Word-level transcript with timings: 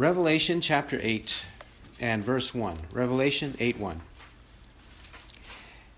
Revelation 0.00 0.62
chapter 0.62 0.98
8 1.02 1.44
and 2.00 2.24
verse 2.24 2.54
1. 2.54 2.78
Revelation 2.90 3.54
8 3.60 3.78
1. 3.78 4.00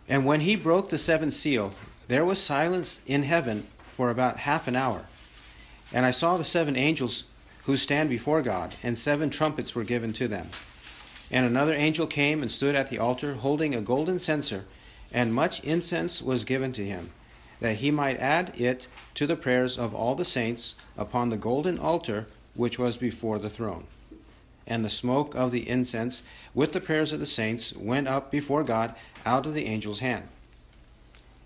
And 0.09 0.27
when 0.27 0.41
he 0.41 0.57
broke 0.57 0.89
the 0.89 0.99
seventh 0.99 1.35
seal, 1.35 1.73
there 2.09 2.25
was 2.25 2.43
silence 2.43 3.01
in 3.07 3.23
heaven 3.23 3.69
for 3.85 4.11
about 4.11 4.39
half 4.39 4.67
an 4.67 4.75
hour. 4.75 5.05
And 5.93 6.05
I 6.05 6.11
saw 6.11 6.37
the 6.37 6.43
seven 6.43 6.75
angels 6.75 7.27
who 7.63 7.77
stand 7.77 8.11
before 8.11 8.43
God, 8.43 8.75
and 8.83 8.99
seven 8.99 9.31
trumpets 9.31 9.77
were 9.77 9.85
given 9.85 10.13
to 10.15 10.27
them. 10.27 10.49
And 11.31 11.47
another 11.47 11.73
angel 11.73 12.09
came 12.09 12.43
and 12.43 12.51
stood 12.51 12.75
at 12.75 12.91
the 12.91 12.99
altar, 12.99 13.35
holding 13.35 13.73
a 13.73 13.81
golden 13.81 14.19
censer, 14.19 14.65
and 15.13 15.33
much 15.33 15.63
incense 15.63 16.21
was 16.21 16.45
given 16.45 16.73
to 16.73 16.85
him, 16.85 17.11
that 17.61 17.77
he 17.77 17.93
might 17.93 18.19
add 18.19 18.61
it 18.61 18.89
to 19.15 19.29
the 19.29 19.37
prayers 19.37 19.79
of 19.79 19.95
all 19.95 20.17
the 20.17 20.25
saints 20.25 20.75
upon 20.99 21.31
the 21.31 21.37
golden 21.37 21.79
altar 21.79 22.27
which 22.55 22.79
was 22.79 22.97
before 22.97 23.39
the 23.39 23.51
throne. 23.51 23.87
And 24.67 24.85
the 24.85 24.91
smoke 24.91 25.35
of 25.35 25.51
the 25.51 25.69
incense 25.69 26.23
with 26.55 26.73
the 26.73 26.81
prayers 26.81 27.13
of 27.13 27.21
the 27.21 27.27
saints 27.27 27.75
went 27.75 28.09
up 28.09 28.31
before 28.31 28.65
God 28.65 28.95
out 29.27 29.47
of 29.47 29.55
the 29.55 29.67
angel's 29.67 30.01
hand. 30.01 30.29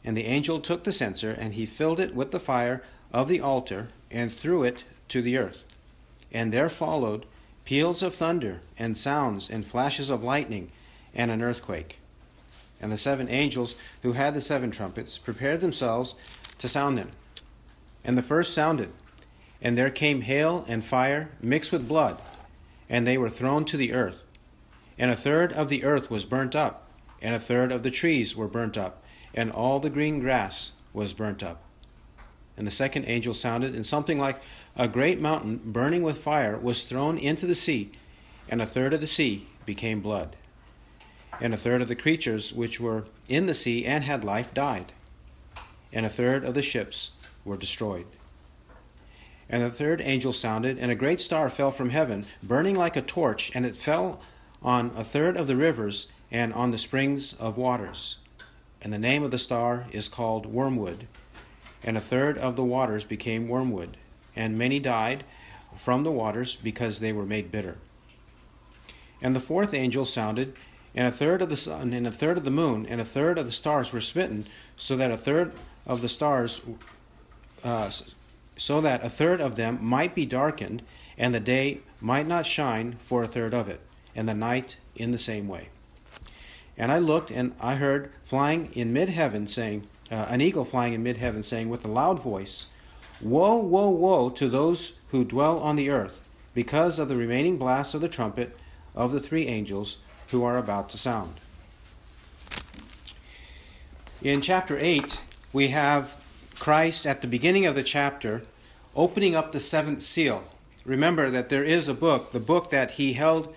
And 0.05 0.17
the 0.17 0.27
angel 0.27 0.61
took 0.61 0.85
the 0.85 0.93
censer, 0.93 1.33
and 1.33 1.55
he 1.55 1.67
filled 1.67 1.99
it 1.99 2.15
with 2.15 2.31
the 2.31 2.41
fire 2.41 2.83
of 3.13 3.29
the 3.29 3.41
altar, 3.41 3.89
and 4.11 4.33
threw 4.33 4.63
it 4.63 4.85
to 5.09 5.23
the 5.23 5.37
earth. 5.37 5.65
And 6.33 6.53
there 6.53 6.69
followed 6.69 7.27
peals 7.65 8.03
of 8.03 8.15
thunder, 8.15 8.61
and 8.79 8.97
sounds, 8.97 9.51
and 9.51 9.65
flashes 9.65 10.11
of 10.11 10.23
lightning, 10.23 10.71
and 11.15 11.31
an 11.31 11.43
earthquake. 11.43 11.99
And 12.81 12.93
the 12.93 12.97
seven 12.97 13.29
angels 13.29 13.75
who 14.03 14.13
had 14.13 14.35
the 14.35 14.41
seven 14.41 14.71
trumpets 14.71 15.19
prepared 15.19 15.61
themselves 15.61 16.15
to 16.59 16.69
sound 16.69 16.99
them. 16.99 17.11
And 18.05 18.17
the 18.17 18.23
first 18.23 18.55
sounded, 18.55 18.93
and 19.61 19.77
there 19.77 19.91
came 19.91 20.23
hail 20.23 20.65
and 20.69 20.85
fire 20.85 21.31
mixed 21.41 21.73
with 21.73 21.89
blood, 21.89 22.21
and 22.89 23.07
they 23.07 23.19
were 23.19 23.31
thrown 23.31 23.65
to 23.65 23.77
the 23.77 23.93
earth. 23.93 24.23
And 24.99 25.11
a 25.11 25.17
third 25.17 25.53
of 25.53 25.69
the 25.69 25.85
earth 25.85 26.11
was 26.11 26.25
burnt 26.25 26.55
up, 26.55 26.89
and 27.21 27.35
a 27.35 27.41
third 27.41 27.73
of 27.73 27.83
the 27.83 27.91
trees 27.91 28.37
were 28.37 28.49
burnt 28.49 28.79
up, 28.79 29.03
and 29.35 29.51
all 29.51 29.81
the 29.81 29.91
green 29.91 30.21
grass 30.21 30.73
was 30.93 31.13
burnt 31.13 31.43
up. 31.43 31.63
And 32.57 32.67
the 32.67 32.71
second 32.71 33.05
angel 33.05 33.35
sounded, 33.35 33.75
and 33.75 33.85
something 33.85 34.19
like 34.19 34.41
a 34.77 34.89
great 34.89 35.21
mountain 35.21 35.61
burning 35.65 36.03
with 36.03 36.19
fire 36.19 36.57
was 36.57 36.87
thrown 36.87 37.19
into 37.19 37.47
the 37.47 37.55
sea, 37.55 37.91
and 38.49 38.63
a 38.63 38.67
third 38.67 38.95
of 38.95 39.01
the 39.01 39.07
sea 39.07 39.47
became 39.65 40.01
blood. 40.01 40.37
And 41.41 41.53
a 41.53 41.59
third 41.59 41.83
of 41.83 41.89
the 41.89 41.97
creatures 41.97 42.55
which 42.55 42.81
were 42.81 43.05
in 43.29 43.47
the 43.47 43.55
sea 43.55 43.85
and 43.85 44.05
had 44.05 44.25
life 44.25 44.55
died, 44.55 44.93
and 45.93 46.07
a 46.07 46.11
third 46.11 46.45
of 46.45 46.55
the 46.55 46.63
ships 46.63 47.11
were 47.45 47.59
destroyed. 47.59 48.07
And 49.49 49.63
the 49.63 49.71
third 49.71 50.01
angel 50.01 50.33
sounded, 50.33 50.79
and 50.79 50.91
a 50.91 50.97
great 50.97 51.21
star 51.21 51.49
fell 51.49 51.71
from 51.71 51.91
heaven, 51.91 52.27
burning 52.43 52.75
like 52.75 52.97
a 52.97 53.03
torch, 53.03 53.53
and 53.55 53.65
it 53.65 53.77
fell 53.77 54.21
on 54.63 54.87
a 54.97 55.05
third 55.05 55.37
of 55.37 55.47
the 55.47 55.57
rivers 55.57 56.09
and 56.31 56.53
on 56.53 56.73
the 56.73 56.79
springs 56.79 57.33
of 57.35 57.57
waters. 57.57 58.19
And 58.83 58.93
the 58.93 58.99
name 58.99 59.23
of 59.23 59.31
the 59.31 59.39
star 59.39 59.87
is 59.93 60.09
called 60.09 60.47
Wormwood. 60.47 61.07
And 61.83 61.97
a 61.97 62.01
third 62.01 62.37
of 62.39 62.57
the 62.57 62.65
waters 62.65 63.05
became 63.05 63.49
wormwood, 63.49 63.97
and 64.35 64.59
many 64.59 64.81
died 64.81 65.25
from 65.77 66.03
the 66.03 66.11
waters 66.11 66.57
because 66.57 66.99
they 66.99 67.13
were 67.13 67.27
made 67.27 67.53
bitter. 67.53 67.77
And 69.23 69.37
the 69.37 69.41
fourth 69.41 69.73
angel 69.73 70.05
sounded, 70.05 70.55
and 70.95 71.07
a 71.07 71.13
third 71.13 71.43
of 71.43 71.49
the 71.49 71.57
sun, 71.57 71.93
and 71.93 72.07
a 72.07 72.13
third 72.13 72.39
of 72.39 72.45
the 72.45 72.51
moon, 72.51 72.87
and 72.87 73.01
a 73.01 73.05
third 73.05 73.39
of 73.39 73.47
the 73.47 73.53
stars 73.53 73.93
were 73.93 74.01
smitten, 74.01 74.47
so 74.77 74.97
that 74.97 75.11
a 75.11 75.17
third 75.17 75.55
of 75.87 76.03
the 76.03 76.09
stars, 76.09 76.61
uh, 77.63 77.91
so 78.57 78.81
that 78.81 79.05
a 79.05 79.11
third 79.11 79.41
of 79.41 79.57
them 79.57 79.79
might 79.81 80.15
be 80.15 80.27
darkened, 80.27 80.83
and 81.19 81.35
the 81.35 81.41
day 81.41 81.81
might 82.01 82.27
not 82.27 82.47
shine 82.47 82.97
for 82.99 83.23
a 83.23 83.29
third 83.29 83.55
of 83.55 83.69
it, 83.69 83.81
and 84.15 84.29
the 84.29 84.35
night 84.35 84.79
in 84.95 85.11
the 85.11 85.19
same 85.19 85.47
way. 85.47 85.69
And 86.77 86.91
I 86.91 86.99
looked, 86.99 87.31
and 87.31 87.55
I 87.61 87.77
heard 87.77 88.11
flying 88.23 88.71
in 88.75 88.93
mid 88.93 89.11
heaven, 89.11 89.47
saying, 89.47 89.87
uh, 90.11 90.27
an 90.29 90.41
eagle 90.41 90.65
flying 90.65 90.93
in 90.93 91.03
mid 91.03 91.17
heaven, 91.17 91.43
saying 91.43 91.69
with 91.69 91.85
a 91.85 91.89
loud 91.89 92.21
voice, 92.21 92.67
Woe, 93.21 93.57
woe, 93.57 93.89
woe 93.89 94.31
to 94.31 94.49
those 94.49 94.99
who 95.09 95.25
dwell 95.25 95.59
on 95.59 95.77
the 95.77 95.91
earth, 95.91 96.21
because 96.55 96.99
of 96.99 97.09
the 97.09 97.17
remaining 97.17 97.57
blasts 97.57 97.95
of 97.95 98.01
the 98.01 98.09
trumpet 98.09 98.57
of 98.95 99.13
the 99.13 99.21
three 99.21 99.47
angels 99.47 99.99
who 100.29 100.45
are 100.45 100.59
about 100.59 100.89
to 100.91 100.99
sound. 100.99 101.41
In 104.23 104.41
chapter 104.41 104.77
8, 104.79 105.23
we 105.53 105.69
have 105.69 106.25
Christ 106.59 107.07
at 107.07 107.21
the 107.21 107.27
beginning 107.27 107.67
of 107.67 107.75
the 107.75 107.83
chapter 107.83 108.43
opening 108.95 109.37
up 109.37 109.53
the 109.53 109.61
seventh 109.61 110.03
seal. 110.03 110.45
Remember 110.85 111.31
that 111.31 111.49
there 111.49 111.65
is 111.65 111.89
a 111.89 111.95
book, 111.95 112.33
the 112.33 112.41
book 112.41 112.71
that 112.71 112.93
he 112.93 113.13
held 113.13 113.55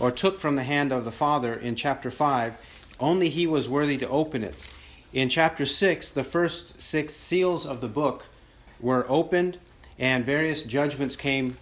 or 0.00 0.10
took 0.10 0.38
from 0.38 0.56
the 0.56 0.64
hand 0.64 0.92
of 0.92 1.04
the 1.04 1.12
Father 1.12 1.54
in 1.54 1.74
chapter 1.74 2.10
5, 2.10 2.58
only 3.00 3.28
he 3.28 3.46
was 3.46 3.68
worthy 3.68 3.96
to 3.98 4.08
open 4.08 4.44
it. 4.44 4.54
In 5.12 5.28
chapter 5.28 5.64
6, 5.64 6.12
the 6.12 6.24
first 6.24 6.80
six 6.80 7.14
seals 7.14 7.64
of 7.64 7.80
the 7.80 7.88
book 7.88 8.26
were 8.80 9.06
opened 9.08 9.58
and 9.98 10.24
various 10.24 10.62
judgments 10.62 11.16
came 11.16 11.56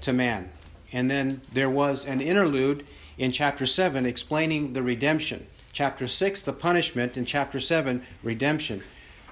to 0.00 0.12
man. 0.12 0.50
And 0.92 1.10
then 1.10 1.40
there 1.52 1.70
was 1.70 2.04
an 2.04 2.20
interlude 2.20 2.86
in 3.18 3.32
chapter 3.32 3.66
7 3.66 4.06
explaining 4.06 4.72
the 4.72 4.82
redemption. 4.82 5.46
Chapter 5.72 6.06
6, 6.06 6.42
the 6.42 6.52
punishment, 6.52 7.16
and 7.16 7.26
chapter 7.26 7.60
7, 7.60 8.04
redemption. 8.22 8.82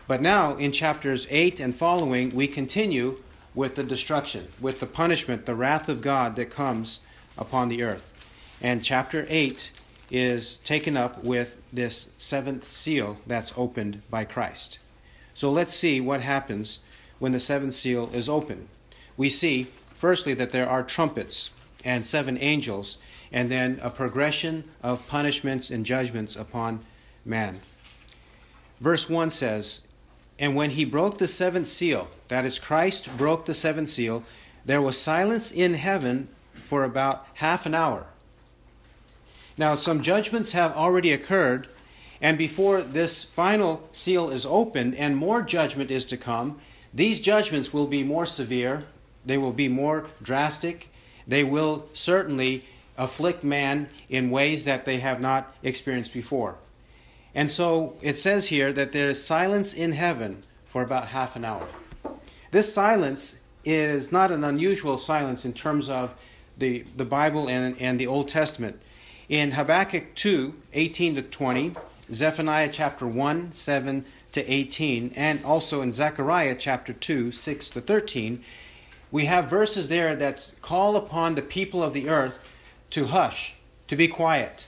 But 0.08 0.22
now 0.22 0.56
in 0.56 0.72
chapters 0.72 1.28
8 1.30 1.60
and 1.60 1.74
following, 1.74 2.34
we 2.34 2.48
continue 2.48 3.22
with 3.54 3.74
the 3.74 3.84
destruction, 3.84 4.48
with 4.58 4.80
the 4.80 4.86
punishment, 4.86 5.44
the 5.44 5.54
wrath 5.54 5.88
of 5.90 6.00
God 6.00 6.34
that 6.36 6.50
comes 6.50 7.00
upon 7.36 7.68
the 7.68 7.82
earth. 7.82 8.26
And 8.62 8.82
chapter 8.82 9.26
8 9.28 9.70
is 10.10 10.56
taken 10.56 10.96
up 10.96 11.22
with 11.22 11.60
this 11.70 12.14
seventh 12.16 12.64
seal 12.64 13.18
that's 13.26 13.56
opened 13.58 14.00
by 14.08 14.24
Christ. 14.24 14.78
So 15.34 15.52
let's 15.52 15.74
see 15.74 16.00
what 16.00 16.22
happens 16.22 16.80
when 17.18 17.32
the 17.32 17.38
seventh 17.38 17.74
seal 17.74 18.08
is 18.14 18.30
opened. 18.30 18.68
We 19.18 19.28
see, 19.28 19.64
firstly, 19.94 20.32
that 20.34 20.50
there 20.50 20.68
are 20.68 20.82
trumpets 20.82 21.50
and 21.84 22.06
seven 22.06 22.38
angels, 22.38 22.96
and 23.30 23.50
then 23.50 23.78
a 23.82 23.90
progression 23.90 24.64
of 24.82 25.06
punishments 25.06 25.70
and 25.70 25.84
judgments 25.84 26.34
upon 26.34 26.80
man. 27.26 27.60
Verse 28.80 29.10
1 29.10 29.30
says, 29.30 29.87
And 30.38 30.54
when 30.54 30.70
he 30.70 30.84
broke 30.84 31.18
the 31.18 31.26
seventh 31.26 31.66
seal, 31.66 32.08
that 32.28 32.44
is, 32.44 32.58
Christ 32.58 33.16
broke 33.16 33.46
the 33.46 33.54
seventh 33.54 33.88
seal, 33.88 34.22
there 34.64 34.82
was 34.82 35.00
silence 35.00 35.50
in 35.50 35.74
heaven 35.74 36.28
for 36.62 36.84
about 36.84 37.26
half 37.34 37.66
an 37.66 37.74
hour. 37.74 38.06
Now, 39.56 39.74
some 39.74 40.02
judgments 40.02 40.52
have 40.52 40.76
already 40.76 41.12
occurred, 41.12 41.66
and 42.20 42.38
before 42.38 42.82
this 42.82 43.24
final 43.24 43.88
seal 43.90 44.30
is 44.30 44.46
opened 44.46 44.94
and 44.94 45.16
more 45.16 45.42
judgment 45.42 45.90
is 45.90 46.04
to 46.06 46.16
come, 46.16 46.60
these 46.94 47.20
judgments 47.20 47.72
will 47.72 47.86
be 47.86 48.04
more 48.04 48.26
severe, 48.26 48.84
they 49.26 49.38
will 49.38 49.52
be 49.52 49.68
more 49.68 50.06
drastic, 50.22 50.90
they 51.26 51.42
will 51.42 51.86
certainly 51.92 52.64
afflict 52.96 53.42
man 53.42 53.88
in 54.08 54.30
ways 54.30 54.64
that 54.64 54.84
they 54.84 54.98
have 54.98 55.20
not 55.20 55.54
experienced 55.62 56.14
before. 56.14 56.56
And 57.38 57.52
so 57.52 57.94
it 58.02 58.18
says 58.18 58.48
here 58.48 58.72
that 58.72 58.90
there 58.90 59.08
is 59.08 59.24
silence 59.24 59.72
in 59.72 59.92
heaven 59.92 60.42
for 60.64 60.82
about 60.82 61.10
half 61.10 61.36
an 61.36 61.44
hour. 61.44 61.68
This 62.50 62.74
silence 62.74 63.38
is 63.64 64.10
not 64.10 64.32
an 64.32 64.42
unusual 64.42 64.98
silence 64.98 65.44
in 65.44 65.52
terms 65.52 65.88
of 65.88 66.16
the, 66.58 66.84
the 66.96 67.04
Bible 67.04 67.48
and, 67.48 67.80
and 67.80 68.00
the 68.00 68.08
Old 68.08 68.26
Testament. 68.26 68.80
In 69.28 69.52
Habakkuk 69.52 70.16
2 70.16 70.52
18 70.72 71.14
to 71.14 71.22
20, 71.22 71.76
Zephaniah 72.10 72.70
chapter 72.72 73.06
1 73.06 73.52
7 73.52 74.04
to 74.32 74.52
18, 74.52 75.12
and 75.14 75.44
also 75.44 75.80
in 75.80 75.92
Zechariah 75.92 76.56
chapter 76.58 76.92
2 76.92 77.30
6 77.30 77.70
to 77.70 77.80
13, 77.80 78.42
we 79.12 79.26
have 79.26 79.48
verses 79.48 79.86
there 79.88 80.16
that 80.16 80.54
call 80.60 80.96
upon 80.96 81.36
the 81.36 81.42
people 81.42 81.84
of 81.84 81.92
the 81.92 82.08
earth 82.08 82.40
to 82.90 83.06
hush, 83.06 83.54
to 83.86 83.94
be 83.94 84.08
quiet, 84.08 84.66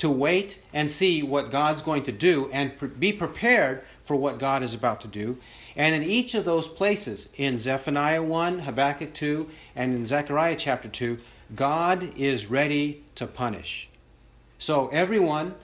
to 0.00 0.08
wait 0.08 0.58
and 0.72 0.90
see 0.90 1.22
what 1.22 1.50
God's 1.50 1.82
going 1.82 2.04
to 2.04 2.12
do, 2.12 2.48
and 2.54 2.72
be 2.98 3.12
prepared 3.12 3.84
for 4.02 4.16
what 4.16 4.38
God 4.38 4.62
is 4.62 4.72
about 4.72 5.02
to 5.02 5.08
do. 5.08 5.36
And 5.76 5.94
in 5.94 6.02
each 6.02 6.34
of 6.34 6.46
those 6.46 6.68
places, 6.68 7.30
in 7.36 7.58
Zephaniah 7.58 8.22
1, 8.22 8.60
Habakkuk 8.60 9.12
2, 9.12 9.46
and 9.76 9.92
in 9.92 10.06
Zechariah 10.06 10.56
chapter 10.56 10.88
2, 10.88 11.18
God 11.54 12.16
is 12.16 12.50
ready 12.50 13.04
to 13.14 13.26
punish. 13.26 13.90
So 14.56 14.88
everyone 14.88 15.54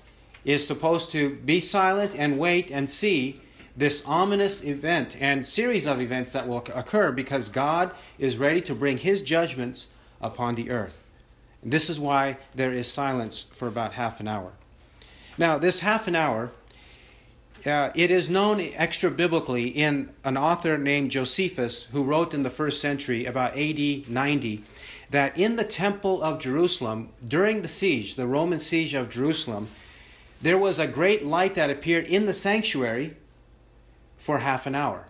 is 0.45 0.67
supposed 0.67 1.11
to 1.13 1.37
be 1.37 1.59
silent 1.59 2.15
and 2.15 2.39
wait 2.39 2.71
and 2.71 2.91
see 2.91 3.41
this 3.75 4.05
ominous 4.05 4.63
event 4.63 5.17
and 5.19 5.47
series 5.47 5.87
of 5.87 5.99
events 5.99 6.33
that 6.33 6.47
will 6.47 6.59
occur 6.75 7.11
because 7.11 7.49
God 7.49 7.91
is 8.19 8.37
ready 8.37 8.61
to 8.61 8.75
bring 8.75 8.99
his 8.99 9.23
judgments 9.23 9.95
upon 10.21 10.57
the 10.57 10.71
earth. 10.71 11.03
This 11.67 11.91
is 11.91 11.99
why 11.99 12.39
there 12.55 12.73
is 12.73 12.91
silence 12.91 13.43
for 13.43 13.67
about 13.67 13.95
half 13.95 14.21
an 14.21 14.29
hour. 14.29 14.53
Now, 15.37 15.59
this 15.59 15.81
half 15.81 16.07
an 16.07 16.15
hour 16.15 16.53
uh, 17.67 17.91
it 17.97 18.13
is 18.13 18.31
known 18.31 18.61
extra 18.75 19.11
biblically 19.11 19.67
in 19.67 20.13
an 20.23 20.37
author 20.37 20.79
named 20.79 21.11
Josephus 21.11 21.85
who 21.85 22.05
wrote 22.05 22.33
in 22.33 22.45
the 22.45 22.51
first 22.51 22.81
century 22.81 23.27
about 23.27 23.57
AD 23.57 24.09
90 24.09 24.63
that 25.11 25.37
in 25.37 25.57
the 25.57 25.65
temple 25.65 26.23
of 26.23 26.39
Jerusalem 26.39 27.11
during 27.27 27.63
the 27.63 27.69
siege, 27.69 28.15
the 28.15 28.27
Roman 28.27 28.61
siege 28.61 28.95
of 28.95 29.11
Jerusalem, 29.11 29.67
there 30.41 30.59
was 30.59 30.79
a 30.79 30.87
great 30.87 31.25
light 31.25 31.57
that 31.57 31.71
appeared 31.71 32.05
in 32.07 32.27
the 32.27 32.35
sanctuary 32.35 33.17
for 34.17 34.39
half 34.39 34.67
an 34.67 34.77
hour. 34.77 35.07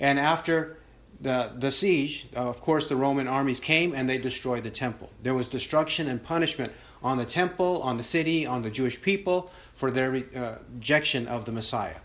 And 0.00 0.18
after 0.18 0.78
the, 1.22 1.52
the 1.56 1.70
siege, 1.70 2.26
of 2.34 2.60
course, 2.60 2.88
the 2.88 2.96
Roman 2.96 3.28
armies 3.28 3.60
came 3.60 3.94
and 3.94 4.08
they 4.08 4.18
destroyed 4.18 4.64
the 4.64 4.70
temple. 4.70 5.10
There 5.22 5.34
was 5.34 5.46
destruction 5.46 6.08
and 6.08 6.22
punishment 6.22 6.72
on 7.02 7.16
the 7.16 7.24
temple, 7.24 7.80
on 7.82 7.96
the 7.96 8.02
city, 8.02 8.44
on 8.44 8.62
the 8.62 8.70
Jewish 8.70 9.00
people 9.00 9.50
for 9.72 9.92
their 9.92 10.24
uh, 10.34 10.58
rejection 10.74 11.28
of 11.28 11.44
the 11.44 11.52
Messiah. 11.52 11.98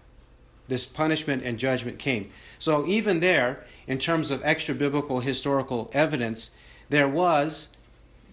This 0.68 0.86
punishment 0.86 1.44
and 1.44 1.58
judgment 1.58 1.98
came. 1.98 2.30
So, 2.60 2.86
even 2.86 3.20
there, 3.20 3.66
in 3.88 3.98
terms 3.98 4.32
of 4.32 4.42
extra 4.44 4.76
biblical 4.76 5.22
historical 5.22 5.90
evidence, 5.94 6.52
there 6.90 7.08
was, 7.08 7.70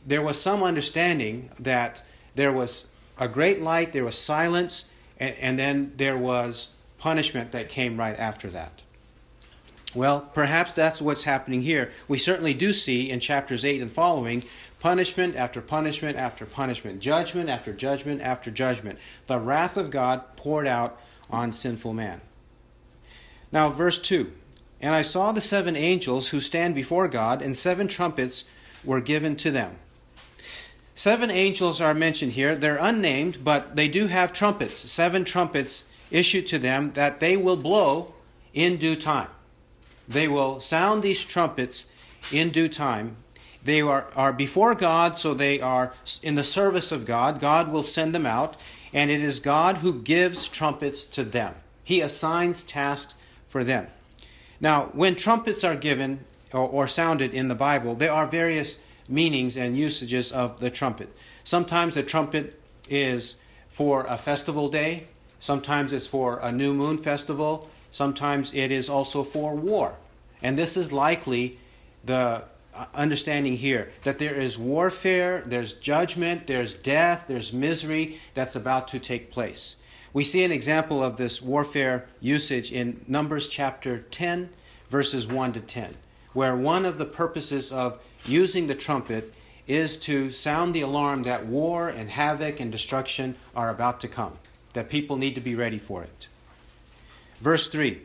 there 0.06 0.22
was 0.22 0.40
some 0.40 0.62
understanding 0.62 1.50
that 1.58 2.02
there 2.34 2.52
was 2.52 2.88
a 3.18 3.28
great 3.28 3.62
light, 3.62 3.92
there 3.92 4.04
was 4.04 4.18
silence, 4.18 4.90
and, 5.18 5.34
and 5.40 5.58
then 5.58 5.92
there 5.96 6.18
was 6.18 6.70
punishment 6.98 7.52
that 7.52 7.68
came 7.68 7.96
right 7.96 8.18
after 8.18 8.50
that. 8.50 8.82
Well, 9.94 10.28
perhaps 10.34 10.74
that's 10.74 11.00
what's 11.00 11.24
happening 11.24 11.62
here. 11.62 11.92
We 12.08 12.18
certainly 12.18 12.54
do 12.54 12.72
see 12.72 13.10
in 13.10 13.20
chapters 13.20 13.64
8 13.64 13.80
and 13.80 13.92
following 13.92 14.42
punishment 14.80 15.36
after 15.36 15.60
punishment 15.60 16.18
after 16.18 16.44
punishment, 16.44 17.00
judgment 17.00 17.48
after 17.48 17.72
judgment 17.72 18.20
after 18.20 18.50
judgment. 18.50 18.98
The 19.28 19.38
wrath 19.38 19.76
of 19.76 19.90
God 19.90 20.36
poured 20.36 20.66
out 20.66 21.00
on 21.30 21.52
sinful 21.52 21.92
man. 21.92 22.20
Now, 23.52 23.70
verse 23.70 24.00
2 24.00 24.32
And 24.80 24.94
I 24.94 25.02
saw 25.02 25.30
the 25.30 25.40
seven 25.40 25.76
angels 25.76 26.30
who 26.30 26.40
stand 26.40 26.74
before 26.74 27.06
God, 27.06 27.40
and 27.40 27.56
seven 27.56 27.86
trumpets 27.86 28.46
were 28.82 29.00
given 29.00 29.36
to 29.36 29.50
them. 29.52 29.76
Seven 30.96 31.30
angels 31.30 31.80
are 31.80 31.94
mentioned 31.94 32.32
here. 32.32 32.54
They're 32.54 32.78
unnamed, 32.80 33.44
but 33.44 33.76
they 33.76 33.88
do 33.88 34.08
have 34.08 34.32
trumpets, 34.32 34.90
seven 34.90 35.24
trumpets 35.24 35.84
issued 36.10 36.46
to 36.48 36.58
them 36.58 36.92
that 36.92 37.20
they 37.20 37.36
will 37.36 37.56
blow 37.56 38.14
in 38.52 38.76
due 38.76 38.96
time. 38.96 39.28
They 40.08 40.28
will 40.28 40.60
sound 40.60 41.02
these 41.02 41.24
trumpets 41.24 41.90
in 42.32 42.50
due 42.50 42.68
time. 42.68 43.16
They 43.62 43.80
are, 43.80 44.08
are 44.14 44.32
before 44.32 44.74
God, 44.74 45.16
so 45.16 45.32
they 45.32 45.60
are 45.60 45.94
in 46.22 46.34
the 46.34 46.44
service 46.44 46.92
of 46.92 47.06
God. 47.06 47.40
God 47.40 47.72
will 47.72 47.82
send 47.82 48.14
them 48.14 48.26
out, 48.26 48.56
and 48.92 49.10
it 49.10 49.22
is 49.22 49.40
God 49.40 49.78
who 49.78 50.02
gives 50.02 50.48
trumpets 50.48 51.06
to 51.06 51.24
them. 51.24 51.54
He 51.82 52.00
assigns 52.00 52.64
tasks 52.64 53.14
for 53.46 53.64
them. 53.64 53.86
Now, 54.60 54.86
when 54.92 55.14
trumpets 55.14 55.64
are 55.64 55.76
given 55.76 56.24
or, 56.52 56.68
or 56.68 56.86
sounded 56.86 57.32
in 57.32 57.48
the 57.48 57.54
Bible, 57.54 57.94
there 57.94 58.12
are 58.12 58.26
various 58.26 58.82
meanings 59.08 59.56
and 59.56 59.76
usages 59.76 60.32
of 60.32 60.60
the 60.60 60.70
trumpet. 60.70 61.08
Sometimes 61.42 61.94
the 61.94 62.02
trumpet 62.02 62.60
is 62.88 63.40
for 63.68 64.04
a 64.04 64.16
festival 64.16 64.68
day, 64.68 65.08
sometimes 65.40 65.92
it's 65.92 66.06
for 66.06 66.38
a 66.38 66.52
new 66.52 66.72
moon 66.72 66.96
festival, 66.98 67.68
Sometimes 67.94 68.52
it 68.52 68.72
is 68.72 68.90
also 68.90 69.22
for 69.22 69.54
war. 69.54 69.98
And 70.42 70.58
this 70.58 70.76
is 70.76 70.92
likely 70.92 71.60
the 72.04 72.42
uh, 72.74 72.86
understanding 72.92 73.56
here 73.56 73.92
that 74.02 74.18
there 74.18 74.34
is 74.34 74.58
warfare, 74.58 75.44
there's 75.46 75.74
judgment, 75.74 76.48
there's 76.48 76.74
death, 76.74 77.28
there's 77.28 77.52
misery 77.52 78.18
that's 78.34 78.56
about 78.56 78.88
to 78.88 78.98
take 78.98 79.30
place. 79.30 79.76
We 80.12 80.24
see 80.24 80.42
an 80.42 80.50
example 80.50 81.04
of 81.04 81.18
this 81.18 81.40
warfare 81.40 82.08
usage 82.20 82.72
in 82.72 83.00
Numbers 83.06 83.46
chapter 83.46 84.00
10, 84.00 84.50
verses 84.88 85.28
1 85.28 85.52
to 85.52 85.60
10, 85.60 85.94
where 86.32 86.56
one 86.56 86.84
of 86.84 86.98
the 86.98 87.06
purposes 87.06 87.70
of 87.70 88.00
using 88.26 88.66
the 88.66 88.74
trumpet 88.74 89.32
is 89.68 89.98
to 89.98 90.30
sound 90.30 90.74
the 90.74 90.80
alarm 90.80 91.22
that 91.22 91.46
war 91.46 91.88
and 91.88 92.10
havoc 92.10 92.58
and 92.58 92.72
destruction 92.72 93.36
are 93.54 93.70
about 93.70 94.00
to 94.00 94.08
come, 94.08 94.36
that 94.72 94.90
people 94.90 95.16
need 95.16 95.36
to 95.36 95.40
be 95.40 95.54
ready 95.54 95.78
for 95.78 96.02
it. 96.02 96.26
Verse 97.44 97.68
3 97.68 98.00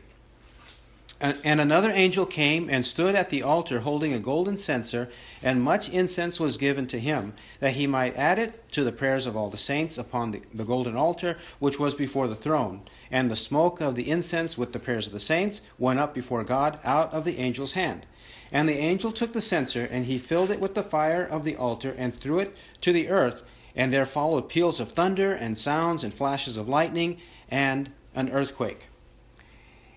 And 1.18 1.62
another 1.62 1.90
angel 1.90 2.26
came 2.26 2.68
and 2.68 2.84
stood 2.84 3.14
at 3.14 3.30
the 3.30 3.42
altar 3.42 3.80
holding 3.80 4.12
a 4.12 4.18
golden 4.18 4.58
censer, 4.58 5.08
and 5.42 5.62
much 5.62 5.88
incense 5.88 6.38
was 6.38 6.58
given 6.58 6.86
to 6.88 7.00
him, 7.00 7.32
that 7.58 7.72
he 7.72 7.86
might 7.86 8.18
add 8.18 8.38
it 8.38 8.70
to 8.72 8.84
the 8.84 8.92
prayers 8.92 9.26
of 9.26 9.38
all 9.38 9.48
the 9.48 9.56
saints 9.56 9.96
upon 9.96 10.32
the, 10.32 10.42
the 10.52 10.66
golden 10.66 10.94
altar 10.94 11.38
which 11.58 11.80
was 11.80 11.94
before 11.94 12.28
the 12.28 12.34
throne. 12.34 12.82
And 13.10 13.30
the 13.30 13.34
smoke 13.34 13.80
of 13.80 13.94
the 13.94 14.10
incense 14.10 14.58
with 14.58 14.74
the 14.74 14.78
prayers 14.78 15.06
of 15.06 15.14
the 15.14 15.18
saints 15.18 15.62
went 15.78 16.00
up 16.00 16.12
before 16.12 16.44
God 16.44 16.78
out 16.84 17.10
of 17.14 17.24
the 17.24 17.38
angel's 17.38 17.72
hand. 17.72 18.04
And 18.52 18.68
the 18.68 18.76
angel 18.76 19.10
took 19.10 19.32
the 19.32 19.40
censer, 19.40 19.88
and 19.90 20.04
he 20.04 20.18
filled 20.18 20.50
it 20.50 20.60
with 20.60 20.74
the 20.74 20.82
fire 20.82 21.24
of 21.24 21.44
the 21.44 21.56
altar, 21.56 21.94
and 21.96 22.14
threw 22.14 22.40
it 22.40 22.54
to 22.82 22.92
the 22.92 23.08
earth. 23.08 23.40
And 23.74 23.90
there 23.90 24.04
followed 24.04 24.50
peals 24.50 24.80
of 24.80 24.92
thunder, 24.92 25.32
and 25.32 25.56
sounds, 25.56 26.04
and 26.04 26.12
flashes 26.12 26.58
of 26.58 26.68
lightning, 26.68 27.16
and 27.50 27.90
an 28.14 28.28
earthquake. 28.28 28.89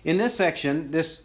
In 0.04 0.18
this 0.18 0.36
section, 0.36 0.90
this 0.90 1.24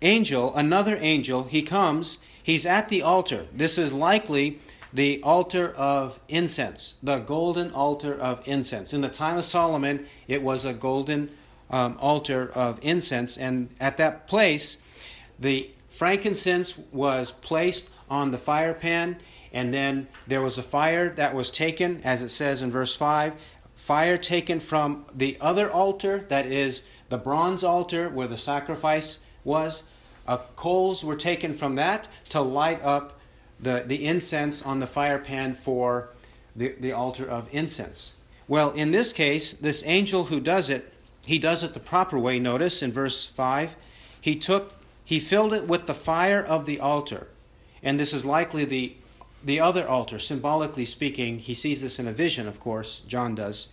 angel, 0.00 0.54
another 0.56 0.96
angel, 1.00 1.44
he 1.44 1.62
comes, 1.62 2.24
he's 2.42 2.64
at 2.64 2.88
the 2.88 3.02
altar. 3.02 3.46
This 3.52 3.76
is 3.76 3.92
likely 3.92 4.58
the 4.92 5.22
altar 5.22 5.70
of 5.72 6.18
incense, 6.28 6.96
the 7.02 7.18
golden 7.18 7.70
altar 7.72 8.14
of 8.14 8.46
incense. 8.46 8.94
In 8.94 9.02
the 9.02 9.08
time 9.08 9.36
of 9.36 9.44
Solomon, 9.44 10.06
it 10.26 10.42
was 10.42 10.64
a 10.64 10.72
golden 10.72 11.30
um, 11.70 11.96
altar 12.00 12.50
of 12.54 12.78
incense, 12.80 13.36
and 13.36 13.68
at 13.78 13.98
that 13.98 14.26
place, 14.26 14.82
the 15.38 15.70
frankincense 15.90 16.80
was 16.90 17.30
placed 17.30 17.90
on 18.08 18.30
the 18.30 18.38
fire 18.38 18.72
pan, 18.72 19.18
and 19.52 19.74
then 19.74 20.08
there 20.26 20.40
was 20.40 20.56
a 20.56 20.62
fire 20.62 21.10
that 21.10 21.34
was 21.34 21.50
taken, 21.50 22.00
as 22.04 22.22
it 22.22 22.30
says 22.30 22.62
in 22.62 22.70
verse 22.70 22.96
5, 22.96 23.34
fire 23.74 24.16
taken 24.16 24.58
from 24.58 25.04
the 25.14 25.36
other 25.40 25.70
altar, 25.70 26.24
that 26.28 26.46
is 26.46 26.84
the 27.08 27.18
bronze 27.18 27.64
altar 27.64 28.08
where 28.08 28.26
the 28.26 28.36
sacrifice 28.36 29.20
was. 29.44 29.84
Uh, 30.26 30.38
coals 30.56 31.04
were 31.04 31.16
taken 31.16 31.54
from 31.54 31.74
that 31.76 32.08
to 32.28 32.40
light 32.40 32.82
up 32.82 33.18
the, 33.58 33.82
the 33.86 34.04
incense 34.04 34.62
on 34.62 34.78
the 34.78 34.86
fire 34.86 35.18
pan 35.18 35.54
for 35.54 36.12
the, 36.54 36.74
the 36.78 36.92
altar 36.92 37.26
of 37.28 37.48
incense. 37.52 38.14
Well, 38.46 38.70
in 38.70 38.90
this 38.90 39.12
case, 39.12 39.52
this 39.52 39.82
angel 39.86 40.26
who 40.26 40.40
does 40.40 40.70
it, 40.70 40.92
he 41.24 41.38
does 41.38 41.62
it 41.62 41.74
the 41.74 41.80
proper 41.80 42.18
way. 42.18 42.38
Notice 42.38 42.82
in 42.82 42.92
verse 42.92 43.26
5, 43.26 43.76
he 44.20 44.36
took 44.36 44.74
he 45.04 45.20
filled 45.20 45.54
it 45.54 45.66
with 45.66 45.86
the 45.86 45.94
fire 45.94 46.44
of 46.44 46.66
the 46.66 46.80
altar. 46.80 47.28
And 47.82 47.98
this 47.98 48.12
is 48.12 48.26
likely 48.26 48.64
the 48.66 48.96
the 49.42 49.60
other 49.60 49.88
altar, 49.88 50.18
symbolically 50.18 50.84
speaking. 50.84 51.38
He 51.38 51.54
sees 51.54 51.80
this 51.80 51.98
in 51.98 52.08
a 52.08 52.12
vision, 52.12 52.48
of 52.48 52.58
course, 52.58 53.00
John 53.00 53.34
does. 53.34 53.68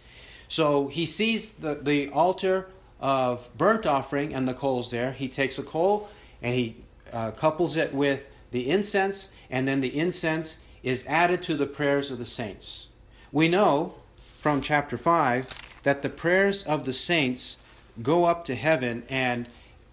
So 0.47 0.87
he 0.87 1.05
sees 1.05 1.53
the, 1.53 1.75
the 1.75 2.09
altar 2.09 2.69
of 2.99 3.49
burnt 3.57 3.85
offering 3.85 4.33
and 4.33 4.47
the 4.47 4.53
coals 4.53 4.91
there. 4.91 5.11
He 5.11 5.27
takes 5.27 5.59
a 5.59 5.63
coal 5.63 6.09
and 6.41 6.53
he 6.55 6.77
uh, 7.11 7.31
couples 7.31 7.75
it 7.75 7.93
with 7.93 8.29
the 8.51 8.69
incense, 8.69 9.31
and 9.49 9.67
then 9.67 9.81
the 9.81 9.97
incense 9.97 10.59
is 10.83 11.05
added 11.07 11.41
to 11.43 11.55
the 11.55 11.67
prayers 11.67 12.11
of 12.11 12.17
the 12.17 12.25
saints. 12.25 12.89
We 13.31 13.49
know 13.49 13.95
from 14.17 14.61
chapter 14.61 14.97
5 14.97 15.49
that 15.83 16.01
the 16.01 16.09
prayers 16.09 16.63
of 16.63 16.85
the 16.85 16.93
saints 16.93 17.57
go 18.01 18.25
up 18.25 18.45
to 18.45 18.55
heaven 18.55 19.03
and 19.09 19.47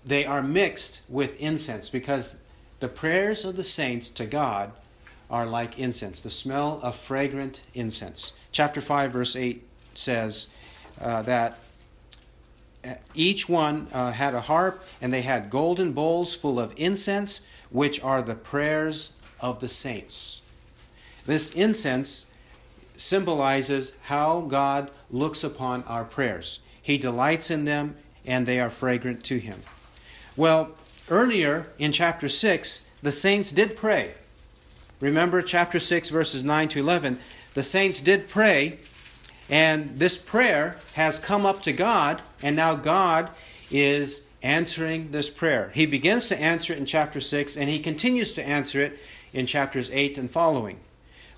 they 0.04 0.24
are 0.24 0.42
mixed 0.42 1.02
with 1.08 1.40
incense 1.40 1.88
because 1.88 2.42
the 2.80 2.88
prayers 2.88 3.44
of 3.44 3.56
the 3.56 3.64
saints 3.64 4.10
to 4.10 4.26
God 4.26 4.72
are 5.30 5.46
like 5.46 5.78
incense, 5.78 6.20
the 6.20 6.30
smell 6.30 6.80
of 6.82 6.94
fragrant 6.94 7.62
incense. 7.72 8.32
Chapter 8.50 8.80
5, 8.80 9.12
verse 9.12 9.34
8 9.34 9.66
says 9.94 10.48
uh, 11.00 11.22
that 11.22 11.58
each 13.14 13.48
one 13.48 13.88
uh, 13.92 14.12
had 14.12 14.34
a 14.34 14.40
harp, 14.40 14.84
and 15.00 15.12
they 15.12 15.22
had 15.22 15.50
golden 15.50 15.92
bowls 15.92 16.34
full 16.34 16.58
of 16.58 16.74
incense, 16.76 17.42
which 17.70 18.02
are 18.02 18.22
the 18.22 18.34
prayers 18.34 19.20
of 19.40 19.60
the 19.60 19.68
saints. 19.68 20.42
This 21.26 21.50
incense 21.50 22.30
symbolizes 22.96 23.96
how 24.04 24.42
God 24.42 24.90
looks 25.10 25.44
upon 25.44 25.82
our 25.84 26.04
prayers. 26.04 26.60
He 26.80 26.98
delights 26.98 27.50
in 27.50 27.64
them, 27.64 27.96
and 28.24 28.46
they 28.46 28.60
are 28.60 28.70
fragrant 28.70 29.24
to 29.24 29.38
Him. 29.38 29.62
Well, 30.36 30.76
earlier 31.08 31.68
in 31.78 31.92
chapter 31.92 32.28
6, 32.28 32.82
the 33.02 33.12
saints 33.12 33.52
did 33.52 33.76
pray. 33.76 34.14
Remember 35.00 35.42
chapter 35.42 35.78
6, 35.78 36.10
verses 36.10 36.44
9 36.44 36.68
to 36.68 36.80
11. 36.80 37.18
The 37.54 37.62
saints 37.62 38.00
did 38.00 38.28
pray 38.28 38.78
and 39.52 39.98
this 39.98 40.16
prayer 40.16 40.78
has 40.94 41.18
come 41.18 41.44
up 41.44 41.60
to 41.64 41.74
God, 41.74 42.22
and 42.42 42.56
now 42.56 42.74
God 42.74 43.28
is 43.70 44.26
answering 44.42 45.10
this 45.10 45.28
prayer. 45.28 45.70
He 45.74 45.84
begins 45.84 46.28
to 46.28 46.40
answer 46.40 46.72
it 46.72 46.78
in 46.78 46.86
chapter 46.86 47.20
6, 47.20 47.58
and 47.58 47.68
he 47.68 47.78
continues 47.78 48.32
to 48.32 48.42
answer 48.42 48.80
it 48.80 48.98
in 49.34 49.44
chapters 49.44 49.90
8 49.92 50.16
and 50.16 50.30
following. 50.30 50.80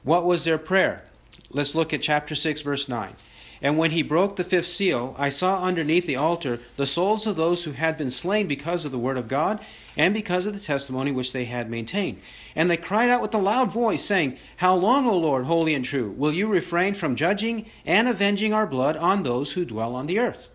What 0.04 0.24
was 0.24 0.44
their 0.44 0.58
prayer? 0.58 1.02
Let's 1.50 1.74
look 1.74 1.92
at 1.92 2.02
chapter 2.02 2.36
6, 2.36 2.62
verse 2.62 2.88
9. 2.88 3.16
And 3.60 3.78
when 3.78 3.90
he 3.90 4.02
broke 4.02 4.36
the 4.36 4.44
fifth 4.44 4.68
seal, 4.68 5.16
I 5.18 5.28
saw 5.28 5.64
underneath 5.64 6.06
the 6.06 6.14
altar 6.14 6.60
the 6.76 6.86
souls 6.86 7.26
of 7.26 7.34
those 7.34 7.64
who 7.64 7.72
had 7.72 7.98
been 7.98 8.10
slain 8.10 8.46
because 8.46 8.84
of 8.84 8.92
the 8.92 8.98
word 8.98 9.16
of 9.16 9.26
God 9.26 9.58
and 9.96 10.12
because 10.12 10.46
of 10.46 10.52
the 10.52 10.60
testimony 10.60 11.12
which 11.12 11.32
they 11.32 11.44
had 11.44 11.70
maintained. 11.70 12.20
And 12.56 12.70
they 12.70 12.76
cried 12.76 13.10
out 13.10 13.22
with 13.22 13.34
a 13.34 13.38
loud 13.38 13.70
voice, 13.70 14.04
saying, 14.04 14.36
How 14.56 14.74
long, 14.74 15.06
O 15.06 15.16
Lord, 15.16 15.44
holy 15.44 15.74
and 15.74 15.84
true, 15.84 16.10
will 16.10 16.32
you 16.32 16.46
refrain 16.46 16.94
from 16.94 17.16
judging 17.16 17.66
and 17.86 18.08
avenging 18.08 18.52
our 18.52 18.66
blood 18.66 18.96
on 18.96 19.22
those 19.22 19.52
who 19.52 19.64
dwell 19.64 19.94
on 19.94 20.06
the 20.06 20.18
earth? 20.18 20.48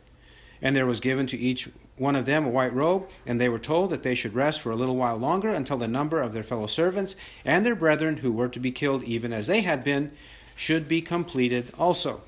And 0.61 0.75
there 0.75 0.85
was 0.85 0.99
given 0.99 1.25
to 1.27 1.37
each 1.37 1.69
one 1.95 2.15
of 2.15 2.25
them 2.25 2.45
a 2.45 2.49
white 2.49 2.73
robe, 2.73 3.07
and 3.25 3.39
they 3.39 3.49
were 3.49 3.59
told 3.59 3.89
that 3.89 4.03
they 4.03 4.15
should 4.15 4.33
rest 4.33 4.61
for 4.61 4.71
a 4.71 4.75
little 4.75 4.95
while 4.95 5.17
longer 5.17 5.49
until 5.49 5.77
the 5.77 5.87
number 5.87 6.21
of 6.21 6.33
their 6.33 6.43
fellow 6.43 6.67
servants 6.67 7.15
and 7.43 7.65
their 7.65 7.75
brethren 7.75 8.17
who 8.17 8.31
were 8.31 8.47
to 8.49 8.59
be 8.59 8.71
killed, 8.71 9.03
even 9.03 9.33
as 9.33 9.47
they 9.47 9.61
had 9.61 9.83
been, 9.83 10.11
should 10.55 10.87
be 10.87 11.01
completed 11.01 11.71
also. 11.77 12.21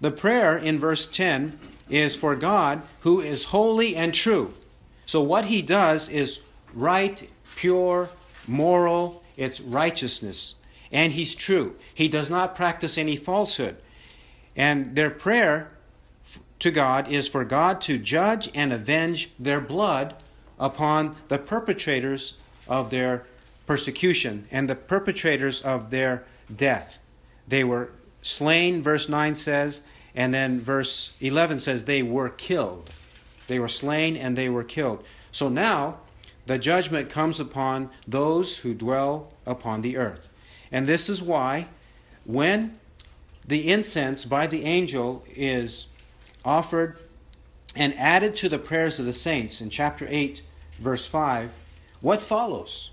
The 0.00 0.10
prayer 0.10 0.56
in 0.56 0.78
verse 0.78 1.06
10 1.06 1.58
is 1.88 2.16
for 2.16 2.34
God 2.34 2.82
who 3.00 3.20
is 3.20 3.44
holy 3.46 3.94
and 3.94 4.14
true. 4.14 4.54
So 5.10 5.20
what 5.20 5.46
he 5.46 5.60
does 5.60 6.08
is 6.08 6.44
right, 6.72 7.28
pure, 7.56 8.10
moral, 8.46 9.24
it's 9.36 9.60
righteousness. 9.60 10.54
And 10.92 11.14
he's 11.14 11.34
true. 11.34 11.74
He 11.92 12.06
does 12.06 12.30
not 12.30 12.54
practice 12.54 12.96
any 12.96 13.16
falsehood. 13.16 13.78
And 14.54 14.94
their 14.94 15.10
prayer 15.10 15.72
to 16.60 16.70
God 16.70 17.10
is 17.10 17.26
for 17.26 17.44
God 17.44 17.80
to 17.80 17.98
judge 17.98 18.50
and 18.54 18.72
avenge 18.72 19.30
their 19.36 19.60
blood 19.60 20.14
upon 20.60 21.16
the 21.26 21.38
perpetrators 21.38 22.38
of 22.68 22.90
their 22.90 23.24
persecution 23.66 24.46
and 24.52 24.70
the 24.70 24.76
perpetrators 24.76 25.60
of 25.60 25.90
their 25.90 26.24
death. 26.54 27.00
They 27.48 27.64
were 27.64 27.90
slain, 28.22 28.80
verse 28.80 29.08
9 29.08 29.34
says, 29.34 29.82
and 30.14 30.32
then 30.32 30.60
verse 30.60 31.16
11 31.20 31.58
says 31.58 31.82
they 31.82 32.04
were 32.04 32.28
killed. 32.28 32.90
They 33.50 33.58
were 33.58 33.66
slain 33.66 34.16
and 34.16 34.36
they 34.36 34.48
were 34.48 34.62
killed. 34.62 35.02
So 35.32 35.48
now 35.48 35.98
the 36.46 36.56
judgment 36.56 37.10
comes 37.10 37.40
upon 37.40 37.90
those 38.06 38.58
who 38.58 38.74
dwell 38.74 39.32
upon 39.44 39.80
the 39.80 39.96
earth. 39.96 40.28
And 40.70 40.86
this 40.86 41.08
is 41.08 41.20
why 41.20 41.66
when 42.24 42.78
the 43.44 43.68
incense 43.68 44.24
by 44.24 44.46
the 44.46 44.62
angel 44.62 45.24
is 45.34 45.88
offered 46.44 46.96
and 47.74 47.92
added 47.94 48.36
to 48.36 48.48
the 48.48 48.60
prayers 48.60 49.00
of 49.00 49.04
the 49.04 49.12
saints 49.12 49.60
in 49.60 49.68
chapter 49.68 50.06
8, 50.08 50.42
verse 50.78 51.08
5, 51.08 51.50
what 52.00 52.20
follows? 52.20 52.92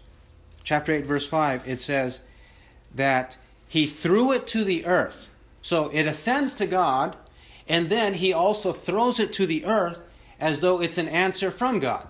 Chapter 0.63 0.91
8, 0.91 1.05
verse 1.05 1.29
5, 1.29 1.69
it 1.69 1.79
says 1.79 2.25
that 2.95 3.37
he 3.67 3.85
threw 3.85 4.31
it 4.31 4.47
to 4.47 4.63
the 4.63 4.87
earth. 4.87 5.29
So 5.61 5.91
it 5.93 6.07
ascends 6.07 6.55
to 6.55 6.65
God, 6.65 7.15
and 7.69 7.91
then 7.91 8.15
he 8.15 8.33
also 8.33 8.71
throws 8.71 9.19
it 9.19 9.31
to 9.33 9.45
the 9.45 9.63
earth 9.63 10.01
as 10.39 10.62
though 10.62 10.82
it's 10.82 10.98
an 10.98 11.08
answer 11.08 11.51
from 11.51 11.79
God. 11.79 12.08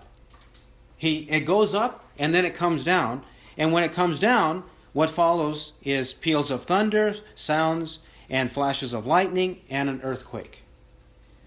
He, 0.97 1.19
it 1.29 1.41
goes 1.41 1.73
up 1.73 2.05
and 2.17 2.33
then 2.33 2.45
it 2.45 2.55
comes 2.55 2.83
down. 2.83 3.23
And 3.57 3.71
when 3.71 3.83
it 3.83 3.91
comes 3.91 4.19
down, 4.19 4.63
what 4.93 5.09
follows 5.09 5.73
is 5.83 6.13
peals 6.13 6.49
of 6.51 6.63
thunder, 6.63 7.15
sounds, 7.35 7.99
and 8.29 8.51
flashes 8.51 8.93
of 8.93 9.05
lightning, 9.05 9.61
and 9.69 9.89
an 9.89 10.01
earthquake. 10.01 10.63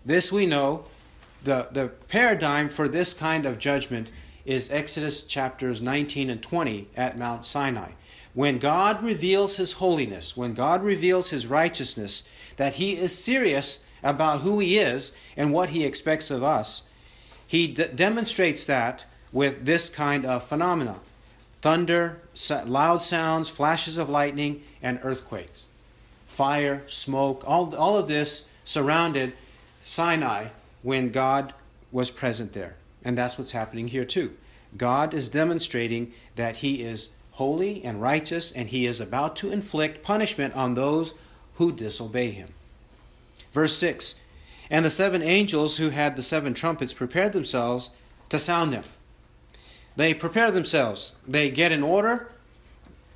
This 0.05 0.33
we 0.33 0.47
know. 0.47 0.87
The, 1.43 1.69
the 1.73 1.89
paradigm 2.09 2.69
for 2.69 2.87
this 2.87 3.15
kind 3.15 3.47
of 3.47 3.59
judgment 3.59 4.11
is 4.45 4.71
Exodus 4.71 5.23
chapters 5.23 5.81
19 5.81 6.29
and 6.31 6.43
20 6.43 6.89
at 6.97 7.19
Mount 7.19 7.45
Sinai. 7.45 7.93
When 8.35 8.59
God 8.59 9.03
reveals 9.03 9.57
His 9.57 9.75
holiness, 9.75 10.37
when 10.37 10.55
God 10.55 10.83
reveals 10.83 11.31
His 11.31 11.47
righteousness, 11.47 12.29
that 12.57 12.75
He 12.75 12.93
is 12.93 13.17
serious 13.17 13.85
about 14.03 14.41
who 14.41 14.59
He 14.59 14.79
is 14.79 15.17
and 15.37 15.53
what 15.53 15.71
He 15.71 15.85
expects 15.85 16.31
of 16.31 16.43
us, 16.43 16.83
He 17.47 17.67
d- 17.67 17.87
demonstrates 17.95 18.67
that 18.67 19.05
with 19.33 19.65
this 19.65 19.89
kind 19.89 20.27
of 20.27 20.45
phenomena 20.45 21.01
thunder, 21.61 22.19
loud 22.67 23.03
sounds, 23.03 23.49
flashes 23.49 23.99
of 23.99 24.09
lightning, 24.09 24.63
and 24.83 24.99
earthquakes. 25.03 25.67
Fire, 26.27 26.83
smoke, 26.87 27.45
all, 27.47 27.75
all 27.77 27.99
of 27.99 28.09
this 28.09 28.49
surrounded 28.65 29.35
Sinai 29.83 30.49
when 30.83 31.11
God 31.11 31.53
was 31.93 32.11
present 32.11 32.53
there. 32.53 32.77
And 33.05 33.17
that's 33.17 33.39
what's 33.39 33.53
happening 33.53 33.89
here 33.89 34.05
too. 34.05 34.37
God 34.77 35.13
is 35.15 35.29
demonstrating 35.29 36.13
that 36.37 36.57
He 36.57 36.83
is 36.83 37.11
holy 37.33 37.83
and 37.85 38.01
righteous, 38.01 38.53
and 38.53 38.69
He 38.69 38.87
is 38.87 39.01
about 39.01 39.37
to 39.37 39.51
inflict 39.51 40.03
punishment 40.03 40.55
on 40.55 40.75
those 40.75 41.15
who 41.55 41.73
disobey 41.73 42.31
Him. 42.31 42.51
Verse 43.53 43.77
6 43.77 44.17
And 44.71 44.85
the 44.85 44.91
seven 44.91 45.23
angels 45.23 45.77
who 45.77 45.91
had 45.91 46.17
the 46.17 46.23
seven 46.23 46.55
trumpets 46.55 46.95
prepared 46.95 47.33
themselves 47.33 47.95
to 48.29 48.39
sound 48.39 48.73
them. 48.73 48.85
They 49.97 50.15
prepare 50.15 50.51
themselves, 50.51 51.17
they 51.27 51.51
get 51.51 51.73
in 51.73 51.83
order. 51.83 52.31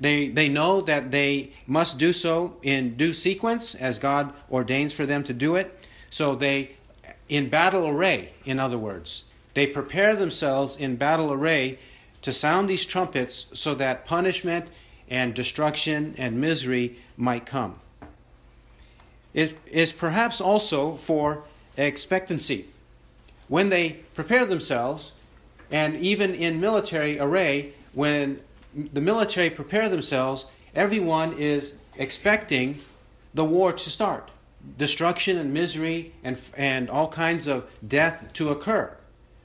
They, 0.01 0.29
they 0.29 0.49
know 0.49 0.81
that 0.81 1.13
they 1.13 1.53
must 1.69 2.01
do 2.01 2.13
so 2.13 2.57
in 2.63 2.97
due 2.97 3.13
sequence 3.13 3.77
as 3.77 4.01
God 4.01 4.33
ordains 4.51 4.93
for 4.93 5.07
them 5.07 5.23
to 5.25 5.33
do 5.33 5.55
it. 5.55 5.87
So 6.11 6.35
they, 6.35 6.77
in 7.29 7.49
battle 7.49 7.87
array, 7.87 8.35
in 8.45 8.59
other 8.59 8.77
words, 8.77 9.23
they 9.55 9.69
prepare 9.69 10.17
themselves 10.17 10.77
in 10.77 10.97
battle 10.97 11.33
array 11.33 11.79
to 12.23 12.33
sound 12.33 12.69
these 12.69 12.85
trumpets 12.85 13.47
so 13.59 13.75
that 13.77 14.05
punishment 14.05 14.69
and 15.09 15.33
destruction 15.33 16.15
and 16.19 16.41
misery 16.41 16.97
might 17.17 17.47
come. 17.47 17.79
It 19.35 19.59
is 19.67 19.93
perhaps 19.93 20.41
also 20.41 20.93
for 20.95 21.45
expectancy. 21.77 22.67
When 23.49 23.69
they 23.69 24.05
prepare 24.15 24.47
themselves, 24.47 25.13
and 25.71 25.97
even 25.97 26.35
in 26.35 26.61
military 26.61 27.19
array, 27.19 27.73
when 27.93 28.41
the 28.75 29.01
military 29.01 29.51
prepare 29.51 29.89
themselves, 29.89 30.47
everyone 30.75 31.33
is 31.33 31.79
expecting 31.97 32.79
the 33.35 33.45
war 33.45 33.73
to 33.73 33.91
start 33.91 34.31
destruction 34.79 35.37
and 35.37 35.53
misery 35.53 36.13
and, 36.23 36.39
and 36.57 36.89
all 36.89 37.09
kinds 37.09 37.47
of 37.47 37.69
death 37.87 38.33
to 38.33 38.49
occur. 38.49 38.97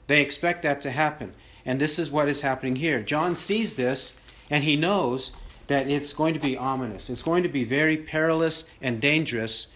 They 0.06 0.22
expect 0.22 0.62
that 0.62 0.80
to 0.82 0.90
happen. 0.90 1.34
And 1.64 1.80
this 1.80 1.98
is 1.98 2.10
what 2.10 2.28
is 2.28 2.40
happening 2.40 2.76
here. 2.76 3.02
John 3.02 3.34
sees 3.34 3.76
this 3.76 4.14
and 4.50 4.64
he 4.64 4.76
knows 4.76 5.32
that 5.66 5.88
it's 5.88 6.12
going 6.12 6.34
to 6.34 6.40
be 6.40 6.56
ominous. 6.56 7.10
It's 7.10 7.22
going 7.22 7.42
to 7.42 7.48
be 7.48 7.64
very 7.64 7.96
perilous 7.96 8.64
and 8.80 9.00
dangerous 9.00 9.68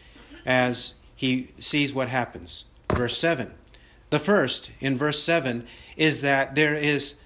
as 0.44 0.94
he 1.16 1.52
sees 1.58 1.94
what 1.94 2.08
happens. 2.08 2.64
Verse 2.92 3.16
7. 3.16 3.54
The 4.10 4.18
first, 4.18 4.70
in 4.80 4.96
verse 4.96 5.22
7, 5.22 5.66
is 5.96 6.22
that 6.22 6.54
there 6.54 6.74
is 6.74 7.16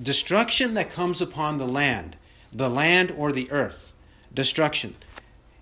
destruction 0.00 0.74
that 0.74 0.90
comes 0.90 1.20
upon 1.20 1.58
the 1.58 1.68
land, 1.68 2.16
the 2.52 2.70
land 2.70 3.12
or 3.16 3.32
the 3.32 3.50
earth. 3.50 3.92
Destruction. 4.34 4.94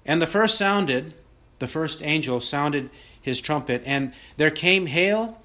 And 0.06 0.22
the 0.22 0.26
first 0.26 0.56
sounded, 0.56 1.14
the 1.58 1.66
first 1.66 2.02
angel 2.02 2.40
sounded 2.40 2.90
his 3.20 3.40
trumpet, 3.40 3.82
and 3.84 4.12
there 4.36 4.50
came 4.50 4.86
hail 4.86 5.42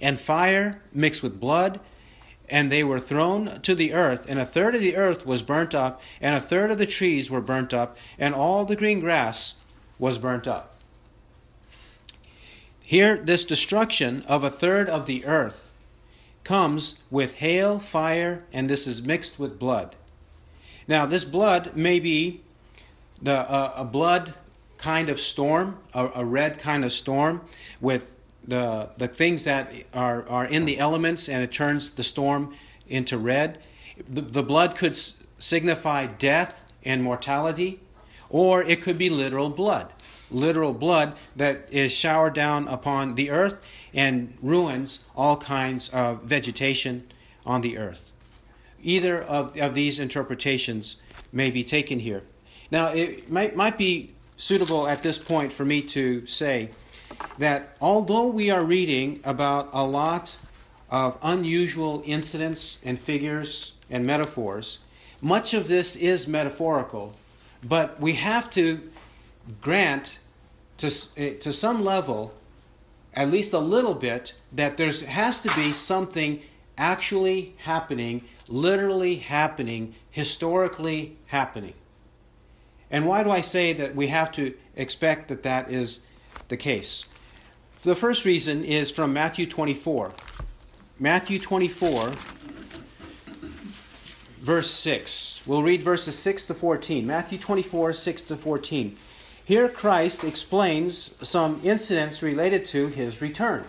and 0.00 0.18
fire 0.18 0.80
mixed 0.92 1.22
with 1.22 1.40
blood, 1.40 1.80
and 2.48 2.72
they 2.72 2.82
were 2.82 3.00
thrown 3.00 3.60
to 3.60 3.74
the 3.74 3.92
earth, 3.92 4.24
and 4.28 4.38
a 4.38 4.46
third 4.46 4.74
of 4.74 4.80
the 4.80 4.96
earth 4.96 5.26
was 5.26 5.42
burnt 5.42 5.74
up, 5.74 6.00
and 6.20 6.34
a 6.34 6.40
third 6.40 6.70
of 6.70 6.78
the 6.78 6.86
trees 6.86 7.30
were 7.30 7.42
burnt 7.42 7.74
up, 7.74 7.96
and 8.18 8.34
all 8.34 8.64
the 8.64 8.76
green 8.76 9.00
grass 9.00 9.56
was 9.98 10.16
burnt 10.16 10.46
up. 10.46 10.77
Here, 12.88 13.18
this 13.18 13.44
destruction 13.44 14.22
of 14.28 14.44
a 14.44 14.48
third 14.48 14.88
of 14.88 15.04
the 15.04 15.26
earth 15.26 15.70
comes 16.42 16.98
with 17.10 17.34
hail, 17.34 17.78
fire, 17.78 18.46
and 18.50 18.70
this 18.70 18.86
is 18.86 19.02
mixed 19.02 19.38
with 19.38 19.58
blood. 19.58 19.94
Now, 20.86 21.04
this 21.04 21.26
blood 21.26 21.76
may 21.76 22.00
be 22.00 22.40
the, 23.20 23.40
uh, 23.40 23.74
a 23.76 23.84
blood 23.84 24.32
kind 24.78 25.10
of 25.10 25.20
storm, 25.20 25.76
a, 25.92 26.08
a 26.14 26.24
red 26.24 26.58
kind 26.58 26.82
of 26.82 26.90
storm 26.90 27.42
with 27.78 28.16
the, 28.42 28.88
the 28.96 29.06
things 29.06 29.44
that 29.44 29.70
are, 29.92 30.26
are 30.26 30.46
in 30.46 30.64
the 30.64 30.78
elements 30.78 31.28
and 31.28 31.42
it 31.42 31.52
turns 31.52 31.90
the 31.90 32.02
storm 32.02 32.54
into 32.88 33.18
red. 33.18 33.58
The, 34.08 34.22
the 34.22 34.42
blood 34.42 34.76
could 34.76 34.92
s- 34.92 35.22
signify 35.38 36.06
death 36.06 36.64
and 36.86 37.02
mortality, 37.02 37.80
or 38.30 38.62
it 38.62 38.80
could 38.80 38.96
be 38.96 39.10
literal 39.10 39.50
blood. 39.50 39.92
Literal 40.30 40.74
blood 40.74 41.16
that 41.36 41.72
is 41.72 41.92
showered 41.92 42.34
down 42.34 42.68
upon 42.68 43.14
the 43.14 43.30
earth 43.30 43.58
and 43.94 44.36
ruins 44.42 45.04
all 45.16 45.36
kinds 45.36 45.88
of 45.90 46.22
vegetation 46.22 47.06
on 47.46 47.62
the 47.62 47.78
earth. 47.78 48.10
Either 48.82 49.20
of, 49.20 49.56
of 49.58 49.74
these 49.74 49.98
interpretations 49.98 50.96
may 51.32 51.50
be 51.50 51.64
taken 51.64 52.00
here. 52.00 52.22
Now, 52.70 52.88
it 52.88 53.30
might, 53.30 53.56
might 53.56 53.78
be 53.78 54.14
suitable 54.36 54.86
at 54.86 55.02
this 55.02 55.18
point 55.18 55.52
for 55.52 55.64
me 55.64 55.82
to 55.82 56.26
say 56.26 56.70
that 57.38 57.76
although 57.80 58.28
we 58.28 58.50
are 58.50 58.62
reading 58.62 59.20
about 59.24 59.70
a 59.72 59.84
lot 59.84 60.36
of 60.90 61.18
unusual 61.22 62.02
incidents 62.04 62.78
and 62.84 62.98
figures 62.98 63.72
and 63.90 64.06
metaphors, 64.06 64.78
much 65.20 65.54
of 65.54 65.68
this 65.68 65.96
is 65.96 66.28
metaphorical, 66.28 67.14
but 67.62 68.00
we 68.00 68.12
have 68.14 68.48
to 68.50 68.90
grant 69.60 70.18
to, 70.78 70.90
eh, 71.16 71.34
to 71.34 71.52
some 71.52 71.84
level, 71.84 72.34
at 73.14 73.30
least 73.30 73.52
a 73.52 73.58
little 73.58 73.94
bit, 73.94 74.34
that 74.52 74.76
there 74.76 74.92
has 74.92 75.38
to 75.40 75.54
be 75.54 75.72
something 75.72 76.42
actually 76.76 77.54
happening, 77.58 78.24
literally 78.46 79.16
happening, 79.16 79.94
historically 80.10 81.16
happening. 81.26 81.74
And 82.90 83.06
why 83.06 83.22
do 83.22 83.30
I 83.30 83.42
say 83.42 83.72
that 83.74 83.94
we 83.94 84.06
have 84.06 84.32
to 84.32 84.54
expect 84.76 85.28
that 85.28 85.42
that 85.42 85.70
is 85.70 86.00
the 86.48 86.56
case? 86.56 87.04
The 87.82 87.94
first 87.94 88.24
reason 88.24 88.64
is 88.64 88.90
from 88.90 89.12
Matthew 89.12 89.46
24. 89.46 90.12
Matthew 90.98 91.38
24, 91.38 92.12
verse 94.40 94.70
6. 94.70 95.42
We'll 95.46 95.62
read 95.62 95.82
verses 95.82 96.18
6 96.18 96.44
to 96.44 96.54
14. 96.54 97.06
Matthew 97.06 97.38
24, 97.38 97.92
6 97.92 98.22
to 98.22 98.36
14. 98.36 98.96
Here 99.48 99.70
Christ 99.70 100.24
explains 100.24 101.14
some 101.26 101.62
incidents 101.64 102.22
related 102.22 102.66
to 102.66 102.88
his 102.88 103.22
return. 103.22 103.64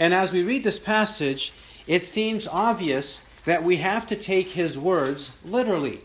And 0.00 0.12
as 0.12 0.32
we 0.32 0.42
read 0.42 0.64
this 0.64 0.80
passage, 0.80 1.52
it 1.86 2.02
seems 2.02 2.48
obvious 2.48 3.24
that 3.44 3.62
we 3.62 3.76
have 3.76 4.04
to 4.08 4.16
take 4.16 4.48
his 4.48 4.76
words 4.76 5.30
literally. 5.44 6.00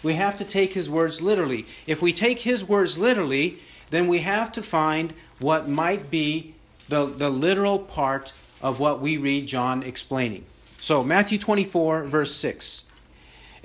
We 0.00 0.14
have 0.14 0.36
to 0.36 0.44
take 0.44 0.74
his 0.74 0.88
words 0.88 1.20
literally. 1.20 1.66
If 1.84 2.00
we 2.00 2.12
take 2.12 2.42
his 2.42 2.64
words 2.64 2.98
literally, 2.98 3.58
then 3.90 4.06
we 4.06 4.20
have 4.20 4.52
to 4.52 4.62
find 4.62 5.12
what 5.40 5.68
might 5.68 6.08
be 6.08 6.54
the, 6.88 7.06
the 7.06 7.30
literal 7.30 7.80
part 7.80 8.32
of 8.62 8.78
what 8.78 9.00
we 9.00 9.16
read 9.16 9.48
John 9.48 9.82
explaining. 9.82 10.44
So, 10.80 11.02
Matthew 11.02 11.36
24, 11.36 12.04
verse 12.04 12.32
6. 12.36 12.84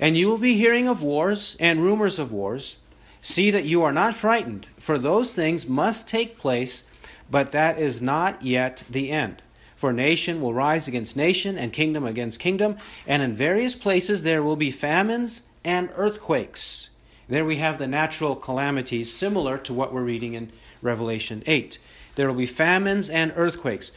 And 0.00 0.16
you 0.16 0.26
will 0.26 0.38
be 0.38 0.54
hearing 0.54 0.88
of 0.88 1.04
wars 1.04 1.56
and 1.60 1.80
rumors 1.80 2.18
of 2.18 2.32
wars. 2.32 2.78
See 3.20 3.50
that 3.50 3.64
you 3.64 3.82
are 3.82 3.92
not 3.92 4.14
frightened, 4.14 4.66
for 4.78 4.98
those 4.98 5.34
things 5.34 5.68
must 5.68 6.08
take 6.08 6.38
place, 6.38 6.84
but 7.30 7.52
that 7.52 7.78
is 7.78 8.00
not 8.00 8.42
yet 8.42 8.84
the 8.88 9.10
end. 9.10 9.42
For 9.74 9.92
nation 9.92 10.40
will 10.40 10.54
rise 10.54 10.88
against 10.88 11.16
nation, 11.16 11.56
and 11.56 11.72
kingdom 11.72 12.04
against 12.04 12.40
kingdom, 12.40 12.76
and 13.06 13.22
in 13.22 13.32
various 13.32 13.76
places 13.76 14.22
there 14.22 14.42
will 14.42 14.56
be 14.56 14.70
famines 14.70 15.42
and 15.64 15.90
earthquakes. 15.94 16.90
There 17.28 17.44
we 17.44 17.56
have 17.56 17.78
the 17.78 17.86
natural 17.86 18.34
calamities 18.34 19.12
similar 19.12 19.58
to 19.58 19.74
what 19.74 19.92
we're 19.92 20.02
reading 20.02 20.34
in 20.34 20.50
Revelation 20.80 21.42
8. 21.46 21.78
There 22.14 22.26
will 22.26 22.38
be 22.38 22.46
famines 22.46 23.10
and 23.10 23.32
earthquakes. 23.36 23.92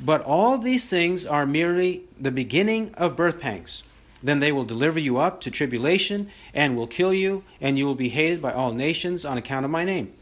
But 0.00 0.22
all 0.22 0.58
these 0.58 0.88
things 0.88 1.26
are 1.26 1.46
merely 1.46 2.04
the 2.18 2.30
beginning 2.30 2.94
of 2.94 3.14
birth 3.14 3.40
pangs. 3.40 3.84
Then 4.22 4.40
they 4.40 4.52
will 4.52 4.64
deliver 4.64 4.98
you 4.98 5.18
up 5.18 5.40
to 5.40 5.50
tribulation 5.50 6.28
and 6.54 6.76
will 6.76 6.86
kill 6.86 7.12
you, 7.12 7.44
and 7.60 7.76
you 7.76 7.86
will 7.86 7.94
be 7.94 8.10
hated 8.10 8.40
by 8.40 8.52
all 8.52 8.72
nations 8.72 9.24
on 9.24 9.36
account 9.36 9.64
of 9.64 9.70
my 9.70 9.84
name. 9.84 10.12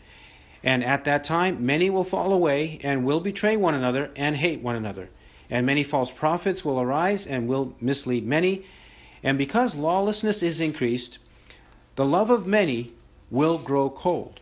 And 0.63 0.85
at 0.85 1.05
that 1.05 1.25
time, 1.25 1.65
many 1.65 1.91
will 1.91 2.05
fall 2.05 2.33
away 2.33 2.81
and 2.83 3.05
will 3.05 3.21
betray 3.21 3.57
one 3.57 3.75
another 3.75 4.11
and 4.17 4.37
hate 4.37 4.61
one 4.61 4.77
another. 4.77 5.09
And 5.49 5.67
many 5.67 5.83
false 5.83 6.13
prophets 6.13 6.65
will 6.65 6.81
arise 6.81 7.27
and 7.27 7.49
will 7.49 7.75
mislead 7.81 8.27
many. 8.27 8.65
And 9.23 9.37
because 9.37 9.77
lawlessness 9.77 10.43
is 10.43 10.61
increased, 10.61 11.19
the 11.97 12.05
love 12.05 12.31
of 12.31 12.47
many 12.47 12.93
will 13.31 13.59
grow 13.59 13.91
cold. 13.91 14.41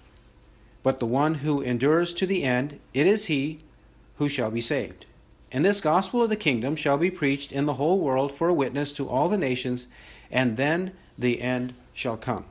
But 0.82 1.00
the 1.00 1.06
one 1.06 1.36
who 1.36 1.60
endures 1.60 2.14
to 2.14 2.26
the 2.26 2.44
end, 2.44 2.78
it 2.94 3.06
is 3.06 3.26
he 3.26 3.60
who 4.16 4.28
shall 4.28 4.50
be 4.50 4.60
saved. 4.60 5.06
And 5.50 5.64
this 5.64 5.80
gospel 5.80 6.22
of 6.22 6.30
the 6.30 6.36
kingdom 6.36 6.76
shall 6.76 6.98
be 6.98 7.10
preached 7.10 7.52
in 7.52 7.66
the 7.66 7.74
whole 7.74 7.98
world 7.98 8.32
for 8.32 8.48
a 8.48 8.54
witness 8.54 8.92
to 8.94 9.08
all 9.08 9.28
the 9.28 9.38
nations, 9.38 9.88
and 10.30 10.56
then 10.56 10.92
the 11.18 11.40
end 11.40 11.74
shall 11.92 12.16
come. 12.16 12.44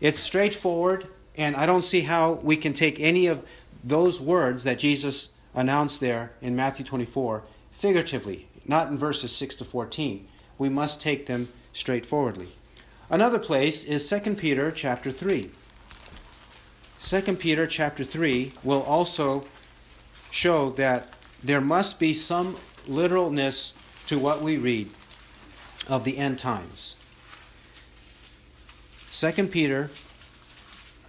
It's 0.00 0.18
straightforward, 0.18 1.08
and 1.36 1.56
I 1.56 1.66
don't 1.66 1.82
see 1.82 2.02
how 2.02 2.34
we 2.34 2.56
can 2.56 2.72
take 2.72 3.00
any 3.00 3.26
of 3.26 3.44
those 3.82 4.20
words 4.20 4.64
that 4.64 4.78
Jesus 4.78 5.30
announced 5.54 6.00
there 6.00 6.32
in 6.40 6.54
Matthew 6.54 6.84
24 6.84 7.42
figuratively, 7.72 8.46
not 8.66 8.88
in 8.88 8.98
verses 8.98 9.34
6 9.34 9.56
to 9.56 9.64
14 9.64 10.26
we 10.58 10.68
must 10.68 11.00
take 11.00 11.26
them 11.26 11.48
straightforwardly. 11.72 12.48
Another 13.08 13.38
place 13.38 13.84
is 13.84 14.08
2 14.10 14.34
Peter 14.34 14.70
chapter 14.70 15.10
3. 15.10 15.50
2 17.00 17.20
Peter 17.36 17.66
chapter 17.66 18.04
3 18.04 18.52
will 18.64 18.82
also 18.82 19.46
show 20.30 20.70
that 20.70 21.14
there 21.42 21.60
must 21.60 21.98
be 21.98 22.12
some 22.14 22.56
literalness 22.86 23.74
to 24.06 24.18
what 24.18 24.42
we 24.42 24.56
read 24.56 24.90
of 25.88 26.04
the 26.04 26.18
end 26.18 26.38
times. 26.38 26.96
2 29.10 29.48
Peter 29.48 29.90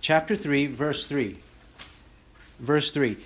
chapter 0.01 0.35
3 0.35 0.67
verse 0.67 1.05
3. 1.05 1.37
Verse 2.59 2.91
3. 2.91 3.17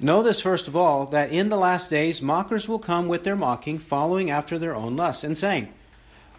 Know 0.00 0.22
this 0.22 0.40
first 0.40 0.68
of 0.68 0.76
all, 0.76 1.06
that 1.06 1.32
in 1.32 1.48
the 1.48 1.56
last 1.56 1.90
days 1.90 2.22
mockers 2.22 2.68
will 2.68 2.78
come 2.78 3.08
with 3.08 3.24
their 3.24 3.36
mocking, 3.36 3.78
following 3.78 4.30
after 4.30 4.58
their 4.58 4.74
own 4.74 4.96
lusts, 4.96 5.24
and 5.24 5.36
saying, 5.36 5.72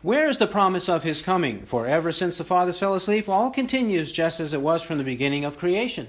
Where 0.01 0.29
is 0.29 0.37
the 0.37 0.47
promise 0.47 0.87
of 0.87 1.03
his 1.03 1.21
coming? 1.21 1.59
For 1.65 1.85
ever 1.85 2.11
since 2.11 2.37
the 2.37 2.45
fathers 2.45 2.79
fell 2.79 2.95
asleep, 2.95 3.27
all 3.27 3.51
continues 3.51 4.13
just 4.13 4.39
as 4.39 4.53
it 4.53 4.61
was 4.61 4.81
from 4.81 4.97
the 4.97 5.03
beginning 5.03 5.43
of 5.43 5.57
creation. 5.57 6.07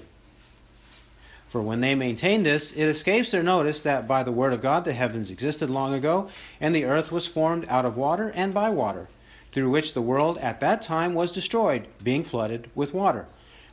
For 1.51 1.61
when 1.61 1.81
they 1.81 1.95
maintain 1.95 2.43
this, 2.43 2.71
it 2.71 2.85
escapes 2.85 3.31
their 3.31 3.43
notice 3.43 3.81
that 3.81 4.07
by 4.07 4.23
the 4.23 4.31
word 4.31 4.53
of 4.53 4.61
God 4.61 4.85
the 4.85 4.93
heavens 4.93 5.29
existed 5.29 5.69
long 5.69 5.93
ago, 5.93 6.29
and 6.61 6.73
the 6.73 6.85
earth 6.85 7.11
was 7.11 7.27
formed 7.27 7.65
out 7.67 7.83
of 7.83 7.97
water 7.97 8.31
and 8.33 8.53
by 8.53 8.69
water, 8.69 9.09
through 9.51 9.69
which 9.69 9.93
the 9.93 10.01
world 10.01 10.37
at 10.37 10.61
that 10.61 10.81
time 10.81 11.13
was 11.13 11.33
destroyed, 11.33 11.89
being 12.01 12.23
flooded 12.23 12.69
with 12.73 12.93
water. 12.93 13.27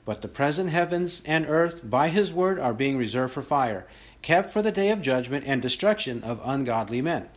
But 0.05 0.23
the 0.23 0.27
present 0.27 0.71
heavens 0.71 1.23
and 1.25 1.47
earth 1.47 1.89
by 1.89 2.09
his 2.09 2.33
word 2.33 2.59
are 2.59 2.75
being 2.75 2.99
reserved 2.99 3.33
for 3.33 3.43
fire, 3.43 3.87
kept 4.23 4.51
for 4.51 4.61
the 4.61 4.73
day 4.73 4.91
of 4.91 5.01
judgment 5.01 5.45
and 5.47 5.63
destruction 5.63 6.25
of 6.25 6.41
ungodly 6.45 7.01
men. 7.01 7.29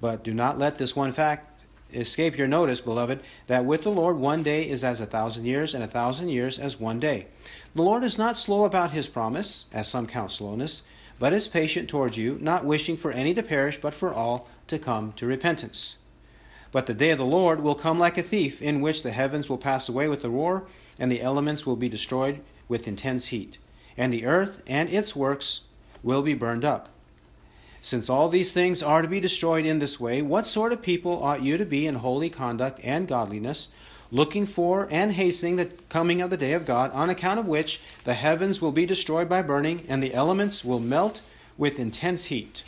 But 0.00 0.22
do 0.22 0.32
not 0.32 0.60
let 0.60 0.78
this 0.78 0.94
one 0.94 1.10
fact 1.10 1.55
escape 1.92 2.36
your 2.36 2.46
notice, 2.46 2.80
beloved, 2.80 3.20
that 3.46 3.64
with 3.64 3.82
the 3.82 3.90
Lord 3.90 4.16
one 4.16 4.42
day 4.42 4.68
is 4.68 4.82
as 4.82 5.00
a 5.00 5.06
thousand 5.06 5.46
years, 5.46 5.74
and 5.74 5.82
a 5.82 5.88
thousand 5.88 6.28
years 6.28 6.58
as 6.58 6.80
one 6.80 7.00
day. 7.00 7.26
The 7.74 7.82
Lord 7.82 8.04
is 8.04 8.18
not 8.18 8.36
slow 8.36 8.64
about 8.64 8.90
his 8.90 9.08
promise, 9.08 9.66
as 9.72 9.88
some 9.88 10.06
count 10.06 10.32
slowness, 10.32 10.84
but 11.18 11.32
is 11.32 11.48
patient 11.48 11.88
towards 11.88 12.16
you, 12.16 12.38
not 12.40 12.64
wishing 12.64 12.96
for 12.96 13.10
any 13.10 13.34
to 13.34 13.42
perish, 13.42 13.78
but 13.80 13.94
for 13.94 14.12
all 14.12 14.48
to 14.66 14.78
come 14.78 15.12
to 15.12 15.26
repentance. 15.26 15.98
But 16.72 16.86
the 16.86 16.94
day 16.94 17.10
of 17.10 17.18
the 17.18 17.24
Lord 17.24 17.60
will 17.60 17.74
come 17.74 17.98
like 17.98 18.18
a 18.18 18.22
thief, 18.22 18.60
in 18.60 18.80
which 18.80 19.02
the 19.02 19.12
heavens 19.12 19.48
will 19.48 19.58
pass 19.58 19.88
away 19.88 20.08
with 20.08 20.24
a 20.24 20.30
roar, 20.30 20.66
and 20.98 21.10
the 21.10 21.22
elements 21.22 21.64
will 21.64 21.76
be 21.76 21.88
destroyed 21.88 22.40
with 22.68 22.88
intense 22.88 23.28
heat, 23.28 23.58
and 23.96 24.12
the 24.12 24.26
earth 24.26 24.62
and 24.66 24.90
its 24.90 25.16
works 25.16 25.62
will 26.02 26.22
be 26.22 26.34
burned 26.34 26.64
up. 26.64 26.88
Since 27.86 28.10
all 28.10 28.28
these 28.28 28.52
things 28.52 28.82
are 28.82 29.00
to 29.00 29.06
be 29.06 29.20
destroyed 29.20 29.64
in 29.64 29.78
this 29.78 30.00
way, 30.00 30.20
what 30.20 30.44
sort 30.44 30.72
of 30.72 30.82
people 30.82 31.22
ought 31.22 31.44
you 31.44 31.56
to 31.56 31.64
be 31.64 31.86
in 31.86 31.94
holy 31.94 32.28
conduct 32.28 32.80
and 32.82 33.06
godliness, 33.06 33.68
looking 34.10 34.44
for 34.44 34.88
and 34.90 35.12
hastening 35.12 35.54
the 35.54 35.66
coming 35.88 36.20
of 36.20 36.30
the 36.30 36.36
day 36.36 36.52
of 36.54 36.66
God, 36.66 36.90
on 36.90 37.10
account 37.10 37.38
of 37.38 37.46
which 37.46 37.80
the 38.02 38.14
heavens 38.14 38.60
will 38.60 38.72
be 38.72 38.86
destroyed 38.86 39.28
by 39.28 39.40
burning, 39.40 39.84
and 39.88 40.02
the 40.02 40.14
elements 40.14 40.64
will 40.64 40.80
melt 40.80 41.22
with 41.56 41.78
intense 41.78 42.24
heat? 42.24 42.64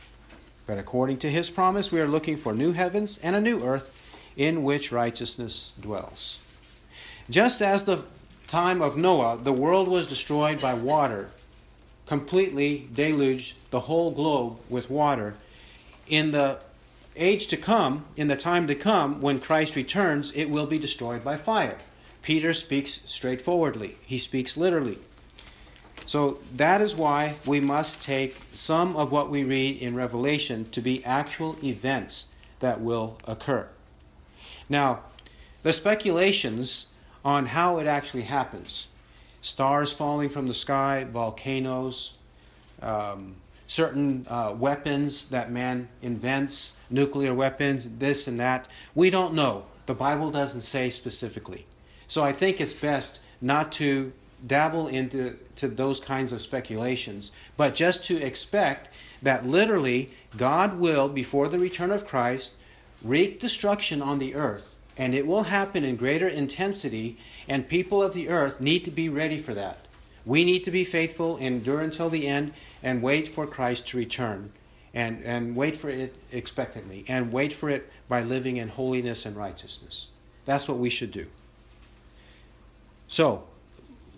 But 0.69 0.79
according 0.79 1.19
to 1.19 1.31
his 1.31 1.51
promise, 1.51 1.91
we 1.91 2.01
are 2.01 2.07
looking 2.07 2.37
for 2.37 2.55
new 2.55 2.71
heavens 2.71 3.19
and 3.21 3.35
a 3.35 3.41
new 3.41 3.65
earth 3.65 3.91
in 4.37 4.63
which 4.63 4.93
righteousness 4.93 5.73
dwells. 5.81 6.39
Just 7.29 7.61
as 7.61 7.83
the 7.83 8.05
time 8.47 8.81
of 8.81 8.97
Noah, 8.97 9.41
the 9.43 9.53
world 9.53 9.89
was 9.89 10.07
destroyed 10.07 10.61
by 10.61 10.75
water, 10.75 11.31
completely 12.09 12.89
deluged 12.93 13.55
the 13.71 13.81
whole 13.81 14.11
globe 14.11 14.59
with 14.71 14.89
water. 14.91 15.37
In 16.07 16.31
the 16.31 16.59
age 17.17 17.47
to 17.49 17.57
come, 17.57 18.07
in 18.17 18.29
the 18.29 18.37
time 18.37 18.67
to 18.67 18.75
come, 18.75 19.21
when 19.21 19.39
Christ 19.39 19.77
returns, 19.77 20.33
it 20.33 20.49
will 20.49 20.65
be 20.65 20.79
destroyed 20.79 21.23
by 21.23 21.37
fire. 21.37 21.77
Peter 22.23 22.55
speaks 22.55 23.03
straightforwardly, 23.05 23.97
he 24.07 24.17
speaks 24.17 24.57
literally. 24.57 24.99
So 26.07 26.39
that 26.57 26.81
is 26.81 26.97
why 26.97 27.37
we 27.45 27.61
must 27.61 28.01
take 28.01 28.39
some 28.53 28.97
of 28.97 29.13
what 29.13 29.29
we 29.29 29.45
read 29.45 29.77
in 29.83 29.95
Revelation 29.95 30.65
to 30.71 30.81
be 30.81 31.05
actual 31.05 31.57
events 31.63 32.29
that 32.61 32.81
will 32.81 33.19
occur. 33.27 33.69
Now, 34.71 35.01
the 35.63 35.75
speculations 35.75 36.87
on 37.23 37.47
how 37.47 37.79
it 37.79 37.87
actually 37.87 38.23
happens 38.23 38.89
stars 39.41 39.93
falling 39.93 40.29
from 40.29 40.47
the 40.47 40.55
sky, 40.55 41.05
volcanoes, 41.05 42.15
um, 42.83 43.37
certain 43.67 44.27
uh, 44.29 44.55
weapons 44.57 45.29
that 45.29 45.53
man 45.53 45.89
invents, 46.03 46.75
nuclear 46.91 47.35
weapons, 47.35 47.89
this 47.99 48.27
and 48.27 48.41
that. 48.41 48.69
We 48.95 49.11
don't 49.11 49.35
know. 49.35 49.67
The 49.87 49.95
Bible 49.95 50.31
doesn't 50.31 50.63
say 50.63 50.91
specifically. 50.91 51.67
So 52.09 52.23
I 52.23 52.33
think 52.33 52.61
it's 52.61 52.75
best 52.75 53.21
not 53.41 53.71
to 53.73 54.13
dabble 54.47 54.87
into 54.89 55.37
to 55.57 55.69
those 55.69 56.01
kinds 56.01 56.33
of 56.33 56.41
speculations, 56.41 57.33
but 57.57 57.75
just 57.75 58.05
to 58.05 58.17
expect 58.17 58.89
that 59.23 59.45
literally 59.45 60.11
God 60.37 60.79
will, 60.79 61.09
before 61.09 61.49
the 61.49 61.59
return 61.59 61.91
of 61.91 62.07
Christ, 62.07 62.55
wreak 63.03 63.41
destruction 63.41 64.01
on 64.01 64.19
the 64.19 64.35
earth, 64.35 64.75
and 64.99 65.15
it 65.15 65.27
will 65.27 65.45
happen 65.45 65.85
in 65.85 65.97
greater 65.97 66.27
intensity, 66.27 67.17
and 67.49 67.69
people 67.69 68.03
of 68.03 68.13
the 68.13 68.29
earth 68.29 68.61
need 68.61 68.85
to 68.85 68.91
be 68.91 69.09
ready 69.09 69.39
for 69.39 69.55
that. 69.55 69.87
We 70.27 70.45
need 70.45 70.65
to 70.65 70.71
be 70.73 70.85
faithful, 70.85 71.37
endure 71.39 71.81
until 71.81 72.11
the 72.11 72.27
end, 72.27 72.53
and 72.83 73.01
wait 73.01 73.29
for 73.29 73.47
Christ 73.47 73.87
to 73.89 73.97
return. 73.97 74.53
And, 74.93 75.23
and 75.23 75.55
wait 75.55 75.77
for 75.77 75.89
it 75.89 76.17
expectantly. 76.33 77.05
And 77.09 77.33
wait 77.33 77.53
for 77.53 77.71
it 77.71 77.91
by 78.09 78.23
living 78.23 78.57
in 78.57 78.69
holiness 78.69 79.25
and 79.25 79.37
righteousness. 79.37 80.09
That's 80.45 80.69
what 80.69 80.79
we 80.79 80.91
should 80.91 81.13
do. 81.13 81.29
So, 83.07 83.45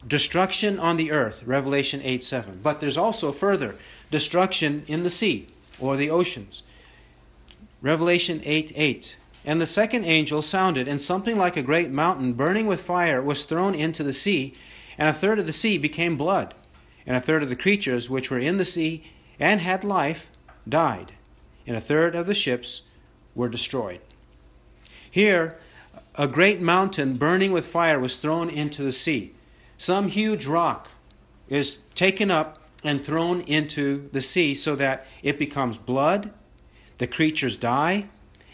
destruction 0.07 0.79
on 0.79 0.97
the 0.97 1.13
earth, 1.13 1.43
Revelation 1.45 2.01
8 2.03 2.25
7. 2.25 2.61
But 2.63 2.81
there's 2.81 2.97
also 2.97 3.31
further 3.31 3.77
destruction 4.11 4.85
in 4.87 5.03
the 5.03 5.11
sea 5.11 5.49
or 5.79 5.97
the 5.97 6.11
oceans. 6.11 6.63
Revelation 7.83 8.41
8 8.45 8.73
8. 8.75 9.17
And 9.45 9.61
the 9.61 9.67
second 9.67 10.05
angel 10.05 10.43
sounded, 10.43 10.87
and 10.87 11.01
something 11.01 11.39
like 11.39 11.57
a 11.57 11.63
great 11.63 11.91
mountain 11.91 12.35
burning 12.35 12.67
with 12.67 12.81
fire 12.81 13.23
was 13.23 13.45
thrown 13.45 13.75
into 13.75 14.03
the 14.03 14.13
sea, 14.13 14.55
and 14.99 15.09
a 15.09 15.13
third 15.13 15.39
of 15.39 15.47
the 15.47 15.53
sea 15.53 15.79
became 15.79 16.17
blood, 16.17 16.55
and 17.07 17.17
a 17.17 17.21
third 17.21 17.43
of 17.43 17.49
the 17.49 17.57
creatures 17.57 18.11
which 18.11 18.31
were 18.31 18.39
in 18.39 18.59
the 18.59 18.65
sea 18.65 19.03
and 19.39 19.61
had 19.61 19.83
life 19.83 20.31
died, 20.69 21.13
and 21.67 21.77
a 21.77 21.81
third 21.81 22.15
of 22.15 22.27
the 22.27 22.35
ships 22.35 22.83
were 23.35 23.49
destroyed. 23.49 24.01
Here, 25.11 25.59
a 26.17 26.29
great 26.29 26.61
mountain 26.61 27.17
burning 27.17 27.53
with 27.53 27.67
fire 27.67 27.99
was 27.99 28.19
thrown 28.19 28.51
into 28.51 28.83
the 28.83 28.93
sea. 28.93 29.33
Some 29.79 30.09
huge 30.09 30.47
rock 30.47 30.91
is 31.49 31.77
taken 31.95 32.31
up 32.31 32.59
and 32.85 33.03
thrown 33.03 33.41
into 33.43 34.09
the 34.13 34.21
sea 34.21 34.55
so 34.55 34.77
that 34.77 35.07
it 35.23 35.39
becomes 35.39 35.79
blood, 35.79 36.31
the 36.99 37.07
creatures 37.07 37.57
die, 37.57 38.07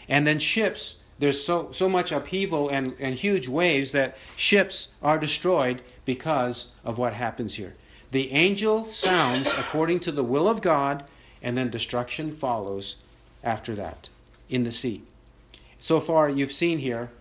and 0.07 0.25
then 0.25 0.39
ships, 0.39 0.99
there's 1.19 1.43
so, 1.43 1.71
so 1.71 1.89
much 1.89 2.11
upheaval 2.11 2.69
and, 2.69 2.93
and 2.99 3.15
huge 3.15 3.47
waves 3.47 3.91
that 3.91 4.17
ships 4.35 4.93
are 5.01 5.17
destroyed 5.17 5.81
because 6.05 6.71
of 6.83 6.97
what 6.97 7.13
happens 7.13 7.55
here. 7.55 7.75
The 8.11 8.31
angel 8.31 8.85
sounds 8.85 9.53
according 9.53 9.99
to 10.01 10.11
the 10.11 10.23
will 10.23 10.47
of 10.47 10.61
God, 10.61 11.03
and 11.41 11.57
then 11.57 11.69
destruction 11.69 12.31
follows 12.31 12.97
after 13.43 13.75
that 13.75 14.09
in 14.49 14.63
the 14.63 14.71
sea. 14.71 15.03
So 15.79 15.99
far, 15.99 16.29
you've 16.29 16.51
seen 16.51 16.79
here 16.79 17.11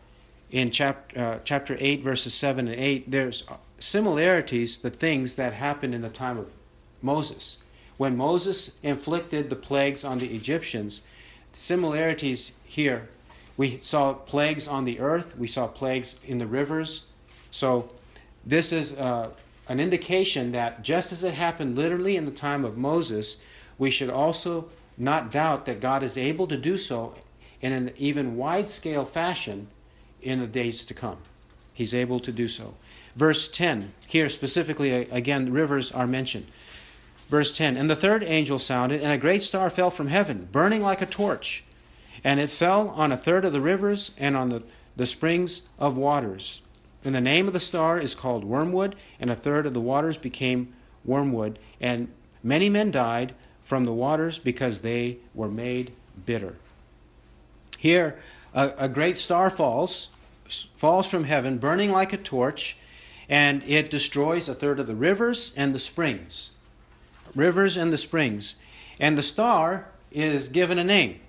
in 0.50 0.70
chapter, 0.70 1.20
uh, 1.20 1.38
chapter 1.44 1.76
8, 1.80 2.02
verses 2.02 2.34
7 2.34 2.68
and 2.68 2.78
8, 2.78 3.10
there's 3.10 3.44
similarities, 3.78 4.78
the 4.78 4.90
things 4.90 5.36
that 5.36 5.52
happened 5.54 5.94
in 5.94 6.02
the 6.02 6.08
time 6.08 6.38
of 6.38 6.54
Moses. 7.02 7.58
When 7.96 8.16
Moses 8.16 8.76
inflicted 8.82 9.50
the 9.50 9.56
plagues 9.56 10.04
on 10.04 10.18
the 10.18 10.34
Egyptians, 10.34 11.02
similarities 11.52 12.52
here, 12.76 13.08
we 13.56 13.78
saw 13.78 14.12
plagues 14.12 14.68
on 14.68 14.84
the 14.84 15.00
earth, 15.00 15.36
we 15.36 15.46
saw 15.46 15.66
plagues 15.66 16.20
in 16.24 16.36
the 16.36 16.46
rivers. 16.46 17.06
So, 17.50 17.90
this 18.44 18.70
is 18.70 18.98
uh, 18.98 19.30
an 19.66 19.80
indication 19.80 20.52
that 20.52 20.82
just 20.82 21.10
as 21.10 21.24
it 21.24 21.34
happened 21.34 21.74
literally 21.74 22.16
in 22.16 22.26
the 22.26 22.30
time 22.30 22.64
of 22.66 22.76
Moses, 22.76 23.38
we 23.78 23.90
should 23.90 24.10
also 24.10 24.68
not 24.98 25.30
doubt 25.30 25.64
that 25.64 25.80
God 25.80 26.02
is 26.02 26.18
able 26.18 26.46
to 26.46 26.56
do 26.56 26.76
so 26.76 27.14
in 27.62 27.72
an 27.72 27.92
even 27.96 28.36
wide 28.36 28.68
scale 28.68 29.06
fashion 29.06 29.68
in 30.20 30.40
the 30.40 30.46
days 30.46 30.84
to 30.84 30.94
come. 30.94 31.18
He's 31.72 31.94
able 31.94 32.20
to 32.20 32.30
do 32.30 32.46
so. 32.46 32.74
Verse 33.16 33.48
10, 33.48 33.94
here 34.06 34.28
specifically, 34.28 34.90
again, 34.92 35.50
rivers 35.50 35.90
are 35.90 36.06
mentioned. 36.06 36.46
Verse 37.28 37.56
10 37.56 37.76
And 37.76 37.88
the 37.88 37.96
third 37.96 38.22
angel 38.22 38.58
sounded, 38.58 39.00
and 39.00 39.10
a 39.10 39.18
great 39.18 39.42
star 39.42 39.70
fell 39.70 39.90
from 39.90 40.08
heaven, 40.08 40.48
burning 40.52 40.82
like 40.82 41.00
a 41.00 41.06
torch. 41.06 41.64
And 42.26 42.40
it 42.40 42.50
fell 42.50 42.88
on 42.88 43.12
a 43.12 43.16
third 43.16 43.44
of 43.44 43.52
the 43.52 43.60
rivers 43.60 44.10
and 44.18 44.36
on 44.36 44.48
the, 44.48 44.64
the 44.96 45.06
springs 45.06 45.68
of 45.78 45.96
waters. 45.96 46.60
And 47.04 47.14
the 47.14 47.20
name 47.20 47.46
of 47.46 47.52
the 47.52 47.60
star 47.60 48.00
is 48.00 48.16
called 48.16 48.42
Wormwood, 48.42 48.96
and 49.20 49.30
a 49.30 49.36
third 49.36 49.64
of 49.64 49.74
the 49.74 49.80
waters 49.80 50.16
became 50.16 50.74
wormwood. 51.04 51.60
And 51.80 52.08
many 52.42 52.68
men 52.68 52.90
died 52.90 53.36
from 53.62 53.84
the 53.84 53.92
waters 53.92 54.40
because 54.40 54.80
they 54.80 55.18
were 55.36 55.48
made 55.48 55.92
bitter. 56.26 56.56
Here, 57.78 58.18
a, 58.52 58.72
a 58.76 58.88
great 58.88 59.18
star 59.18 59.48
falls, 59.48 60.08
falls 60.48 61.06
from 61.06 61.24
heaven, 61.24 61.58
burning 61.58 61.92
like 61.92 62.12
a 62.12 62.16
torch, 62.16 62.76
and 63.28 63.62
it 63.62 63.88
destroys 63.88 64.48
a 64.48 64.54
third 64.56 64.80
of 64.80 64.88
the 64.88 64.96
rivers 64.96 65.52
and 65.56 65.72
the 65.72 65.78
springs. 65.78 66.54
Rivers 67.36 67.76
and 67.76 67.92
the 67.92 67.96
springs. 67.96 68.56
And 68.98 69.16
the 69.16 69.22
star 69.22 69.92
is 70.10 70.48
given 70.48 70.76
a 70.76 70.82
name. 70.82 71.20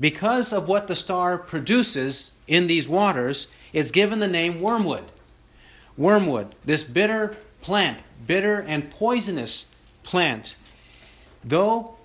Because 0.00 0.52
of 0.52 0.66
what 0.66 0.88
the 0.88 0.96
star 0.96 1.36
produces 1.36 2.32
in 2.48 2.66
these 2.66 2.88
waters, 2.88 3.48
it's 3.74 3.90
given 3.90 4.18
the 4.18 4.26
name 4.26 4.60
wormwood. 4.60 5.04
Wormwood, 5.96 6.54
this 6.64 6.82
bitter 6.82 7.36
plant, 7.60 7.98
bitter 8.26 8.62
and 8.62 8.90
poisonous 8.90 9.66
plant. 10.02 10.56
Though 11.44 11.96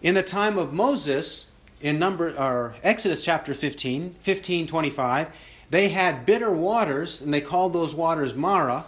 in 0.00 0.14
the 0.14 0.22
time 0.22 0.56
of 0.56 0.72
Moses, 0.72 1.50
in 1.82 1.98
number 1.98 2.30
or 2.38 2.74
Exodus 2.82 3.22
chapter 3.22 3.52
15, 3.52 4.16
15 4.20 4.66
25, 4.66 5.28
they 5.68 5.90
had 5.90 6.26
bitter 6.26 6.52
waters, 6.52 7.20
and 7.20 7.32
they 7.32 7.40
called 7.40 7.72
those 7.72 7.94
waters 7.94 8.34
Marah, 8.34 8.84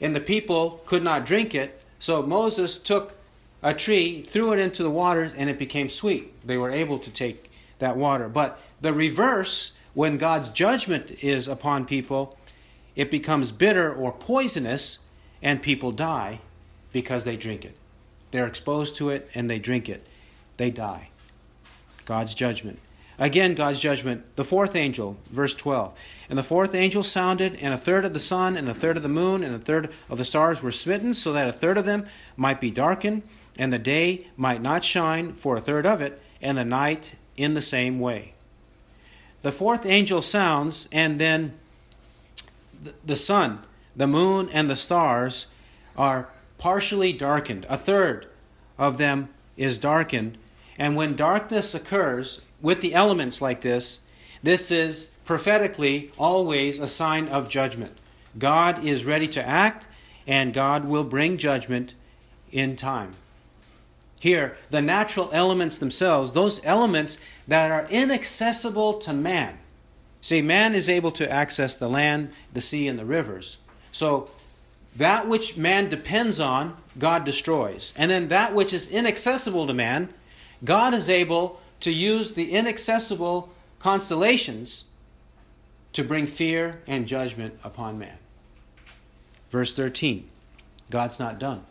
and 0.00 0.14
the 0.14 0.20
people 0.20 0.82
could 0.86 1.02
not 1.02 1.24
drink 1.24 1.54
it. 1.54 1.82
So 1.98 2.22
Moses 2.22 2.78
took 2.78 3.16
a 3.62 3.72
tree, 3.72 4.22
threw 4.22 4.52
it 4.52 4.58
into 4.58 4.82
the 4.82 4.90
waters, 4.90 5.32
and 5.34 5.48
it 5.48 5.58
became 5.58 5.88
sweet. 5.88 6.46
They 6.46 6.56
were 6.56 6.70
able 6.70 6.98
to 6.98 7.10
take 7.10 7.51
that 7.82 7.96
water. 7.96 8.28
But 8.28 8.58
the 8.80 8.94
reverse, 8.94 9.72
when 9.92 10.16
God's 10.16 10.48
judgment 10.48 11.22
is 11.22 11.46
upon 11.46 11.84
people, 11.84 12.38
it 12.96 13.10
becomes 13.10 13.52
bitter 13.52 13.92
or 13.92 14.12
poisonous, 14.12 14.98
and 15.42 15.60
people 15.60 15.90
die 15.90 16.40
because 16.92 17.24
they 17.24 17.36
drink 17.36 17.64
it. 17.64 17.76
They're 18.30 18.46
exposed 18.46 18.96
to 18.96 19.10
it 19.10 19.28
and 19.34 19.50
they 19.50 19.58
drink 19.58 19.88
it. 19.88 20.06
They 20.56 20.70
die. 20.70 21.10
God's 22.04 22.34
judgment. 22.34 22.78
Again, 23.18 23.54
God's 23.54 23.80
judgment. 23.80 24.36
The 24.36 24.44
fourth 24.44 24.74
angel, 24.74 25.16
verse 25.30 25.54
12. 25.54 25.98
And 26.28 26.38
the 26.38 26.42
fourth 26.42 26.74
angel 26.74 27.02
sounded, 27.02 27.56
and 27.56 27.74
a 27.74 27.76
third 27.76 28.04
of 28.04 28.14
the 28.14 28.20
sun, 28.20 28.56
and 28.56 28.68
a 28.68 28.74
third 28.74 28.96
of 28.96 29.02
the 29.02 29.08
moon, 29.08 29.44
and 29.44 29.54
a 29.54 29.58
third 29.58 29.90
of 30.08 30.18
the 30.18 30.24
stars 30.24 30.62
were 30.62 30.70
smitten, 30.70 31.14
so 31.14 31.32
that 31.32 31.46
a 31.46 31.52
third 31.52 31.76
of 31.76 31.84
them 31.84 32.06
might 32.36 32.60
be 32.60 32.70
darkened, 32.70 33.22
and 33.58 33.72
the 33.72 33.78
day 33.78 34.28
might 34.36 34.62
not 34.62 34.82
shine 34.82 35.32
for 35.32 35.56
a 35.56 35.60
third 35.60 35.86
of 35.86 36.00
it, 36.00 36.20
and 36.40 36.56
the 36.56 36.64
night 36.64 37.16
in 37.36 37.54
the 37.54 37.60
same 37.60 37.98
way. 37.98 38.34
The 39.42 39.52
fourth 39.52 39.86
angel 39.86 40.22
sounds, 40.22 40.88
and 40.92 41.18
then 41.18 41.54
the 43.04 43.16
sun, 43.16 43.60
the 43.96 44.06
moon, 44.06 44.48
and 44.52 44.70
the 44.70 44.76
stars 44.76 45.46
are 45.96 46.28
partially 46.58 47.12
darkened. 47.12 47.66
A 47.68 47.76
third 47.76 48.28
of 48.78 48.98
them 48.98 49.28
is 49.56 49.78
darkened 49.78 50.38
and 50.78 50.96
when 50.96 51.14
darkness 51.14 51.74
occurs 51.74 52.44
with 52.60 52.80
the 52.80 52.94
elements 52.94 53.40
like 53.40 53.60
this, 53.60 54.00
this 54.42 54.70
is 54.70 55.10
prophetically 55.24 56.10
always 56.18 56.78
a 56.78 56.86
sign 56.86 57.28
of 57.28 57.48
judgment. 57.48 57.96
God 58.38 58.84
is 58.84 59.04
ready 59.04 59.28
to 59.28 59.46
act, 59.46 59.86
and 60.26 60.54
God 60.54 60.84
will 60.84 61.04
bring 61.04 61.36
judgment 61.36 61.94
in 62.50 62.76
time. 62.76 63.14
Here, 64.22 64.56
the 64.70 64.80
natural 64.80 65.30
elements 65.32 65.78
themselves, 65.78 66.32
those 66.32 66.64
elements 66.64 67.18
that 67.48 67.72
are 67.72 67.88
inaccessible 67.90 68.94
to 69.00 69.12
man. 69.12 69.58
See, 70.20 70.40
man 70.40 70.76
is 70.76 70.88
able 70.88 71.10
to 71.10 71.28
access 71.28 71.76
the 71.76 71.88
land, 71.88 72.30
the 72.52 72.60
sea, 72.60 72.86
and 72.86 72.96
the 72.96 73.04
rivers. 73.04 73.58
So, 73.90 74.30
that 74.94 75.26
which 75.26 75.56
man 75.56 75.88
depends 75.88 76.38
on, 76.38 76.76
God 76.96 77.24
destroys. 77.24 77.92
And 77.96 78.12
then 78.12 78.28
that 78.28 78.54
which 78.54 78.72
is 78.72 78.88
inaccessible 78.88 79.66
to 79.66 79.74
man, 79.74 80.14
God 80.62 80.94
is 80.94 81.10
able 81.10 81.60
to 81.80 81.90
use 81.90 82.34
the 82.34 82.52
inaccessible 82.52 83.52
constellations 83.80 84.84
to 85.94 86.04
bring 86.04 86.28
fear 86.28 86.80
and 86.86 87.08
judgment 87.08 87.58
upon 87.64 87.98
man. 87.98 88.18
Verse 89.50 89.72
13 89.72 90.28
God's 90.90 91.18
not 91.18 91.40
done. 91.40 91.64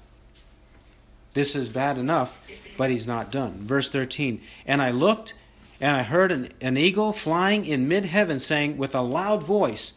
This 1.33 1.55
is 1.55 1.69
bad 1.69 1.97
enough, 1.97 2.39
but 2.77 2.89
he's 2.89 3.07
not 3.07 3.31
done. 3.31 3.53
Verse 3.59 3.89
13 3.89 4.41
And 4.65 4.81
I 4.81 4.91
looked, 4.91 5.33
and 5.79 5.95
I 5.95 6.03
heard 6.03 6.31
an, 6.31 6.49
an 6.59 6.77
eagle 6.77 7.13
flying 7.13 7.65
in 7.65 7.87
mid 7.87 8.05
heaven, 8.05 8.39
saying 8.39 8.77
with 8.77 8.93
a 8.93 9.01
loud 9.01 9.43
voice, 9.43 9.93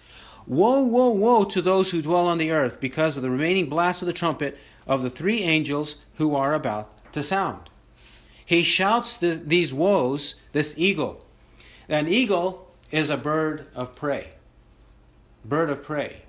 Woe, 0.46 0.84
woe, 0.84 1.10
woe 1.10 1.44
to 1.44 1.62
those 1.62 1.90
who 1.90 2.02
dwell 2.02 2.26
on 2.28 2.38
the 2.38 2.52
earth, 2.52 2.78
because 2.78 3.16
of 3.16 3.22
the 3.22 3.30
remaining 3.30 3.68
blast 3.68 4.02
of 4.02 4.06
the 4.06 4.12
trumpet 4.12 4.58
of 4.86 5.02
the 5.02 5.10
three 5.10 5.40
angels 5.40 5.96
who 6.16 6.34
are 6.34 6.54
about 6.54 6.90
to 7.12 7.22
sound. 7.22 7.70
He 8.44 8.62
shouts 8.62 9.18
th- 9.18 9.40
these 9.44 9.72
woes, 9.72 10.34
this 10.52 10.78
eagle. 10.78 11.24
An 11.88 12.08
eagle 12.08 12.70
is 12.90 13.10
a 13.10 13.16
bird 13.16 13.68
of 13.74 13.94
prey. 13.94 14.32
Bird 15.44 15.70
of 15.70 15.82
prey. 15.82 16.22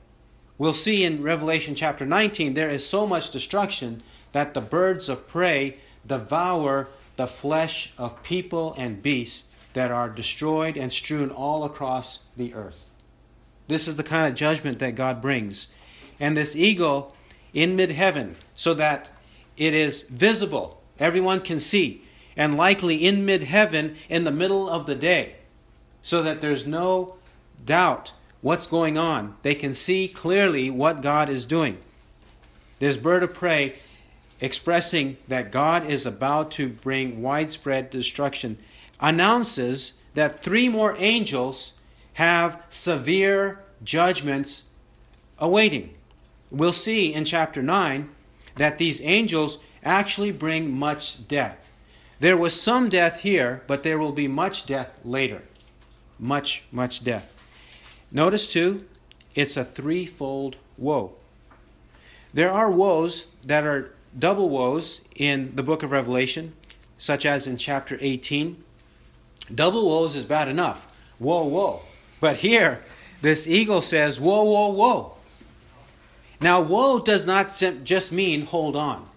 We'll 0.57 0.73
see 0.73 1.03
in 1.03 1.21
Revelation 1.21 1.75
chapter 1.75 2.05
19 2.05 2.53
there 2.53 2.69
is 2.69 2.87
so 2.87 3.05
much 3.05 3.29
destruction 3.29 4.01
that 4.36 4.54
the 4.54 4.60
birds 4.60 5.08
of 5.08 5.26
prey 5.28 5.78
devour 6.06 6.89
the 7.15 7.26
flesh 7.26 7.93
of 7.98 8.21
people 8.21 8.76
and 8.78 9.02
beasts 9.02 9.48
that 9.71 9.91
are 9.91 10.10
destroyed 10.10 10.76
and 10.76 10.91
strewn 10.91 11.30
all 11.30 11.63
across 11.63 12.19
the 12.36 12.54
earth. 12.54 12.86
This 13.69 13.88
is 13.88 13.95
the 13.95 14.04
kind 14.04 14.28
of 14.28 14.36
judgment 14.36 14.80
that 14.80 14.95
God 14.95 15.21
brings. 15.21 15.69
And 16.19 16.36
this 16.36 16.54
eagle 16.54 17.15
in 17.54 17.78
mid 17.78 17.91
heaven 17.91 18.36
so 18.58 18.74
that 18.74 19.10
it 19.56 19.74
is 19.74 20.04
visible, 20.04 20.82
everyone 21.00 21.39
can 21.39 21.58
see, 21.58 22.02
and 22.36 22.58
likely 22.58 22.98
in 22.98 23.24
mid 23.24 23.43
heaven 23.43 23.95
in 24.10 24.26
the 24.26 24.34
middle 24.34 24.69
of 24.69 24.86
the 24.86 24.95
day 24.95 25.38
so 26.02 26.21
that 26.24 26.41
there's 26.41 26.67
no 26.67 27.15
doubt 27.65 28.12
what's 28.41 28.67
going 28.67 28.98
on. 28.98 29.38
They 29.43 29.56
can 29.56 29.74
see 29.74 30.10
clearly 30.10 30.69
what 30.69 31.02
God 31.02 31.30
is 31.30 31.45
doing. 31.45 31.78
This 32.80 32.98
bird 32.98 33.24
of 33.24 33.34
prey 33.34 33.76
expressing 34.41 35.17
that 35.28 35.52
God 35.52 35.89
is 35.89 36.06
about 36.06 36.52
to 36.52 36.69
bring 36.69 37.21
widespread 37.21 37.89
destruction 37.89 38.58
announces 39.00 39.93
that 40.13 40.39
three 40.39 40.69
more 40.69 40.95
angels 40.98 41.74
have 42.13 42.63
severe 42.69 43.63
judgments 43.84 44.65
awaiting. 45.38 45.93
We'll 46.50 46.71
see 46.71 47.13
in 47.13 47.26
chapter 47.26 47.62
9 47.62 48.10
that 48.56 48.78
these 48.78 49.02
angels 49.04 49.60
actually 49.84 50.32
bring 50.32 50.71
much 50.71 51.28
death. 51.28 51.71
There 52.19 52.38
was 52.38 52.60
some 52.60 52.89
death 52.89 53.21
here, 53.21 53.63
but 53.67 53.84
there 53.84 54.00
will 54.00 54.13
be 54.13 54.28
much 54.28 54.65
death 54.65 55.00
later. 55.04 55.41
Much, 56.17 56.63
much 56.71 57.04
death. 57.04 57.36
Notice 58.12 58.52
too, 58.52 58.86
it's 59.36 59.58
a 59.58 59.65
threefold 59.65 60.56
woe. 60.78 61.13
There 62.34 62.52
are 62.52 62.71
woes 62.71 63.28
that 63.45 63.65
are 63.65 63.94
double 64.17 64.49
woes 64.49 65.01
in 65.15 65.56
the 65.56 65.63
book 65.63 65.84
of 65.84 65.91
Revelation, 65.91 66.54
such 66.97 67.25
as 67.25 67.47
in 67.47 67.58
chapter 67.58 67.97
18. 67.99 68.63
Double 69.54 69.86
woes 69.86 70.15
is 70.15 70.25
bad 70.25 70.47
enough. 70.47 70.91
Woe, 71.19 71.45
woe. 71.45 71.82
But 72.19 72.38
here, 72.38 72.82
this 73.21 73.47
eagle 73.47 73.82
says, 73.82 74.19
Woe, 74.19 74.43
woe, 74.43 74.69
woe. 74.69 75.17
Now, 76.41 76.62
woe 76.62 76.99
does 76.99 77.25
not 77.25 77.49
just 77.84 78.12
mean 78.12 78.45
hold 78.45 78.75
on. 78.75 79.08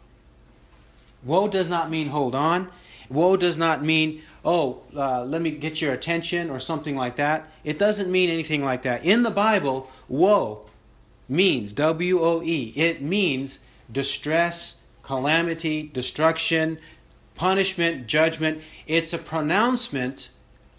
Woe 1.22 1.48
does 1.48 1.68
not 1.68 1.90
mean 1.90 2.08
hold 2.08 2.34
on. 2.34 2.68
Woe 3.08 3.36
does 3.36 3.58
not 3.58 3.82
mean, 3.82 4.22
oh, 4.44 4.82
uh, 4.94 5.24
let 5.24 5.42
me 5.42 5.50
get 5.50 5.80
your 5.80 5.92
attention 5.92 6.50
or 6.50 6.60
something 6.60 6.96
like 6.96 7.16
that. 7.16 7.50
It 7.64 7.78
doesn't 7.78 8.10
mean 8.10 8.30
anything 8.30 8.64
like 8.64 8.82
that. 8.82 9.04
In 9.04 9.22
the 9.22 9.30
Bible, 9.30 9.90
woe 10.08 10.66
means, 11.28 11.72
W 11.72 12.20
O 12.20 12.42
E, 12.42 12.72
it 12.76 13.02
means 13.02 13.60
distress, 13.90 14.80
calamity, 15.08 15.90
destruction, 15.94 16.78
punishment, 17.34 18.06
judgment. 18.06 18.60
It's 18.86 19.14
a 19.14 19.18
pronouncement 19.18 20.28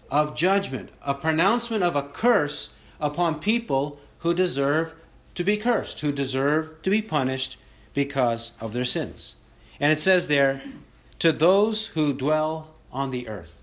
of 0.08 0.36
judgment, 0.36 0.88
a 1.04 1.14
pronouncement 1.14 1.82
of 1.82 1.96
a 1.96 2.04
curse 2.04 2.72
upon 3.00 3.40
people 3.40 3.98
who 4.20 4.32
deserve 4.32 4.94
to 5.34 5.42
be 5.42 5.56
cursed, 5.56 5.98
who 5.98 6.12
deserve 6.12 6.80
to 6.82 6.90
be 6.90 7.02
punished 7.02 7.56
because 7.92 8.52
of 8.60 8.72
their 8.72 8.84
sins. 8.84 9.34
And 9.80 9.90
it 9.90 9.98
says 9.98 10.28
there, 10.28 10.62
to 11.18 11.32
those 11.32 11.88
who 11.88 12.12
dwell 12.12 12.74
on 12.92 13.10
the 13.10 13.26
earth. 13.26 13.60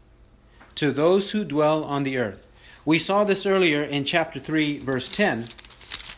To 0.75 0.91
those 0.91 1.31
who 1.31 1.45
dwell 1.45 1.85
on 1.85 2.03
the 2.03 2.17
earth. 2.17 2.45
We 2.83 2.99
saw 2.99 3.23
this 3.23 3.45
earlier 3.45 3.83
in 3.83 4.03
chapter 4.03 4.37
3, 4.37 4.79
verse 4.79 5.07
10, 5.07 5.45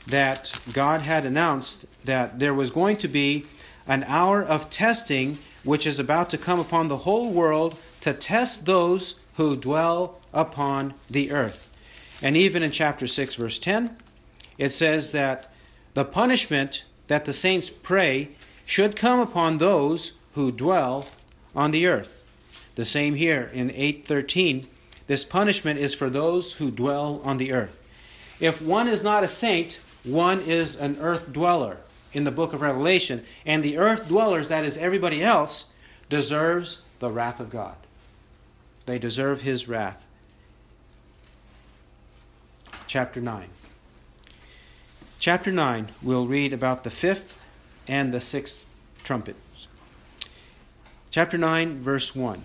that 0.08 0.60
God 0.74 1.02
had 1.02 1.24
announced 1.24 1.86
that 2.04 2.40
there 2.40 2.54
was 2.56 2.72
going 2.72 2.98
to 2.98 3.08
be 3.08 3.46
an 3.90 4.06
hour 4.06 4.42
of 4.42 4.70
testing 4.70 5.40
which 5.64 5.86
is 5.86 6.00
about 6.00 6.30
to 6.30 6.38
come 6.38 6.60
upon 6.60 6.88
the 6.88 6.98
whole 6.98 7.32
world 7.32 7.78
to 8.00 8.14
test 8.14 8.66
those 8.66 9.20
who 9.34 9.58
dwell 9.58 10.22
upon 10.34 10.94
the 11.10 11.32
earth. 11.32 11.70
And 12.22 12.38
even 12.38 12.64
in 12.64 12.72
chapter 12.72 13.08
6, 13.08 13.36
verse 13.36 13.60
10, 13.60 13.98
it 14.58 14.70
says 14.70 15.12
that 15.12 15.52
the 15.96 16.06
punishment 16.06 16.86
that 17.08 17.26
the 17.26 17.34
saints 17.34 17.70
pray 17.70 18.30
should 18.66 18.96
come 18.96 19.20
upon 19.20 19.58
those 19.58 20.14
who 20.34 20.52
dwell 20.52 21.08
on 21.56 21.72
the 21.72 21.88
earth. 21.88 22.24
The 22.76 22.86
same 22.86 23.16
here 23.16 23.50
in 23.52 23.72
8:13. 23.72 24.68
This 25.08 25.26
punishment 25.26 25.80
is 25.80 25.96
for 25.96 26.10
those 26.10 26.54
who 26.54 26.70
dwell 26.70 27.20
on 27.24 27.38
the 27.38 27.52
earth. 27.52 27.78
If 28.40 28.62
one 28.62 28.88
is 28.88 29.02
not 29.02 29.24
a 29.24 29.28
saint, 29.28 29.80
one 30.04 30.40
is 30.40 30.76
an 30.76 30.98
earth 31.00 31.34
dweller 31.34 31.80
in 32.14 32.24
the 32.24 32.32
book 32.32 32.54
of 32.54 32.62
Revelation, 32.62 33.24
and 33.46 33.64
the 33.64 33.78
earth 33.78 34.08
dwellers, 34.08 34.50
that 34.50 34.66
is 34.66 34.78
everybody 34.78 35.24
else, 35.24 35.72
deserves 36.10 36.82
the 37.00 37.12
wrath 37.12 37.40
of 37.40 37.50
God. 37.50 37.76
They 38.86 38.98
deserve 39.00 39.42
his 39.42 39.68
wrath. 39.68 40.06
Chapter 42.88 43.22
9. 43.22 43.50
Chapter 45.20 45.52
9, 45.52 45.90
we'll 46.02 46.28
read 46.28 46.54
about 46.54 46.84
the 46.84 46.90
fifth 46.90 47.42
and 47.88 48.14
the 48.14 48.22
sixth 48.22 48.66
trumpets. 49.04 49.68
Chapter 51.12 51.38
9, 51.38 51.80
verse 51.80 52.16
1. 52.16 52.42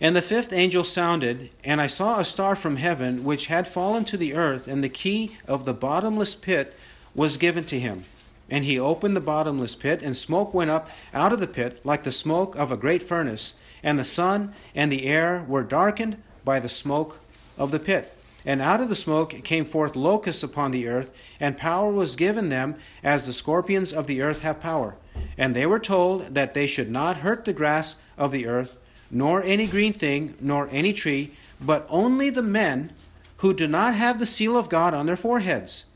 And 0.00 0.16
the 0.16 0.22
fifth 0.22 0.52
angel 0.52 0.84
sounded, 0.84 1.50
and 1.62 1.80
I 1.80 1.86
saw 1.86 2.18
a 2.18 2.24
star 2.24 2.56
from 2.56 2.76
heaven 2.76 3.24
which 3.24 3.46
had 3.46 3.66
fallen 3.66 4.04
to 4.06 4.16
the 4.16 4.34
earth, 4.34 4.66
and 4.66 4.82
the 4.82 4.88
key 4.88 5.36
of 5.46 5.64
the 5.64 5.74
bottomless 5.74 6.34
pit 6.34 6.76
was 7.14 7.36
given 7.36 7.64
to 7.64 7.78
him. 7.78 8.04
And 8.54 8.64
he 8.64 8.78
opened 8.78 9.16
the 9.16 9.20
bottomless 9.20 9.74
pit, 9.74 10.00
and 10.00 10.16
smoke 10.16 10.54
went 10.54 10.70
up 10.70 10.88
out 11.12 11.32
of 11.32 11.40
the 11.40 11.48
pit 11.48 11.80
like 11.82 12.04
the 12.04 12.12
smoke 12.12 12.54
of 12.54 12.70
a 12.70 12.76
great 12.76 13.02
furnace, 13.02 13.54
and 13.82 13.98
the 13.98 14.04
sun 14.04 14.54
and 14.76 14.92
the 14.92 15.06
air 15.06 15.44
were 15.48 15.64
darkened 15.64 16.22
by 16.44 16.60
the 16.60 16.68
smoke 16.68 17.18
of 17.58 17.72
the 17.72 17.80
pit. 17.80 18.16
And 18.46 18.62
out 18.62 18.80
of 18.80 18.88
the 18.88 18.94
smoke 18.94 19.42
came 19.42 19.64
forth 19.64 19.96
locusts 19.96 20.44
upon 20.44 20.70
the 20.70 20.86
earth, 20.86 21.12
and 21.40 21.58
power 21.58 21.90
was 21.90 22.14
given 22.14 22.48
them 22.48 22.76
as 23.02 23.26
the 23.26 23.32
scorpions 23.32 23.92
of 23.92 24.06
the 24.06 24.22
earth 24.22 24.42
have 24.42 24.60
power. 24.60 24.94
And 25.36 25.56
they 25.56 25.66
were 25.66 25.80
told 25.80 26.36
that 26.36 26.54
they 26.54 26.68
should 26.68 26.92
not 26.92 27.16
hurt 27.26 27.46
the 27.46 27.52
grass 27.52 27.96
of 28.16 28.30
the 28.30 28.46
earth, 28.46 28.78
nor 29.10 29.42
any 29.42 29.66
green 29.66 29.92
thing, 29.92 30.36
nor 30.40 30.68
any 30.70 30.92
tree, 30.92 31.32
but 31.60 31.84
only 31.88 32.30
the 32.30 32.40
men 32.40 32.92
who 33.38 33.52
do 33.52 33.66
not 33.66 33.94
have 33.94 34.20
the 34.20 34.26
seal 34.26 34.56
of 34.56 34.68
God 34.68 34.94
on 34.94 35.06
their 35.06 35.16
foreheads 35.16 35.86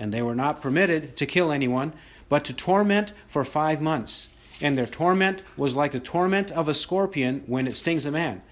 and 0.00 0.12
they 0.12 0.22
were 0.22 0.34
not 0.34 0.62
permitted 0.62 1.14
to 1.14 1.26
kill 1.26 1.52
anyone, 1.52 1.92
but 2.30 2.42
to 2.46 2.54
torment 2.54 3.12
for 3.28 3.44
five 3.44 3.82
months. 3.82 4.30
And 4.60 4.76
their 4.76 4.86
torment 4.86 5.42
was 5.58 5.76
like 5.76 5.92
the 5.92 6.00
torment 6.00 6.50
of 6.50 6.68
a 6.68 6.74
scorpion 6.74 7.44
when 7.46 7.68
it 7.68 7.76
stings 7.76 8.06
a 8.06 8.10
man. 8.10 8.42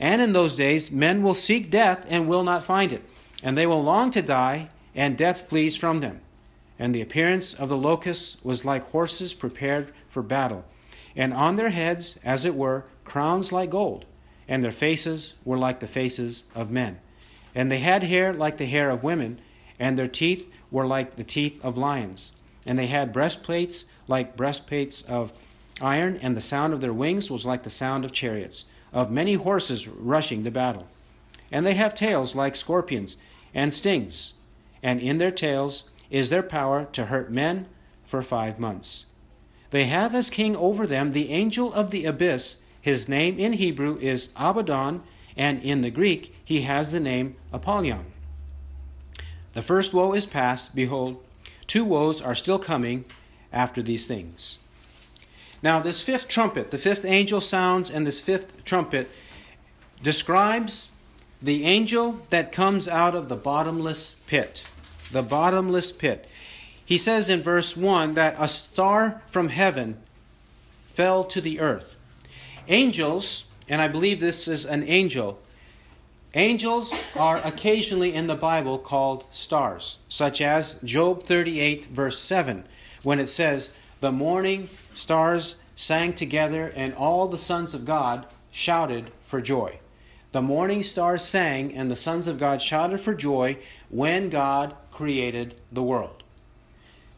And 0.00 0.22
in 0.22 0.32
those 0.32 0.56
days, 0.56 0.90
men 0.90 1.22
will 1.22 1.34
seek 1.34 1.70
death 1.70 2.06
and 2.08 2.26
will 2.26 2.42
not 2.42 2.64
find 2.64 2.90
it, 2.90 3.04
and 3.42 3.56
they 3.56 3.66
will 3.66 3.82
long 3.82 4.10
to 4.12 4.22
die, 4.22 4.70
and 4.94 5.16
death 5.16 5.48
flees 5.48 5.76
from 5.76 6.00
them. 6.00 6.20
And 6.78 6.94
the 6.94 7.02
appearance 7.02 7.52
of 7.52 7.68
the 7.68 7.76
locusts 7.76 8.42
was 8.42 8.64
like 8.64 8.90
horses 8.90 9.34
prepared 9.34 9.92
for 10.08 10.22
battle, 10.22 10.64
and 11.14 11.34
on 11.34 11.56
their 11.56 11.70
heads, 11.70 12.18
as 12.24 12.44
it 12.44 12.54
were, 12.54 12.84
crowns 13.04 13.52
like 13.52 13.70
gold, 13.70 14.06
and 14.46 14.64
their 14.64 14.70
faces 14.70 15.34
were 15.44 15.58
like 15.58 15.80
the 15.80 15.86
faces 15.86 16.44
of 16.54 16.70
men. 16.70 17.00
And 17.54 17.70
they 17.70 17.80
had 17.80 18.04
hair 18.04 18.32
like 18.32 18.56
the 18.56 18.66
hair 18.66 18.90
of 18.90 19.02
women, 19.02 19.40
and 19.78 19.98
their 19.98 20.06
teeth 20.06 20.50
were 20.70 20.86
like 20.86 21.16
the 21.16 21.24
teeth 21.24 21.64
of 21.64 21.78
lions. 21.78 22.32
And 22.66 22.78
they 22.78 22.86
had 22.86 23.12
breastplates 23.12 23.86
like 24.06 24.36
breastplates 24.36 25.02
of 25.02 25.32
iron, 25.80 26.18
and 26.22 26.36
the 26.36 26.40
sound 26.40 26.72
of 26.72 26.80
their 26.80 26.92
wings 26.92 27.30
was 27.30 27.46
like 27.46 27.62
the 27.62 27.70
sound 27.70 28.04
of 28.04 28.12
chariots, 28.12 28.64
of 28.92 29.10
many 29.10 29.34
horses 29.34 29.86
rushing 29.86 30.44
to 30.44 30.50
battle. 30.50 30.88
And 31.52 31.64
they 31.64 31.74
have 31.74 31.94
tails 31.94 32.34
like 32.34 32.56
scorpions, 32.56 33.16
and 33.54 33.72
stings, 33.72 34.34
and 34.82 35.00
in 35.00 35.18
their 35.18 35.30
tails 35.30 35.84
is 36.10 36.30
their 36.30 36.42
power 36.42 36.86
to 36.92 37.06
hurt 37.06 37.30
men 37.30 37.66
for 38.04 38.22
five 38.22 38.58
months. 38.58 39.06
They 39.70 39.84
have 39.84 40.14
as 40.14 40.30
king 40.30 40.56
over 40.56 40.86
them 40.86 41.12
the 41.12 41.30
angel 41.30 41.72
of 41.72 41.90
the 41.90 42.06
abyss. 42.06 42.58
His 42.80 43.08
name 43.08 43.38
in 43.38 43.54
Hebrew 43.54 43.98
is 43.98 44.30
Abaddon, 44.36 45.02
and 45.36 45.62
in 45.62 45.82
the 45.82 45.90
Greek 45.90 46.34
he 46.44 46.62
has 46.62 46.92
the 46.92 47.00
name 47.00 47.36
Apollyon. 47.52 48.06
The 49.58 49.62
first 49.62 49.92
woe 49.92 50.12
is 50.12 50.24
past. 50.24 50.76
Behold, 50.76 51.20
two 51.66 51.84
woes 51.84 52.22
are 52.22 52.36
still 52.36 52.60
coming 52.60 53.04
after 53.52 53.82
these 53.82 54.06
things. 54.06 54.60
Now, 55.64 55.80
this 55.80 56.00
fifth 56.00 56.28
trumpet, 56.28 56.70
the 56.70 56.78
fifth 56.78 57.04
angel 57.04 57.40
sounds, 57.40 57.90
and 57.90 58.06
this 58.06 58.20
fifth 58.20 58.64
trumpet 58.64 59.10
describes 60.00 60.92
the 61.42 61.64
angel 61.64 62.20
that 62.30 62.52
comes 62.52 62.86
out 62.86 63.16
of 63.16 63.28
the 63.28 63.34
bottomless 63.34 64.14
pit. 64.28 64.64
The 65.10 65.24
bottomless 65.24 65.90
pit. 65.90 66.28
He 66.84 66.96
says 66.96 67.28
in 67.28 67.42
verse 67.42 67.76
1 67.76 68.14
that 68.14 68.36
a 68.38 68.46
star 68.46 69.22
from 69.26 69.48
heaven 69.48 69.98
fell 70.84 71.24
to 71.24 71.40
the 71.40 71.58
earth. 71.58 71.96
Angels, 72.68 73.46
and 73.68 73.82
I 73.82 73.88
believe 73.88 74.20
this 74.20 74.46
is 74.46 74.64
an 74.64 74.84
angel, 74.84 75.40
Angels 76.34 77.02
are 77.16 77.38
occasionally 77.38 78.14
in 78.14 78.26
the 78.26 78.34
Bible 78.34 78.78
called 78.78 79.24
stars, 79.30 79.98
such 80.08 80.42
as 80.42 80.74
Job 80.84 81.22
38, 81.22 81.86
verse 81.86 82.18
7, 82.18 82.64
when 83.02 83.18
it 83.18 83.28
says, 83.28 83.72
The 84.00 84.12
morning 84.12 84.68
stars 84.92 85.56
sang 85.74 86.12
together, 86.12 86.70
and 86.76 86.92
all 86.92 87.28
the 87.28 87.38
sons 87.38 87.72
of 87.72 87.86
God 87.86 88.26
shouted 88.52 89.10
for 89.22 89.40
joy. 89.40 89.80
The 90.32 90.42
morning 90.42 90.82
stars 90.82 91.24
sang, 91.24 91.74
and 91.74 91.90
the 91.90 91.96
sons 91.96 92.26
of 92.26 92.38
God 92.38 92.60
shouted 92.60 93.00
for 93.00 93.14
joy 93.14 93.56
when 93.88 94.28
God 94.28 94.74
created 94.90 95.54
the 95.72 95.82
world. 95.82 96.22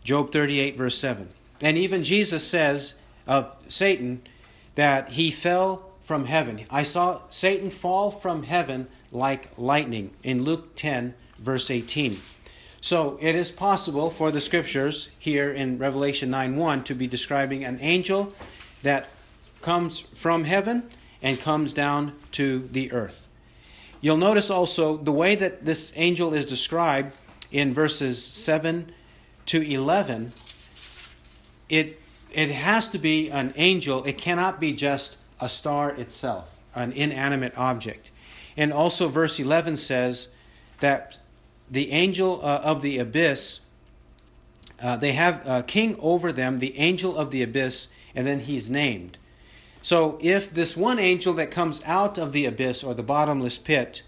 Job 0.04 0.30
38, 0.30 0.76
verse 0.76 0.96
7. 0.96 1.30
And 1.60 1.76
even 1.76 2.04
Jesus 2.04 2.46
says 2.46 2.94
of 3.26 3.56
Satan 3.68 4.22
that 4.76 5.10
he 5.10 5.32
fell 5.32 5.90
from 6.00 6.26
heaven. 6.26 6.64
I 6.70 6.84
saw 6.84 7.22
Satan 7.28 7.70
fall 7.70 8.10
from 8.10 8.44
heaven 8.44 8.86
like 9.12 9.56
lightning 9.58 10.10
in 10.22 10.44
Luke 10.44 10.74
10, 10.76 11.14
verse 11.38 11.70
18. 11.70 12.16
So 12.80 13.18
it 13.20 13.34
is 13.34 13.50
possible 13.50 14.08
for 14.08 14.30
the 14.30 14.40
scriptures 14.40 15.10
here 15.18 15.50
in 15.52 15.78
Revelation 15.78 16.30
9 16.30 16.56
1 16.56 16.84
to 16.84 16.94
be 16.94 17.06
describing 17.06 17.64
an 17.64 17.78
angel 17.80 18.32
that 18.82 19.08
comes 19.60 20.00
from 20.00 20.44
heaven 20.44 20.84
and 21.22 21.38
comes 21.38 21.72
down 21.72 22.14
to 22.32 22.66
the 22.68 22.90
earth. 22.92 23.26
You'll 24.00 24.16
notice 24.16 24.50
also 24.50 24.96
the 24.96 25.12
way 25.12 25.34
that 25.34 25.66
this 25.66 25.92
angel 25.96 26.32
is 26.32 26.46
described 26.46 27.12
in 27.52 27.74
verses 27.74 28.24
7 28.24 28.92
to 29.46 29.60
11. 29.60 30.32
It, 31.68 32.00
it 32.32 32.50
has 32.50 32.88
to 32.88 32.98
be 32.98 33.30
an 33.30 33.52
angel, 33.56 34.04
it 34.04 34.16
cannot 34.16 34.58
be 34.58 34.72
just 34.72 35.18
a 35.38 35.48
star 35.48 35.90
itself, 35.90 36.56
an 36.74 36.92
inanimate 36.92 37.56
object. 37.58 38.10
And 38.60 38.74
also, 38.74 39.08
verse 39.08 39.40
11 39.40 39.78
says 39.78 40.28
that 40.80 41.16
the 41.70 41.92
angel 41.92 42.40
uh, 42.44 42.60
of 42.62 42.82
the 42.82 42.98
abyss, 42.98 43.60
uh, 44.82 44.98
they 44.98 45.12
have 45.12 45.42
a 45.46 45.62
king 45.62 45.96
over 45.98 46.30
them, 46.30 46.58
the 46.58 46.76
angel 46.76 47.16
of 47.16 47.30
the 47.30 47.42
abyss, 47.42 47.88
and 48.14 48.26
then 48.26 48.40
he's 48.40 48.68
named. 48.68 49.16
So 49.80 50.18
if 50.20 50.52
this 50.52 50.76
one 50.76 50.98
angel 50.98 51.32
that 51.34 51.50
comes 51.50 51.82
out 51.84 52.18
of 52.18 52.32
the 52.32 52.44
abyss 52.44 52.84
or 52.84 52.92
the 52.92 53.02
bottomless 53.02 53.56
pit 53.56 54.02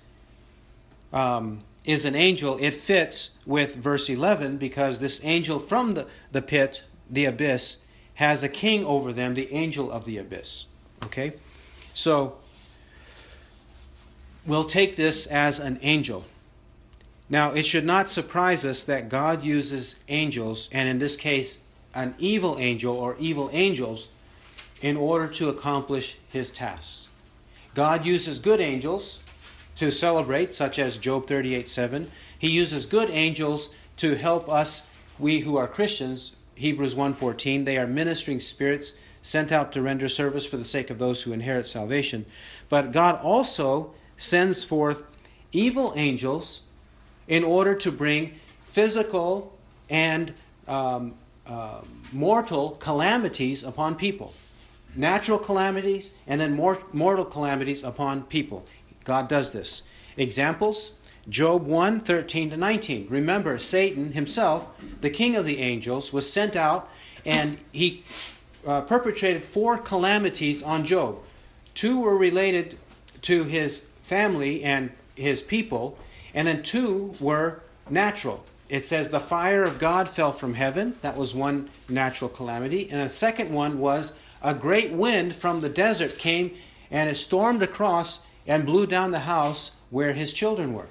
um, 1.14 1.60
is 1.86 2.04
an 2.04 2.14
angel, 2.14 2.58
it 2.60 2.74
fits 2.74 3.38
with 3.46 3.76
verse 3.76 4.10
11 4.10 4.58
because 4.58 5.00
this 5.00 5.24
angel 5.24 5.60
from 5.60 5.92
the, 5.92 6.06
the 6.30 6.42
pit, 6.42 6.84
the 7.08 7.24
abyss, 7.24 7.84
has 8.16 8.42
a 8.42 8.50
king 8.50 8.84
over 8.84 9.14
them, 9.14 9.32
the 9.32 9.50
angel 9.50 9.90
of 9.90 10.04
the 10.04 10.18
abyss. 10.18 10.66
Okay? 11.04 11.32
So 11.94 12.36
we'll 14.46 14.64
take 14.64 14.96
this 14.96 15.26
as 15.26 15.60
an 15.60 15.78
angel. 15.82 16.24
Now, 17.28 17.52
it 17.52 17.64
should 17.64 17.84
not 17.84 18.10
surprise 18.10 18.64
us 18.64 18.84
that 18.84 19.08
God 19.08 19.42
uses 19.42 20.00
angels, 20.08 20.68
and 20.72 20.88
in 20.88 20.98
this 20.98 21.16
case, 21.16 21.60
an 21.94 22.14
evil 22.18 22.58
angel 22.58 22.94
or 22.94 23.16
evil 23.18 23.48
angels, 23.52 24.08
in 24.80 24.96
order 24.96 25.28
to 25.28 25.48
accomplish 25.48 26.18
his 26.28 26.50
tasks. 26.50 27.08
God 27.74 28.04
uses 28.04 28.38
good 28.38 28.60
angels 28.60 29.22
to 29.76 29.90
celebrate, 29.90 30.52
such 30.52 30.78
as 30.78 30.98
Job 30.98 31.26
38 31.26 31.68
7. 31.68 32.10
He 32.38 32.50
uses 32.50 32.84
good 32.86 33.08
angels 33.10 33.74
to 33.98 34.16
help 34.16 34.48
us, 34.48 34.88
we 35.18 35.40
who 35.40 35.56
are 35.56 35.68
Christians, 35.68 36.36
Hebrews 36.56 36.94
1:14, 36.94 37.64
they 37.64 37.78
are 37.78 37.86
ministering 37.86 38.40
spirits 38.40 38.94
sent 39.22 39.52
out 39.52 39.72
to 39.72 39.82
render 39.82 40.08
service 40.08 40.44
for 40.44 40.56
the 40.56 40.64
sake 40.64 40.90
of 40.90 40.98
those 40.98 41.22
who 41.22 41.32
inherit 41.32 41.66
salvation. 41.66 42.26
But 42.68 42.92
God 42.92 43.20
also 43.22 43.94
sends 44.22 44.62
forth 44.62 45.10
evil 45.50 45.92
angels 45.96 46.62
in 47.26 47.42
order 47.42 47.74
to 47.74 47.90
bring 47.90 48.38
physical 48.60 49.58
and 49.90 50.32
um, 50.68 51.14
uh, 51.46 51.82
mortal 52.12 52.70
calamities 52.70 53.64
upon 53.64 53.96
people. 53.96 54.32
Natural 54.94 55.38
calamities 55.38 56.14
and 56.26 56.40
then 56.40 56.54
mortal 56.54 57.24
calamities 57.24 57.82
upon 57.82 58.22
people. 58.22 58.64
God 59.04 59.28
does 59.28 59.52
this. 59.52 59.82
Examples 60.16 60.92
Job 61.28 61.66
1 61.66 62.00
13 62.00 62.50
to 62.50 62.56
19. 62.56 63.06
Remember, 63.08 63.58
Satan 63.58 64.12
himself, 64.12 64.68
the 65.00 65.10
king 65.10 65.36
of 65.36 65.46
the 65.46 65.58
angels, 65.58 66.12
was 66.12 66.30
sent 66.30 66.56
out 66.56 66.88
and 67.24 67.58
he 67.72 68.04
uh, 68.66 68.82
perpetrated 68.82 69.42
four 69.42 69.78
calamities 69.78 70.62
on 70.62 70.84
Job. 70.84 71.18
Two 71.74 72.00
were 72.00 72.16
related 72.16 72.78
to 73.22 73.44
his 73.44 73.86
family 74.12 74.62
and 74.62 74.90
his 75.16 75.40
people, 75.40 75.96
and 76.34 76.46
then 76.46 76.62
two 76.62 77.14
were 77.18 77.62
natural. 77.88 78.44
It 78.68 78.84
says 78.84 79.08
the 79.08 79.18
fire 79.20 79.64
of 79.64 79.78
God 79.78 80.06
fell 80.06 80.32
from 80.32 80.52
heaven. 80.52 80.96
That 81.00 81.16
was 81.16 81.34
one 81.34 81.70
natural 81.88 82.28
calamity. 82.28 82.90
And 82.90 83.00
the 83.00 83.08
second 83.08 83.50
one 83.50 83.78
was 83.78 84.12
a 84.42 84.52
great 84.52 84.92
wind 84.92 85.34
from 85.34 85.60
the 85.60 85.70
desert 85.70 86.18
came 86.18 86.54
and 86.90 87.08
it 87.08 87.16
stormed 87.16 87.62
across 87.62 88.20
and 88.46 88.66
blew 88.66 88.86
down 88.86 89.12
the 89.12 89.20
house 89.20 89.72
where 89.88 90.12
his 90.12 90.34
children 90.34 90.74
were. 90.74 90.88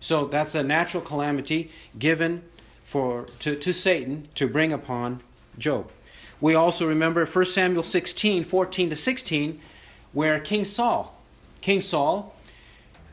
So 0.00 0.24
that's 0.26 0.56
a 0.56 0.64
natural 0.64 1.04
calamity 1.04 1.70
given 2.00 2.42
for 2.82 3.26
to, 3.40 3.54
to 3.54 3.72
Satan 3.72 4.28
to 4.34 4.48
bring 4.48 4.72
upon 4.72 5.20
Job. 5.56 5.88
We 6.40 6.56
also 6.56 6.88
remember 6.88 7.24
1 7.26 7.44
Samuel 7.44 7.84
16, 7.84 8.42
14 8.42 8.90
to 8.90 8.96
16, 8.96 9.60
where 10.12 10.40
King 10.40 10.64
Saul, 10.64 11.13
King 11.64 11.80
Saul 11.80 12.34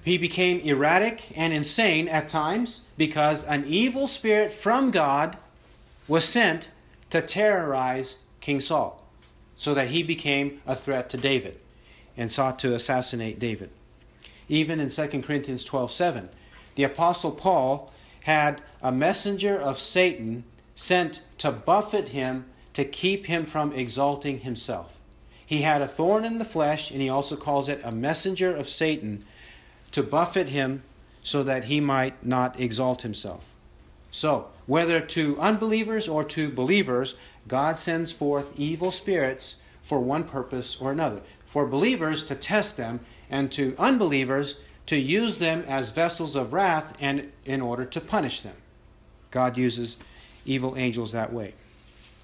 he 0.03 0.17
became 0.17 0.59
erratic 0.59 1.31
and 1.37 1.53
insane 1.53 2.09
at 2.09 2.27
times 2.27 2.85
because 2.97 3.45
an 3.45 3.63
evil 3.65 4.07
spirit 4.07 4.51
from 4.51 4.91
God 4.91 5.37
was 6.05 6.25
sent 6.25 6.69
to 7.11 7.21
terrorize 7.21 8.17
King 8.41 8.59
Saul 8.59 9.01
so 9.55 9.73
that 9.73 9.87
he 9.87 10.03
became 10.03 10.59
a 10.67 10.75
threat 10.75 11.09
to 11.11 11.17
David 11.17 11.61
and 12.17 12.29
sought 12.29 12.59
to 12.59 12.75
assassinate 12.75 13.39
David. 13.39 13.69
Even 14.49 14.81
in 14.81 14.89
2 14.89 15.23
Corinthians 15.23 15.63
12:7, 15.63 16.27
the 16.75 16.83
apostle 16.83 17.31
Paul 17.31 17.89
had 18.21 18.61
a 18.81 18.91
messenger 18.91 19.57
of 19.57 19.79
Satan 19.79 20.43
sent 20.75 21.21
to 21.37 21.53
buffet 21.53 22.09
him 22.09 22.47
to 22.73 22.83
keep 22.83 23.27
him 23.27 23.45
from 23.45 23.71
exalting 23.71 24.41
himself. 24.41 25.00
He 25.51 25.63
had 25.63 25.81
a 25.81 25.87
thorn 25.87 26.23
in 26.23 26.37
the 26.37 26.45
flesh 26.45 26.91
and 26.91 27.01
he 27.01 27.09
also 27.09 27.35
calls 27.35 27.67
it 27.67 27.81
a 27.83 27.91
messenger 27.91 28.55
of 28.55 28.69
Satan 28.69 29.25
to 29.91 30.01
buffet 30.01 30.47
him 30.47 30.81
so 31.23 31.43
that 31.43 31.65
he 31.65 31.81
might 31.81 32.25
not 32.25 32.57
exalt 32.57 33.01
himself. 33.01 33.51
So, 34.11 34.47
whether 34.65 35.01
to 35.01 35.37
unbelievers 35.41 36.07
or 36.07 36.23
to 36.23 36.49
believers, 36.49 37.15
God 37.49 37.77
sends 37.77 38.13
forth 38.13 38.57
evil 38.57 38.91
spirits 38.91 39.59
for 39.81 39.99
one 39.99 40.23
purpose 40.23 40.79
or 40.79 40.89
another. 40.89 41.19
For 41.45 41.65
believers 41.65 42.23
to 42.23 42.35
test 42.35 42.77
them, 42.77 43.01
and 43.29 43.51
to 43.51 43.75
unbelievers 43.77 44.55
to 44.85 44.95
use 44.95 45.39
them 45.39 45.65
as 45.67 45.89
vessels 45.89 46.33
of 46.37 46.53
wrath 46.53 46.95
and 47.01 47.29
in 47.43 47.59
order 47.59 47.83
to 47.83 47.99
punish 47.99 48.39
them. 48.39 48.55
God 49.31 49.57
uses 49.57 49.97
evil 50.45 50.77
angels 50.77 51.11
that 51.11 51.33
way. 51.33 51.55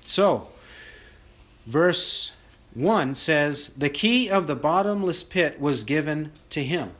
So, 0.05 0.47
verse 1.65 2.31
1 2.73 3.15
says, 3.15 3.69
The 3.69 3.89
key 3.89 4.29
of 4.29 4.47
the 4.47 4.55
bottomless 4.55 5.23
pit 5.23 5.59
was 5.59 5.83
given 5.83 6.31
to 6.49 6.63
him. 6.63 6.91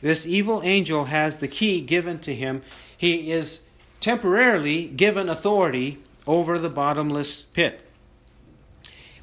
This 0.00 0.26
evil 0.26 0.62
angel 0.62 1.06
has 1.06 1.38
the 1.38 1.48
key 1.48 1.80
given 1.80 2.18
to 2.20 2.34
him. 2.34 2.62
He 2.96 3.30
is 3.30 3.66
temporarily 4.00 4.86
given 4.86 5.28
authority 5.28 5.98
over 6.26 6.58
the 6.58 6.70
bottomless 6.70 7.42
pit. 7.42 7.84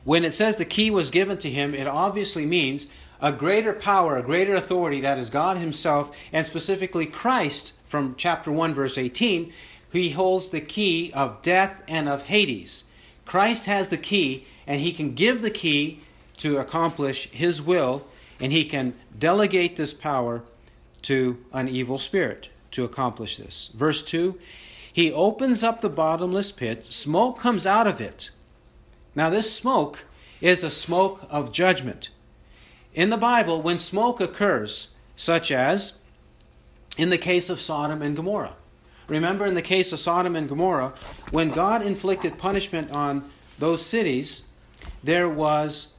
When 0.03 0.23
it 0.23 0.33
says 0.33 0.57
the 0.57 0.65
key 0.65 0.91
was 0.91 1.11
given 1.11 1.37
to 1.39 1.49
him, 1.49 1.73
it 1.73 1.87
obviously 1.87 2.45
means 2.45 2.91
a 3.21 3.31
greater 3.31 3.73
power, 3.73 4.17
a 4.17 4.23
greater 4.23 4.55
authority 4.55 5.01
that 5.01 5.17
is 5.17 5.29
God 5.29 5.57
Himself, 5.57 6.15
and 6.31 6.45
specifically 6.45 7.05
Christ 7.05 7.73
from 7.85 8.15
chapter 8.15 8.51
1, 8.51 8.73
verse 8.73 8.97
18. 8.97 9.51
He 9.91 10.09
holds 10.11 10.49
the 10.49 10.61
key 10.61 11.11
of 11.13 11.41
death 11.41 11.83
and 11.87 12.09
of 12.09 12.27
Hades. 12.27 12.83
Christ 13.25 13.65
has 13.65 13.89
the 13.89 13.97
key, 13.97 14.45
and 14.65 14.79
He 14.79 14.93
can 14.93 15.13
give 15.13 15.41
the 15.41 15.51
key 15.51 15.99
to 16.37 16.57
accomplish 16.57 17.29
His 17.31 17.61
will, 17.61 18.05
and 18.39 18.51
He 18.51 18.65
can 18.65 18.93
delegate 19.17 19.75
this 19.75 19.93
power 19.93 20.43
to 21.03 21.43
an 21.51 21.67
evil 21.67 21.99
spirit 21.99 22.49
to 22.71 22.83
accomplish 22.83 23.37
this. 23.37 23.69
Verse 23.73 24.03
2 24.03 24.39
He 24.91 25.11
opens 25.11 25.63
up 25.63 25.81
the 25.81 25.89
bottomless 25.89 26.51
pit, 26.51 26.85
smoke 26.85 27.39
comes 27.39 27.65
out 27.65 27.87
of 27.87 27.99
it. 27.99 28.31
Now, 29.15 29.29
this 29.29 29.53
smoke 29.53 30.05
is 30.41 30.63
a 30.63 30.69
smoke 30.69 31.25
of 31.29 31.51
judgment. 31.51 32.09
In 32.93 33.09
the 33.09 33.17
Bible, 33.17 33.61
when 33.61 33.77
smoke 33.77 34.19
occurs, 34.19 34.89
such 35.15 35.51
as 35.51 35.93
in 36.97 37.09
the 37.09 37.17
case 37.17 37.49
of 37.49 37.61
Sodom 37.61 38.01
and 38.01 38.15
Gomorrah, 38.15 38.55
remember 39.07 39.45
in 39.45 39.55
the 39.55 39.61
case 39.61 39.91
of 39.93 39.99
Sodom 39.99 40.35
and 40.35 40.49
Gomorrah, 40.49 40.93
when 41.31 41.49
God 41.49 41.81
inflicted 41.81 42.37
punishment 42.37 42.95
on 42.95 43.29
those 43.59 43.85
cities, 43.85 44.43
there 45.03 45.29
was 45.29 45.93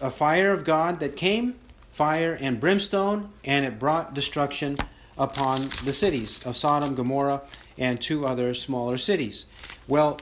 a 0.00 0.10
fire 0.10 0.52
of 0.52 0.64
God 0.64 1.00
that 1.00 1.16
came 1.16 1.54
fire 1.90 2.36
and 2.40 2.60
brimstone, 2.60 3.30
and 3.44 3.64
it 3.64 3.78
brought 3.78 4.14
destruction 4.14 4.78
upon 5.18 5.68
the 5.84 5.92
cities 5.92 6.44
of 6.46 6.56
Sodom, 6.56 6.94
Gomorrah, 6.94 7.42
and 7.76 8.00
two 8.00 8.26
other 8.26 8.54
smaller 8.54 8.96
cities. 8.96 9.46
Well, 9.86 10.18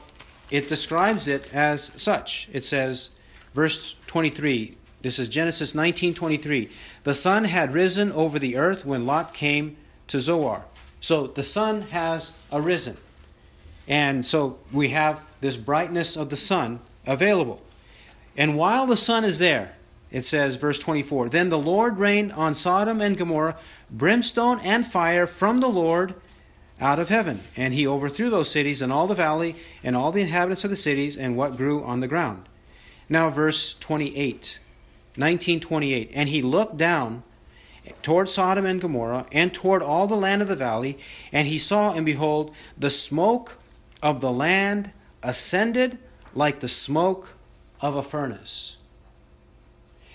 it 0.51 0.67
describes 0.67 1.27
it 1.27 1.53
as 1.53 1.91
such. 1.95 2.49
It 2.51 2.65
says, 2.65 3.11
verse 3.53 3.95
23, 4.07 4.75
this 5.01 5.19
is 5.19 5.29
Genesis 5.29 5.73
19:23. 5.73 6.69
The 7.03 7.13
sun 7.13 7.45
had 7.45 7.73
risen 7.73 8.11
over 8.11 8.37
the 8.37 8.57
earth 8.57 8.85
when 8.85 9.05
Lot 9.05 9.33
came 9.33 9.77
to 10.07 10.19
Zoar. 10.19 10.65
So 11.01 11.27
the 11.27 11.43
sun 11.43 11.81
has 11.83 12.31
arisen. 12.51 12.97
And 13.87 14.25
so 14.25 14.59
we 14.71 14.89
have 14.89 15.21
this 15.41 15.57
brightness 15.57 16.15
of 16.15 16.29
the 16.29 16.37
sun 16.37 16.79
available. 17.05 17.61
And 18.37 18.57
while 18.57 18.85
the 18.85 18.97
sun 18.97 19.23
is 19.23 19.39
there, 19.39 19.75
it 20.11 20.23
says, 20.23 20.55
verse 20.55 20.79
24, 20.79 21.29
Then 21.29 21.49
the 21.49 21.57
Lord 21.57 21.97
rained 21.97 22.31
on 22.33 22.53
Sodom 22.53 23.01
and 23.01 23.17
Gomorrah 23.17 23.57
brimstone 23.91 24.59
and 24.63 24.85
fire 24.85 25.27
from 25.27 25.59
the 25.59 25.67
Lord 25.67 26.15
out 26.79 26.99
of 26.99 27.09
heaven. 27.09 27.41
And 27.55 27.73
he 27.73 27.85
overthrew 27.85 28.29
those 28.29 28.49
cities 28.49 28.81
and 28.81 28.91
all 28.91 29.07
the 29.07 29.15
valley 29.15 29.55
and 29.83 29.95
all 29.95 30.11
the 30.11 30.21
inhabitants 30.21 30.63
of 30.63 30.69
the 30.69 30.75
cities 30.75 31.17
and 31.17 31.35
what 31.35 31.57
grew 31.57 31.83
on 31.83 31.99
the 31.99 32.07
ground. 32.07 32.47
Now, 33.07 33.29
verse 33.29 33.75
28, 33.75 34.59
1928. 35.15 36.11
And 36.13 36.29
he 36.29 36.41
looked 36.41 36.77
down 36.77 37.23
toward 38.01 38.29
Sodom 38.29 38.65
and 38.65 38.81
Gomorrah 38.81 39.25
and 39.31 39.53
toward 39.53 39.81
all 39.81 40.07
the 40.07 40.15
land 40.15 40.41
of 40.41 40.47
the 40.47 40.55
valley, 40.55 40.97
and 41.31 41.47
he 41.47 41.57
saw, 41.57 41.93
and 41.93 42.05
behold, 42.05 42.53
the 42.77 42.89
smoke 42.89 43.57
of 44.01 44.21
the 44.21 44.31
land 44.31 44.91
ascended 45.23 45.97
like 46.33 46.59
the 46.59 46.67
smoke 46.67 47.35
of 47.81 47.95
a 47.95 48.03
furnace. 48.03 48.77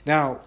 Now, 0.06 0.40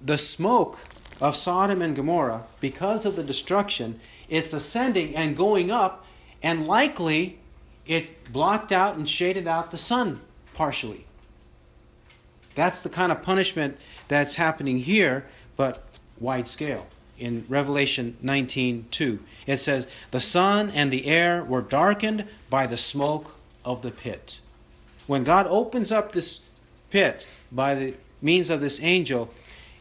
the 0.00 0.18
smoke 0.18 0.80
of 1.20 1.36
Sodom 1.36 1.82
and 1.82 1.96
Gomorrah, 1.96 2.44
because 2.60 3.04
of 3.04 3.16
the 3.16 3.22
destruction, 3.22 3.98
it's 4.28 4.52
ascending 4.52 5.16
and 5.16 5.36
going 5.36 5.70
up, 5.70 6.04
and 6.42 6.66
likely 6.66 7.38
it 7.86 8.32
blocked 8.32 8.70
out 8.70 8.96
and 8.96 9.08
shaded 9.08 9.48
out 9.48 9.70
the 9.70 9.78
sun 9.78 10.20
partially. 10.54 11.06
That's 12.54 12.82
the 12.82 12.88
kind 12.88 13.12
of 13.12 13.22
punishment 13.22 13.78
that's 14.08 14.34
happening 14.34 14.80
here, 14.80 15.26
but 15.56 15.87
wide 16.20 16.48
scale. 16.48 16.86
In 17.18 17.44
Revelation 17.48 18.16
19:2, 18.22 19.20
it 19.46 19.58
says, 19.58 19.88
"The 20.12 20.20
sun 20.20 20.70
and 20.70 20.92
the 20.92 21.06
air 21.06 21.42
were 21.42 21.62
darkened 21.62 22.26
by 22.48 22.66
the 22.66 22.76
smoke 22.76 23.34
of 23.64 23.82
the 23.82 23.90
pit." 23.90 24.40
When 25.06 25.24
God 25.24 25.46
opens 25.48 25.90
up 25.90 26.12
this 26.12 26.40
pit 26.90 27.26
by 27.50 27.74
the 27.74 27.96
means 28.22 28.50
of 28.50 28.60
this 28.60 28.80
angel, 28.82 29.30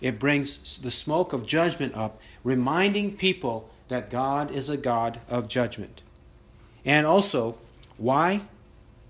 it 0.01 0.19
brings 0.19 0.77
the 0.77 0.91
smoke 0.91 1.33
of 1.33 1.45
judgment 1.45 1.95
up, 1.95 2.19
reminding 2.43 3.17
people 3.17 3.69
that 3.87 4.09
God 4.09 4.51
is 4.51 4.69
a 4.69 4.77
God 4.77 5.19
of 5.29 5.47
judgment. 5.47 6.01
And 6.85 7.05
also, 7.05 7.57
why? 7.97 8.41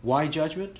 Why 0.01 0.28
judgment? 0.28 0.80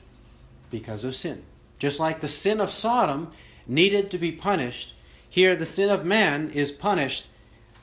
Because 0.70 1.04
of 1.04 1.16
sin. 1.16 1.44
Just 1.80 2.00
like 2.00 2.22
the 2.22 2.28
sin 2.28 2.60
of 2.60 2.72
Sodom 2.72 3.32
needed 3.68 4.10
to 4.12 4.18
be 4.18 4.32
punished, 4.32 4.94
here 5.30 5.56
the 5.56 5.66
sin 5.66 5.90
of 5.90 6.06
man 6.06 6.50
is 6.50 6.72
punished, 6.72 7.28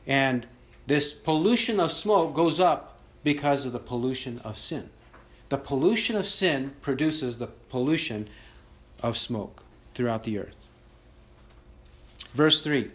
and 0.06 0.46
this 0.86 1.12
pollution 1.12 1.80
of 1.80 1.92
smoke 1.92 2.34
goes 2.34 2.60
up 2.60 3.00
because 3.22 3.66
of 3.66 3.72
the 3.72 3.78
pollution 3.78 4.38
of 4.44 4.58
sin. 4.58 4.90
The 5.48 5.58
pollution 5.58 6.16
of 6.16 6.26
sin 6.26 6.74
produces 6.80 7.38
the 7.38 7.46
pollution 7.46 8.28
of 9.02 9.16
smoke 9.16 9.64
throughout 9.94 10.24
the 10.24 10.38
earth. 10.38 10.54
Verse 12.32 12.60
3 12.60 12.90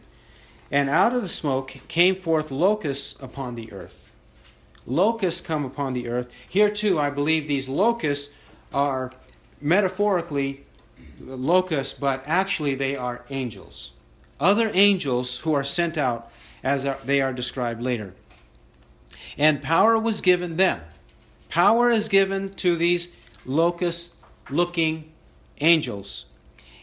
And 0.72 0.90
out 0.90 1.14
of 1.14 1.22
the 1.22 1.30
smoke 1.30 1.78
came 1.88 2.16
forth 2.16 2.52
locusts 2.52 3.22
upon 3.22 3.56
the 3.56 3.72
earth. 3.72 4.10
Locusts 4.86 5.42
come 5.42 5.66
upon 5.66 5.94
the 5.94 6.08
earth. 6.08 6.34
Here, 6.48 6.70
too, 6.70 7.00
I 7.00 7.10
believe 7.10 7.48
these 7.48 7.70
locusts 7.70 8.34
are 8.74 9.14
metaphorically 9.62 10.66
locusts, 11.20 11.98
but 11.98 12.24
actually 12.26 12.76
they 12.76 12.96
are 12.96 13.24
angels. 13.30 13.94
Other 14.40 14.72
angels 14.74 15.40
who 15.40 15.54
are 15.54 15.64
sent 15.64 15.98
out 15.98 16.32
as 16.64 16.88
they 17.04 17.22
are 17.22 17.34
described 17.34 17.82
later. 17.82 18.14
And 19.38 19.62
power 19.62 19.98
was 19.98 20.22
given 20.22 20.58
them. 20.58 20.82
Power 21.50 21.90
is 21.90 22.10
given 22.10 22.50
to 22.56 22.76
these 22.76 23.16
locust 23.46 24.16
looking 24.50 25.12
angels. 25.60 26.26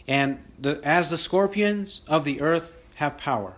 And 0.09 0.42
the, 0.59 0.80
as 0.84 1.11
the 1.11 1.16
scorpions 1.16 2.02
of 2.09 2.24
the 2.24 2.40
earth 2.40 2.72
have 2.96 3.18
power. 3.18 3.54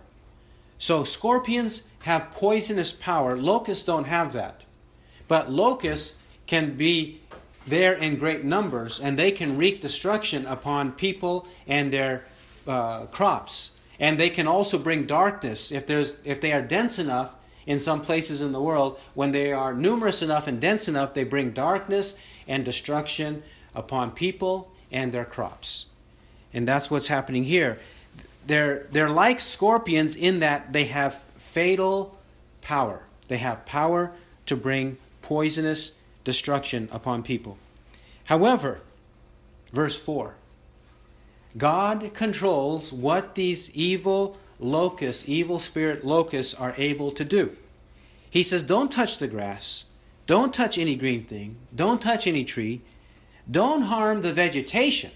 So 0.77 1.03
scorpions 1.03 1.87
have 2.03 2.31
poisonous 2.31 2.93
power. 2.93 3.35
Locusts 3.35 3.85
don't 3.85 4.05
have 4.05 4.33
that. 4.33 4.63
But 5.27 5.51
locusts 5.51 6.17
can 6.47 6.75
be 6.75 7.21
there 7.67 7.93
in 7.93 8.17
great 8.17 8.43
numbers 8.43 8.99
and 8.99 9.17
they 9.17 9.31
can 9.31 9.57
wreak 9.57 9.81
destruction 9.81 10.45
upon 10.45 10.93
people 10.93 11.47
and 11.67 11.93
their 11.93 12.25
uh, 12.67 13.05
crops. 13.07 13.71
And 13.99 14.19
they 14.19 14.29
can 14.29 14.47
also 14.47 14.77
bring 14.77 15.05
darkness 15.05 15.71
if, 15.71 15.85
there's, 15.85 16.17
if 16.23 16.39
they 16.39 16.53
are 16.53 16.61
dense 16.61 16.99
enough 16.99 17.35
in 17.65 17.79
some 17.79 18.01
places 18.01 18.41
in 18.41 18.51
the 18.51 18.61
world. 18.61 18.99
When 19.13 19.31
they 19.31 19.51
are 19.51 19.73
numerous 19.73 20.21
enough 20.21 20.47
and 20.47 20.59
dense 20.59 20.87
enough, 20.87 21.13
they 21.13 21.23
bring 21.23 21.51
darkness 21.51 22.15
and 22.47 22.63
destruction 22.63 23.43
upon 23.75 24.11
people 24.11 24.71
and 24.91 25.11
their 25.11 25.25
crops. 25.25 25.87
And 26.53 26.67
that's 26.67 26.89
what's 26.89 27.07
happening 27.07 27.43
here. 27.43 27.77
They're, 28.47 28.87
they're 28.91 29.09
like 29.09 29.39
scorpions 29.39 30.15
in 30.15 30.39
that 30.39 30.73
they 30.73 30.85
have 30.85 31.23
fatal 31.37 32.17
power. 32.61 33.03
They 33.27 33.37
have 33.37 33.65
power 33.65 34.11
to 34.47 34.55
bring 34.55 34.97
poisonous 35.21 35.93
destruction 36.23 36.89
upon 36.91 37.21
people. 37.21 37.57
However, 38.25 38.81
verse 39.71 39.99
4 39.99 40.35
God 41.57 42.13
controls 42.13 42.93
what 42.93 43.35
these 43.35 43.75
evil 43.75 44.37
locusts, 44.59 45.27
evil 45.27 45.59
spirit 45.59 46.05
locusts, 46.05 46.53
are 46.53 46.73
able 46.77 47.11
to 47.11 47.23
do. 47.23 47.55
He 48.29 48.43
says, 48.43 48.63
Don't 48.63 48.91
touch 48.91 49.17
the 49.17 49.27
grass. 49.27 49.85
Don't 50.27 50.53
touch 50.53 50.77
any 50.77 50.95
green 50.95 51.23
thing. 51.23 51.57
Don't 51.73 52.01
touch 52.01 52.27
any 52.27 52.43
tree. 52.43 52.81
Don't 53.49 53.83
harm 53.83 54.21
the 54.21 54.31
vegetation 54.31 55.11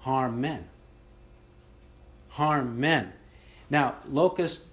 harm 0.00 0.40
men. 0.40 0.68
Harm 2.30 2.80
men. 2.80 3.12
Now, 3.68 3.96
locusts, 4.08 4.66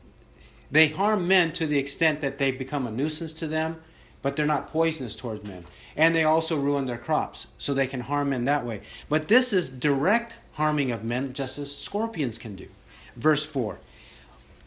they 0.71 0.87
harm 0.87 1.27
men 1.27 1.51
to 1.53 1.67
the 1.67 1.77
extent 1.77 2.21
that 2.21 2.37
they 2.37 2.51
become 2.51 2.87
a 2.87 2.91
nuisance 2.91 3.33
to 3.33 3.47
them, 3.47 3.81
but 4.21 4.35
they're 4.35 4.45
not 4.45 4.67
poisonous 4.67 5.15
towards 5.15 5.43
men. 5.43 5.65
And 5.95 6.15
they 6.15 6.23
also 6.23 6.59
ruin 6.59 6.85
their 6.85 6.97
crops, 6.97 7.47
so 7.57 7.73
they 7.73 7.87
can 7.87 8.01
harm 8.01 8.29
men 8.29 8.45
that 8.45 8.65
way. 8.65 8.81
But 9.09 9.27
this 9.27 9.53
is 9.53 9.69
direct 9.69 10.35
harming 10.53 10.91
of 10.91 11.03
men, 11.03 11.33
just 11.33 11.57
as 11.57 11.75
scorpions 11.75 12.37
can 12.37 12.55
do. 12.55 12.67
Verse 13.15 13.45
4 13.45 13.79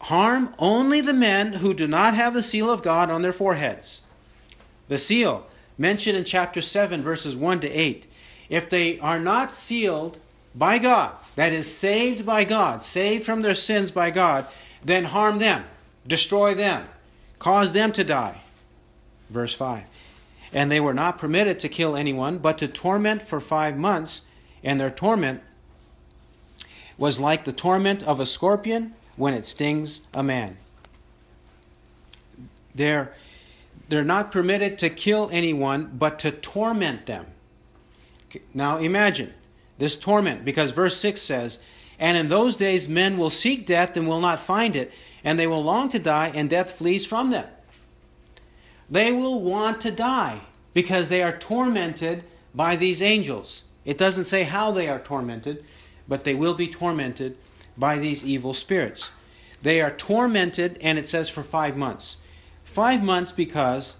Harm 0.01 0.53
only 0.57 0.99
the 0.99 1.13
men 1.13 1.53
who 1.53 1.73
do 1.73 1.87
not 1.87 2.15
have 2.15 2.33
the 2.33 2.43
seal 2.43 2.71
of 2.71 2.81
God 2.81 3.09
on 3.09 3.21
their 3.21 3.33
foreheads. 3.33 4.03
The 4.87 4.97
seal, 4.97 5.47
mentioned 5.77 6.17
in 6.17 6.23
chapter 6.23 6.59
7, 6.59 7.01
verses 7.01 7.37
1 7.37 7.59
to 7.61 7.69
8. 7.69 8.07
If 8.49 8.69
they 8.69 8.99
are 8.99 9.19
not 9.19 9.53
sealed 9.53 10.19
by 10.55 10.79
God, 10.79 11.13
that 11.35 11.53
is, 11.53 11.73
saved 11.73 12.25
by 12.25 12.43
God, 12.43 12.81
saved 12.81 13.23
from 13.23 13.41
their 13.41 13.55
sins 13.55 13.91
by 13.91 14.11
God, 14.11 14.47
then 14.83 15.05
harm 15.05 15.39
them, 15.39 15.65
destroy 16.05 16.53
them, 16.53 16.87
cause 17.39 17.73
them 17.73 17.91
to 17.93 18.03
die. 18.03 18.41
Verse 19.31 19.53
5. 19.53 19.83
And 20.53 20.69
they 20.69 20.81
were 20.81 20.93
not 20.93 21.17
permitted 21.17 21.57
to 21.59 21.69
kill 21.69 21.95
anyone, 21.95 22.37
but 22.37 22.57
to 22.57 22.67
torment 22.67 23.21
for 23.21 23.39
five 23.39 23.77
months, 23.77 24.27
and 24.63 24.79
their 24.79 24.91
torment 24.91 25.41
was 26.97 27.19
like 27.19 27.45
the 27.45 27.53
torment 27.53 28.03
of 28.03 28.19
a 28.19 28.25
scorpion 28.25 28.93
when 29.15 29.33
it 29.33 29.45
stings 29.45 30.07
a 30.13 30.21
man. 30.21 30.57
They're, 32.75 33.13
they're 33.87 34.03
not 34.03 34.31
permitted 34.31 34.77
to 34.79 34.89
kill 34.89 35.29
anyone, 35.31 35.91
but 35.97 36.19
to 36.19 36.31
torment 36.31 37.05
them. 37.05 37.27
Now 38.53 38.77
imagine 38.77 39.33
this 39.77 39.97
torment, 39.97 40.43
because 40.43 40.71
verse 40.71 40.97
6 40.97 41.21
says, 41.21 41.63
And 41.97 42.17
in 42.17 42.27
those 42.27 42.57
days 42.57 42.89
men 42.89 43.17
will 43.17 43.29
seek 43.29 43.65
death 43.65 43.95
and 43.95 44.07
will 44.07 44.21
not 44.21 44.39
find 44.39 44.75
it, 44.75 44.91
and 45.23 45.39
they 45.39 45.47
will 45.47 45.63
long 45.63 45.87
to 45.89 45.99
die, 45.99 46.31
and 46.35 46.49
death 46.49 46.71
flees 46.71 47.05
from 47.05 47.31
them. 47.31 47.47
They 48.91 49.13
will 49.13 49.41
want 49.41 49.79
to 49.81 49.91
die 49.91 50.41
because 50.73 51.07
they 51.07 51.23
are 51.23 51.35
tormented 51.35 52.25
by 52.53 52.75
these 52.75 53.01
angels. 53.01 53.63
It 53.85 53.97
doesn't 53.97 54.25
say 54.25 54.43
how 54.43 54.71
they 54.71 54.89
are 54.89 54.99
tormented, 54.99 55.63
but 56.09 56.25
they 56.25 56.35
will 56.35 56.53
be 56.53 56.67
tormented 56.67 57.37
by 57.77 57.97
these 57.97 58.25
evil 58.25 58.53
spirits. 58.53 59.13
They 59.61 59.79
are 59.79 59.91
tormented, 59.91 60.77
and 60.81 60.99
it 60.99 61.07
says 61.07 61.29
for 61.29 61.41
five 61.41 61.77
months. 61.77 62.17
Five 62.65 63.01
months 63.01 63.31
because 63.31 63.95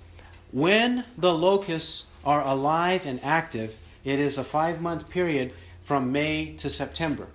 when 0.51 1.05
the 1.17 1.33
locusts 1.33 2.07
are 2.25 2.45
alive 2.45 3.05
and 3.05 3.23
active, 3.23 3.77
it 4.03 4.19
is 4.19 4.37
a 4.37 4.43
five 4.43 4.81
month 4.81 5.09
period 5.09 5.53
from 5.81 6.11
May 6.11 6.53
to 6.57 6.69
September. 6.69 7.29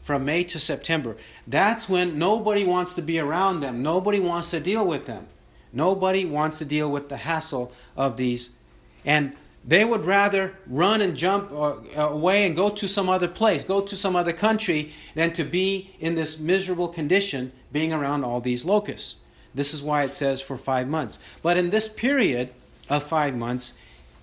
From 0.00 0.24
May 0.24 0.44
to 0.44 0.60
September. 0.60 1.16
That's 1.44 1.88
when 1.88 2.18
nobody 2.18 2.64
wants 2.64 2.94
to 2.94 3.02
be 3.02 3.18
around 3.18 3.60
them. 3.60 3.82
Nobody 3.82 4.20
wants 4.20 4.50
to 4.52 4.60
deal 4.60 4.86
with 4.86 5.06
them. 5.06 5.26
Nobody 5.72 6.24
wants 6.24 6.58
to 6.58 6.64
deal 6.64 6.90
with 6.90 7.08
the 7.08 7.18
hassle 7.18 7.72
of 7.96 8.16
these. 8.16 8.56
And 9.04 9.36
they 9.64 9.84
would 9.84 10.04
rather 10.04 10.56
run 10.66 11.00
and 11.00 11.16
jump 11.16 11.52
uh, 11.52 11.76
away 11.96 12.46
and 12.46 12.56
go 12.56 12.70
to 12.70 12.88
some 12.88 13.08
other 13.08 13.28
place, 13.28 13.64
go 13.64 13.80
to 13.80 13.96
some 13.96 14.16
other 14.16 14.32
country, 14.32 14.92
than 15.14 15.32
to 15.34 15.44
be 15.44 15.94
in 16.00 16.14
this 16.14 16.38
miserable 16.38 16.88
condition 16.88 17.52
being 17.70 17.92
around 17.92 18.24
all 18.24 18.40
these 18.40 18.64
locusts. 18.64 19.16
This 19.54 19.74
is 19.74 19.82
why 19.82 20.04
it 20.04 20.14
says 20.14 20.40
for 20.40 20.56
five 20.56 20.88
months. 20.88 21.18
But 21.42 21.56
in 21.56 21.70
this 21.70 21.88
period 21.88 22.52
of 22.88 23.02
five 23.02 23.34
months, 23.36 23.74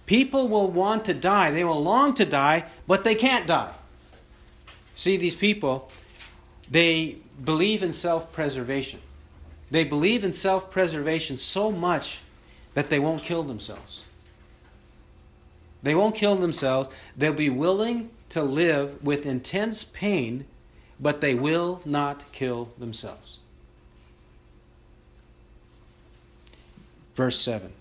People 0.08 0.48
will 0.48 0.72
want 0.72 1.04
to 1.06 1.14
die. 1.14 1.52
They 1.52 1.66
will 1.66 1.84
long 1.84 2.16
to 2.16 2.26
die, 2.26 2.64
but 2.88 3.04
they 3.04 3.14
can't 3.14 3.46
die. 3.46 3.74
See, 4.96 5.18
these 5.18 5.36
people, 5.36 5.92
they 6.72 7.18
believe 7.44 7.84
in 7.84 7.92
self 7.92 8.32
preservation. 8.32 9.02
They 9.70 9.84
believe 9.84 10.24
in 10.24 10.34
self 10.34 10.72
preservation 10.72 11.38
so 11.38 11.72
much 11.72 12.22
that 12.74 12.88
they 12.88 13.00
won't 13.00 13.24
kill 13.24 13.44
themselves. 13.44 14.04
They 15.84 15.96
won't 15.96 16.16
kill 16.16 16.36
themselves. 16.36 16.90
They'll 17.16 17.34
be 17.34 17.50
willing 17.50 18.10
to 18.30 18.44
live 18.44 19.04
with 19.04 19.26
intense 19.26 19.84
pain, 19.84 20.46
but 21.00 21.22
they 21.22 21.36
will 21.36 21.82
not 21.86 22.32
kill 22.32 22.70
themselves. 22.78 23.40
Verse 27.16 27.40
7. 27.40 27.74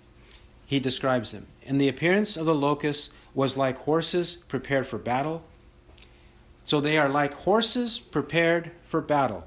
He 0.67 0.81
describes 0.81 1.33
them. 1.33 1.47
And 1.67 1.81
the 1.81 1.89
appearance 1.89 2.37
of 2.37 2.47
the 2.47 2.55
locusts 2.55 3.13
was 3.35 3.57
like 3.57 3.79
horses 3.79 4.37
prepared 4.37 4.87
for 4.87 4.99
battle. 4.99 5.43
So 6.65 6.81
they 6.81 6.97
are 6.99 7.09
like 7.09 7.35
horses 7.35 8.01
prepared 8.01 8.73
for 8.83 9.01
battle. 9.01 9.47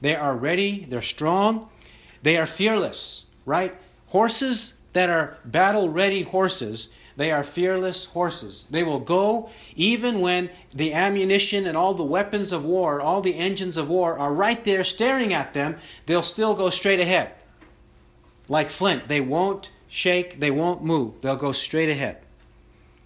They 0.00 0.14
are 0.14 0.36
ready, 0.36 0.86
they're 0.88 1.02
strong, 1.02 1.68
they 2.22 2.36
are 2.36 2.46
fearless, 2.46 3.26
right? 3.44 3.74
Horses 4.08 4.74
that 4.92 5.08
are 5.08 5.38
battle 5.44 5.88
ready 5.88 6.22
horses, 6.22 6.88
they 7.16 7.32
are 7.32 7.42
fearless 7.42 8.06
horses. 8.06 8.64
They 8.70 8.84
will 8.84 9.00
go 9.00 9.50
even 9.74 10.20
when 10.20 10.50
the 10.72 10.94
ammunition 10.94 11.66
and 11.66 11.76
all 11.76 11.94
the 11.94 12.04
weapons 12.04 12.52
of 12.52 12.64
war, 12.64 13.00
all 13.00 13.20
the 13.20 13.36
engines 13.36 13.76
of 13.76 13.88
war 13.88 14.18
are 14.18 14.32
right 14.32 14.62
there 14.64 14.84
staring 14.84 15.32
at 15.32 15.52
them, 15.52 15.76
they'll 16.06 16.22
still 16.22 16.54
go 16.54 16.70
straight 16.70 17.00
ahead. 17.00 17.32
Like 18.48 18.70
flint, 18.70 19.08
they 19.08 19.20
won't 19.20 19.70
shake, 19.88 20.40
they 20.40 20.50
won't 20.50 20.84
move, 20.84 21.20
they'll 21.20 21.36
go 21.36 21.52
straight 21.52 21.88
ahead. 21.88 22.18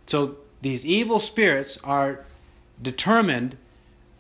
So 0.07 0.37
these 0.61 0.85
evil 0.85 1.19
spirits 1.19 1.79
are 1.83 2.25
determined 2.81 3.57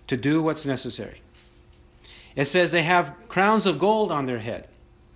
to 0.06 0.16
do 0.16 0.42
what's 0.42 0.64
necessary. 0.64 1.20
It 2.34 2.46
says 2.46 2.72
they 2.72 2.82
have 2.82 3.14
crowns 3.28 3.66
of 3.66 3.78
gold 3.78 4.10
on 4.10 4.26
their 4.26 4.38
head. 4.38 4.68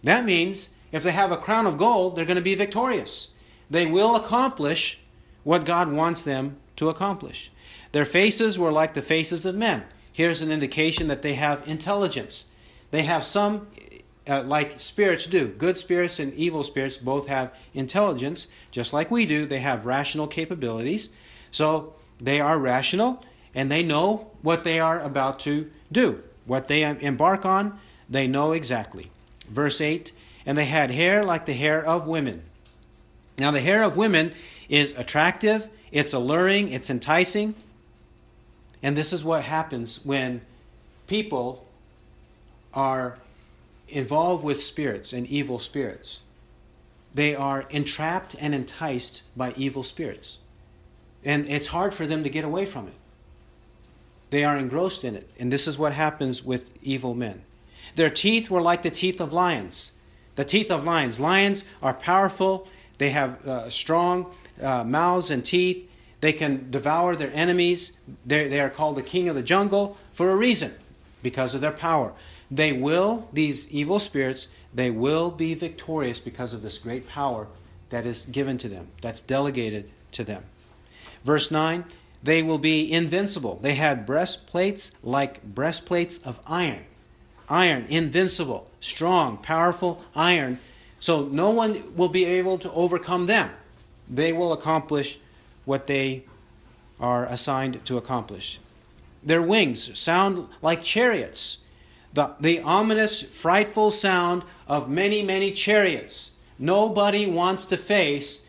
That 0.03 0.25
means 0.25 0.75
if 0.93 1.03
they 1.03 1.13
have 1.13 1.33
a 1.33 1.37
crown 1.37 1.67
of 1.67 1.77
gold, 1.77 2.17
they're 2.17 2.25
going 2.25 2.37
to 2.37 2.43
be 2.43 2.55
victorious. 2.55 3.35
They 3.69 3.87
will 3.87 4.17
accomplish 4.17 5.01
what 5.45 5.65
God 5.65 5.93
wants 5.93 6.25
them 6.25 6.57
to 6.77 6.89
accomplish. 6.89 7.51
Their 7.93 8.05
faces 8.05 8.59
were 8.59 8.73
like 8.73 8.95
the 8.95 9.03
faces 9.03 9.45
of 9.45 9.55
men. 9.55 9.85
Here's 10.13 10.41
an 10.41 10.51
indication 10.51 11.09
that 11.09 11.23
they 11.23 11.35
have 11.35 11.67
intelligence. 11.69 12.47
They 12.91 13.03
have 13.03 13.25
some, 13.25 13.69
uh, 14.29 14.43
like 14.43 14.81
spirits 14.81 15.27
do. 15.27 15.49
Good 15.49 15.77
spirits 15.77 16.19
and 16.19 16.33
evil 16.35 16.63
spirits 16.63 16.99
both 16.99 17.29
have 17.29 17.55
intelligence, 17.75 18.49
just 18.71 18.93
like 18.93 19.11
we 19.11 19.27
do. 19.27 19.47
They 19.47 19.59
have 19.59 19.87
rational 19.87 20.27
capabilities. 20.27 21.11
So 21.51 21.95
they 22.19 22.41
are 22.41 22.59
rational 22.59 23.25
and 23.55 23.71
they 23.71 23.83
know 23.83 24.31
what 24.43 24.65
they 24.65 24.81
are 24.81 25.01
about 25.01 25.39
to 25.41 25.71
do. 25.91 26.23
What 26.45 26.69
they 26.69 26.83
embark 26.83 27.45
on, 27.45 27.79
they 28.09 28.27
know 28.27 28.53
exactly. 28.53 29.11
Verse 29.49 29.81
8 29.81 30.13
And 30.45 30.57
they 30.57 30.65
had 30.65 30.91
hair 30.91 31.23
like 31.23 31.47
the 31.47 31.53
hair 31.53 31.85
of 31.85 32.07
women. 32.07 32.43
Now, 33.39 33.51
the 33.51 33.61
hair 33.61 33.83
of 33.83 33.97
women 33.97 34.33
is 34.69 34.93
attractive, 34.97 35.69
it's 35.93 36.13
alluring, 36.13 36.71
it's 36.71 36.91
enticing. 36.91 37.55
And 38.83 38.97
this 38.97 39.13
is 39.13 39.25
what 39.25 39.43
happens 39.43 40.05
when 40.05 40.43
people 41.07 41.67
are 42.73 43.19
involved 43.89 44.45
with 44.45 44.61
spirits 44.61 45.13
and 45.13 45.27
evil 45.27 45.59
spirits. 45.59 46.21
They 47.15 47.35
are 47.35 47.63
entrapped 47.71 48.37
and 48.39 48.55
enticed 48.55 49.23
by 49.37 49.55
evil 49.57 49.83
spirits. 49.83 50.39
And 51.25 51.47
it's 51.47 51.69
hard 51.69 51.95
for 51.95 52.07
them 52.07 52.23
to 52.23 52.29
get 52.29 52.45
away 52.45 52.67
from 52.67 52.89
it. 52.89 52.97
They 54.31 54.45
are 54.45 54.57
engrossed 54.57 55.05
in 55.05 55.15
it. 55.15 55.29
And 55.39 55.53
this 55.53 55.67
is 55.67 55.79
what 55.79 55.93
happens 55.93 56.45
with 56.45 56.79
evil 56.83 57.15
men. 57.15 57.43
Their 57.95 58.11
teeth 58.11 58.51
were 58.51 58.61
like 58.61 58.83
the 58.83 58.91
teeth 58.91 59.21
of 59.21 59.33
lions. 59.33 59.93
The 60.35 60.45
teeth 60.45 60.71
of 60.71 60.85
lions. 60.85 61.19
Lions 61.19 61.65
are 61.83 61.95
powerful, 61.95 62.69
they 62.99 63.11
have 63.11 63.47
uh, 63.47 63.71
strong 63.71 64.33
uh, 64.61 64.85
mouths 64.85 65.31
and 65.31 65.45
teeth. 65.45 65.91
They 66.21 66.33
can 66.33 66.71
devour 66.71 67.15
their 67.15 67.31
enemies. 67.33 67.97
They're, 68.25 68.49
they 68.49 68.61
are 68.61 68.71
called 68.71 68.97
the 68.97 69.03
king 69.03 69.29
of 69.29 69.35
the 69.35 69.43
jungle 69.43 69.97
for 70.11 70.31
a 70.31 70.37
reason, 70.37 70.75
because 71.23 71.55
of 71.55 71.61
their 71.61 71.73
power. 71.73 72.13
They 72.51 72.73
will, 72.73 73.29
these 73.33 73.71
evil 73.71 73.99
spirits, 73.99 74.49
they 74.75 74.91
will 74.91 75.31
be 75.31 75.55
victorious 75.55 76.21
because 76.21 76.53
of 76.53 76.63
this 76.63 76.79
great 76.79 77.09
power 77.09 77.49
that 77.91 78.07
is 78.07 78.25
given 78.27 78.57
to 78.59 78.69
them, 78.69 78.89
that's 79.03 79.21
delegated 79.21 79.91
to 80.13 80.25
them. 80.25 80.45
Verse 81.25 81.51
9 81.51 81.85
they 82.23 82.43
will 82.43 82.59
be 82.59 82.91
invincible. 82.91 83.59
They 83.63 83.75
had 83.75 84.05
breastplates 84.05 84.93
like 85.05 85.43
breastplates 85.45 86.19
of 86.19 86.41
iron. 86.47 86.85
Iron, 87.49 87.87
invincible, 87.89 88.71
strong, 88.81 89.39
powerful 89.39 90.05
iron. 90.15 90.59
So 90.99 91.25
no 91.27 91.51
one 91.51 91.97
will 91.97 92.09
be 92.09 92.25
able 92.25 92.59
to 92.59 92.71
overcome 92.73 93.27
them. 93.27 93.51
They 94.09 94.33
will 94.33 94.53
accomplish 94.53 95.19
what 95.65 95.87
they 95.87 96.25
are 96.99 97.25
assigned 97.27 97.85
to 97.85 97.97
accomplish. 97.97 98.59
Their 99.23 99.43
wings 99.43 99.99
sound 99.99 100.49
like 100.63 100.83
chariots. 100.83 101.59
The, 102.15 102.35
the 102.41 102.61
ominous, 102.61 103.23
frightful 103.23 103.91
sound 103.91 104.45
of 104.67 104.89
many, 104.89 105.23
many 105.23 105.53
chariots. 105.53 106.33
Nobody 106.59 107.27
wants 107.27 107.67
to 107.67 107.77
face 107.77 108.43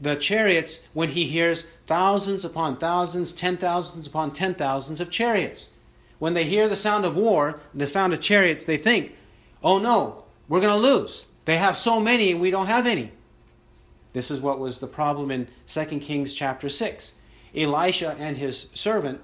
the 0.00 0.14
chariots 0.14 0.80
when 0.92 1.08
he 1.10 1.24
hears 1.24 1.64
thousands 1.86 2.44
upon 2.44 2.76
thousands, 2.76 3.32
ten 3.32 3.56
thousands 3.56 4.06
upon 4.06 4.30
ten 4.30 4.54
thousands 4.54 5.00
of 5.00 5.10
chariots. 5.10 5.70
When 6.18 6.34
they 6.34 6.44
hear 6.44 6.68
the 6.68 6.76
sound 6.76 7.04
of 7.04 7.16
war, 7.16 7.60
the 7.74 7.86
sound 7.86 8.12
of 8.12 8.20
chariots, 8.20 8.64
they 8.64 8.76
think, 8.76 9.16
oh 9.62 9.78
no, 9.78 10.24
we're 10.48 10.60
going 10.60 10.72
to 10.72 10.88
lose. 10.88 11.28
They 11.44 11.56
have 11.56 11.76
so 11.76 12.00
many 12.00 12.32
and 12.32 12.40
we 12.40 12.50
don't 12.50 12.66
have 12.66 12.86
any. 12.86 13.12
This 14.12 14.30
is 14.30 14.40
what 14.40 14.60
was 14.60 14.78
the 14.78 14.86
problem 14.86 15.30
in 15.30 15.48
2 15.66 15.84
Kings 16.00 16.34
chapter 16.34 16.68
6. 16.68 17.14
Elisha 17.54 18.16
and 18.18 18.36
his 18.36 18.68
servant, 18.74 19.20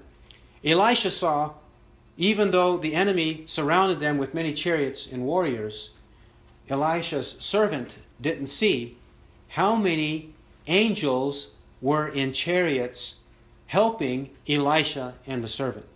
Elisha 0.63 1.11
saw, 1.11 1.53
even 2.17 2.51
though 2.51 2.77
the 2.77 2.93
enemy 2.93 3.43
surrounded 3.45 3.99
them 3.99 4.17
with 4.17 4.33
many 4.33 4.53
chariots 4.53 5.07
and 5.07 5.23
warriors, 5.23 5.91
Elisha's 6.69 7.31
servant 7.39 7.97
didn't 8.21 8.47
see 8.47 8.97
how 9.49 9.75
many 9.75 10.33
angels 10.67 11.51
were 11.81 12.07
in 12.07 12.31
chariots 12.31 13.15
helping 13.67 14.29
Elisha 14.47 15.15
and 15.25 15.43
the 15.43 15.47
servant. 15.47 15.90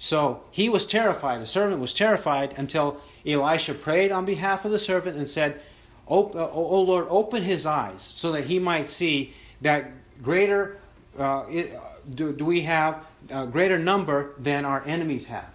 So 0.00 0.42
he 0.50 0.70
was 0.70 0.86
terrified. 0.86 1.42
The 1.42 1.46
servant 1.46 1.78
was 1.78 1.92
terrified 1.92 2.54
until 2.56 3.02
Elisha 3.24 3.74
prayed 3.74 4.10
on 4.10 4.24
behalf 4.24 4.64
of 4.64 4.70
the 4.70 4.78
servant 4.78 5.18
and 5.18 5.28
said, 5.28 5.62
uh, 6.08 6.14
O, 6.14 6.32
o 6.34 6.82
Lord, 6.82 7.06
open 7.10 7.42
his 7.42 7.66
eyes 7.66 8.00
so 8.02 8.32
that 8.32 8.44
he 8.44 8.58
might 8.58 8.88
see 8.88 9.34
that 9.60 9.90
greater, 10.22 10.78
uh, 11.18 11.42
uh 11.42 11.64
do, 12.08 12.32
do, 12.32 12.46
we 12.46 12.62
have 12.62 13.04
a 13.28 13.46
greater 13.46 13.78
number 13.78 14.32
than 14.38 14.64
our 14.64 14.82
enemies 14.86 15.26
have. 15.26 15.50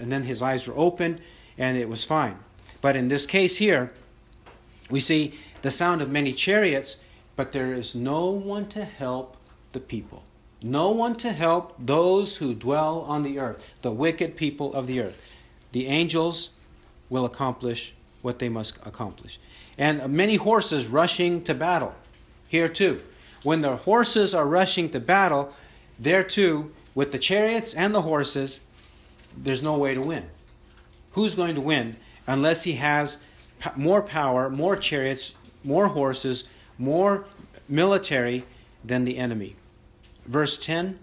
And 0.00 0.10
then 0.10 0.24
his 0.24 0.40
eyes 0.40 0.66
were 0.66 0.74
opened 0.74 1.20
and 1.58 1.76
it 1.76 1.86
was 1.86 2.02
fine. 2.02 2.38
But 2.80 2.96
in 2.96 3.08
this 3.08 3.26
case 3.26 3.58
here, 3.58 3.92
we 4.88 5.00
see 5.00 5.34
the 5.60 5.70
sound 5.70 6.00
of 6.00 6.10
many 6.10 6.32
chariots, 6.32 7.04
but 7.36 7.52
there 7.52 7.74
is 7.74 7.94
no 7.94 8.30
one 8.30 8.66
to 8.70 8.86
help 8.86 9.36
the 9.72 9.80
people. 9.80 10.24
No 10.62 10.92
one 10.92 11.16
to 11.16 11.32
help 11.32 11.74
those 11.78 12.38
who 12.38 12.54
dwell 12.54 13.00
on 13.00 13.22
the 13.22 13.38
earth, 13.38 13.74
the 13.82 13.90
wicked 13.90 14.36
people 14.36 14.72
of 14.74 14.86
the 14.86 15.00
earth. 15.00 15.20
The 15.72 15.88
angels 15.88 16.50
will 17.10 17.24
accomplish 17.24 17.94
what 18.22 18.38
they 18.38 18.48
must 18.48 18.84
accomplish. 18.86 19.40
And 19.76 20.08
many 20.08 20.36
horses 20.36 20.86
rushing 20.86 21.42
to 21.44 21.54
battle. 21.54 21.94
Here 22.48 22.68
too. 22.68 23.02
When 23.42 23.60
the 23.60 23.76
horses 23.76 24.34
are 24.34 24.46
rushing 24.46 24.88
to 24.90 25.00
battle, 25.00 25.52
there 25.98 26.22
too, 26.22 26.72
with 26.94 27.10
the 27.10 27.18
chariots 27.18 27.74
and 27.74 27.94
the 27.94 28.02
horses, 28.02 28.60
there's 29.36 29.62
no 29.62 29.76
way 29.76 29.94
to 29.94 30.00
win. 30.00 30.28
Who's 31.12 31.34
going 31.34 31.56
to 31.56 31.60
win 31.60 31.96
unless 32.26 32.64
he 32.64 32.74
has 32.74 33.18
more 33.74 34.02
power, 34.02 34.48
more 34.48 34.76
chariots, 34.76 35.34
more 35.64 35.88
horses, 35.88 36.44
more 36.78 37.24
military 37.68 38.44
than 38.84 39.04
the 39.04 39.18
enemy. 39.18 39.56
Verse 40.26 40.56
10 40.58 40.98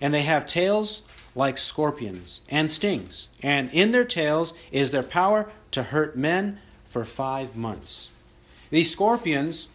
And 0.00 0.12
they 0.12 0.22
have 0.22 0.46
tails 0.46 1.02
like 1.34 1.58
scorpions 1.58 2.42
and 2.48 2.70
stings, 2.70 3.28
and 3.42 3.72
in 3.72 3.90
their 3.90 4.04
tails 4.04 4.54
is 4.70 4.92
their 4.92 5.02
power 5.02 5.50
to 5.72 5.82
hurt 5.84 6.16
men 6.16 6.60
for 6.84 7.04
five 7.04 7.56
months. 7.56 8.12
These 8.70 8.92
scorpions 8.92 9.68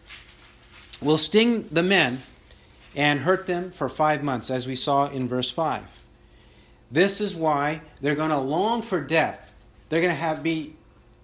will 1.02 1.18
sting 1.18 1.68
the 1.70 1.82
men 1.82 2.22
and 2.96 3.20
hurt 3.20 3.46
them 3.46 3.70
for 3.70 3.88
five 3.88 4.22
months, 4.22 4.50
as 4.50 4.66
we 4.66 4.74
saw 4.74 5.08
in 5.08 5.28
verse 5.28 5.50
5. 5.50 6.02
This 6.90 7.20
is 7.20 7.36
why 7.36 7.82
they're 8.00 8.14
going 8.14 8.30
to 8.30 8.38
long 8.38 8.82
for 8.82 9.00
death. 9.00 9.52
They're 9.88 10.00
going 10.00 10.14
to 10.14 10.20
have 10.20 10.42
be 10.42 10.74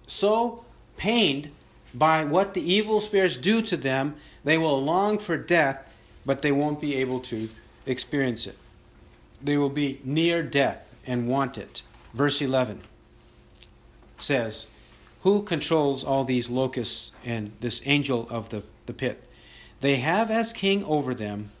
so 0.05 0.63
pained 0.97 1.49
by 1.93 2.25
what 2.25 2.53
the 2.53 2.61
evil 2.61 3.01
spirits 3.01 3.37
do 3.37 3.61
to 3.63 3.75
them, 3.75 4.15
they 4.43 4.57
will 4.57 4.81
long 4.81 5.17
for 5.17 5.35
death 5.35 5.87
but 6.27 6.41
they 6.41 6.51
won't 6.51 6.79
be 6.79 6.97
able 6.97 7.21
to 7.21 7.49
experience 7.87 8.45
it. 8.45 8.57
They 9.41 9.57
will 9.57 9.69
be 9.69 9.99
near 10.03 10.43
death 10.43 10.95
and 11.05 11.27
want 11.27 11.57
it. 11.57 11.83
Verse 12.13 12.41
11 12.41 12.81
says, 14.17 14.67
Who 15.21 15.43
controls 15.43 16.03
all 16.03 16.23
these 16.23 16.49
locusts 16.49 17.11
and 17.23 17.51
this 17.59 17.81
angel 17.85 18.27
of 18.29 18.49
the, 18.49 18.63
the 18.85 18.93
pit? 18.93 19.23
They 19.79 19.97
have 19.97 20.31
as 20.31 20.53
king 20.53 20.83
over 20.83 21.13
them 21.13 21.51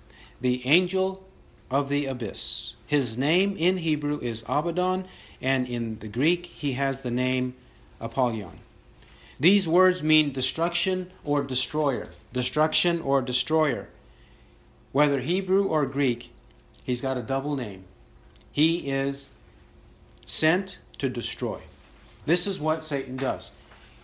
the 0.41 0.65
angel 0.65 1.23
of 1.69 1.89
the 1.89 2.05
abyss. 2.05 2.75
His 2.85 3.17
name 3.17 3.55
in 3.57 3.77
Hebrew 3.77 4.19
is 4.19 4.43
Abaddon, 4.47 5.05
and 5.41 5.67
in 5.67 5.99
the 5.99 6.07
Greek 6.07 6.45
he 6.45 6.73
has 6.73 7.01
the 7.01 7.11
name 7.11 7.55
Apollyon. 7.99 8.59
These 9.39 9.67
words 9.67 10.01
mean 10.01 10.31
destruction 10.31 11.11
or 11.23 11.43
destroyer. 11.43 12.09
Destruction 12.33 13.01
or 13.01 13.21
destroyer. 13.21 13.89
Whether 14.97 15.19
Hebrew 15.19 15.67
or 15.67 15.85
Greek, 15.85 16.33
he's 16.83 17.01
got 17.01 17.17
a 17.17 17.21
double 17.21 17.55
name. 17.55 17.83
He 18.51 18.89
is 18.89 19.35
sent 20.25 20.79
to 20.97 21.07
destroy. 21.07 21.61
This 22.25 22.47
is 22.47 22.59
what 22.59 22.83
Satan 22.83 23.15
does. 23.15 23.51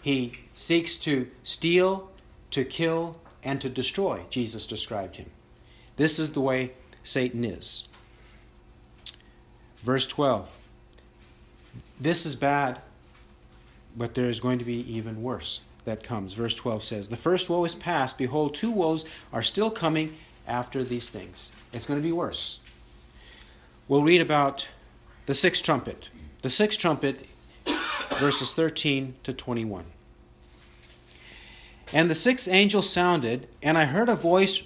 He 0.03 0.33
seeks 0.53 0.99
to 0.99 1.31
steal, 1.41 2.11
to 2.51 2.63
kill, 2.63 3.19
and 3.43 3.59
to 3.59 3.69
destroy. 3.69 4.25
Jesus 4.29 4.67
described 4.67 5.15
him. 5.15 5.31
This 5.95 6.19
is 6.19 6.33
the 6.33 6.41
way 6.41 6.73
Satan 7.03 7.43
is. 7.43 7.87
Verse 9.81 10.05
12. 10.05 10.55
This 11.99 12.23
is 12.23 12.35
bad, 12.35 12.81
but 13.97 14.13
there 14.13 14.29
is 14.29 14.39
going 14.39 14.59
to 14.59 14.65
be 14.65 14.95
even 14.95 15.23
worse 15.23 15.61
that 15.85 16.03
comes. 16.03 16.35
Verse 16.35 16.53
12 16.53 16.83
says, 16.83 17.09
The 17.09 17.17
first 17.17 17.49
woe 17.49 17.65
is 17.65 17.73
past. 17.73 18.19
Behold, 18.19 18.53
two 18.53 18.69
woes 18.69 19.09
are 19.31 19.41
still 19.41 19.71
coming 19.71 20.17
after 20.47 20.83
these 20.83 21.09
things. 21.09 21.51
It's 21.71 21.85
going 21.85 21.99
to 21.99 22.03
be 22.03 22.11
worse. 22.11 22.59
We'll 23.87 24.03
read 24.03 24.21
about 24.21 24.69
the 25.25 25.33
sixth 25.33 25.63
trumpet. 25.63 26.09
The 26.41 26.49
sixth 26.49 26.79
trumpet, 26.79 27.27
verses 28.19 28.53
13 28.53 29.15
to 29.23 29.33
21. 29.33 29.85
And 31.93 32.09
the 32.09 32.15
sixth 32.15 32.47
angel 32.47 32.81
sounded, 32.81 33.47
and 33.61 33.77
I 33.77 33.85
heard 33.85 34.09
a 34.09 34.15
voice 34.15 34.63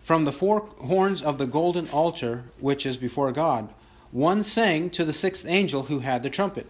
from 0.00 0.24
the 0.24 0.32
four 0.32 0.60
horns 0.78 1.22
of 1.22 1.38
the 1.38 1.46
golden 1.46 1.88
altar 1.90 2.44
which 2.58 2.86
is 2.86 2.96
before 2.96 3.32
God, 3.32 3.74
one 4.12 4.42
saying 4.42 4.90
to 4.90 5.04
the 5.04 5.12
sixth 5.12 5.46
angel 5.48 5.84
who 5.84 6.00
had 6.00 6.22
the 6.22 6.30
trumpet, 6.30 6.66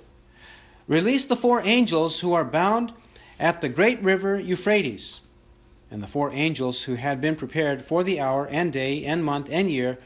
Release 0.88 1.24
the 1.26 1.36
four 1.36 1.62
angels 1.64 2.20
who 2.20 2.32
are 2.32 2.44
bound 2.44 2.92
at 3.38 3.61
the 3.61 3.68
great 3.68 4.03
river 4.03 4.38
Euphrates. 4.38 5.22
And 5.91 6.03
the 6.03 6.07
four 6.07 6.32
angels 6.32 6.82
who 6.82 6.95
had 6.95 7.20
been 7.20 7.34
prepared 7.34 7.82
for 7.82 8.05
the 8.05 8.20
hour 8.20 8.47
and 8.47 8.72
day 8.72 9.05
and 9.05 9.24
month 9.24 9.49
and 9.51 9.70
year 9.70 9.99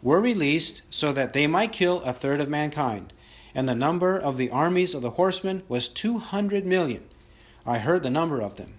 were 0.00 0.20
released 0.20 0.82
so 0.88 1.12
that 1.12 1.32
they 1.32 1.46
might 1.46 1.72
kill 1.72 2.00
a 2.02 2.12
third 2.12 2.40
of 2.40 2.48
mankind. 2.48 3.12
And 3.54 3.68
the 3.68 3.74
number 3.74 4.18
of 4.18 4.36
the 4.36 4.50
armies 4.50 4.94
of 4.94 5.02
the 5.02 5.10
horsemen 5.10 5.62
was 5.68 5.88
two 5.88 6.18
hundred 6.18 6.64
million. 6.64 7.04
I 7.66 7.78
heard 7.78 8.02
the 8.02 8.10
number 8.10 8.40
of 8.40 8.56
them. 8.56 8.74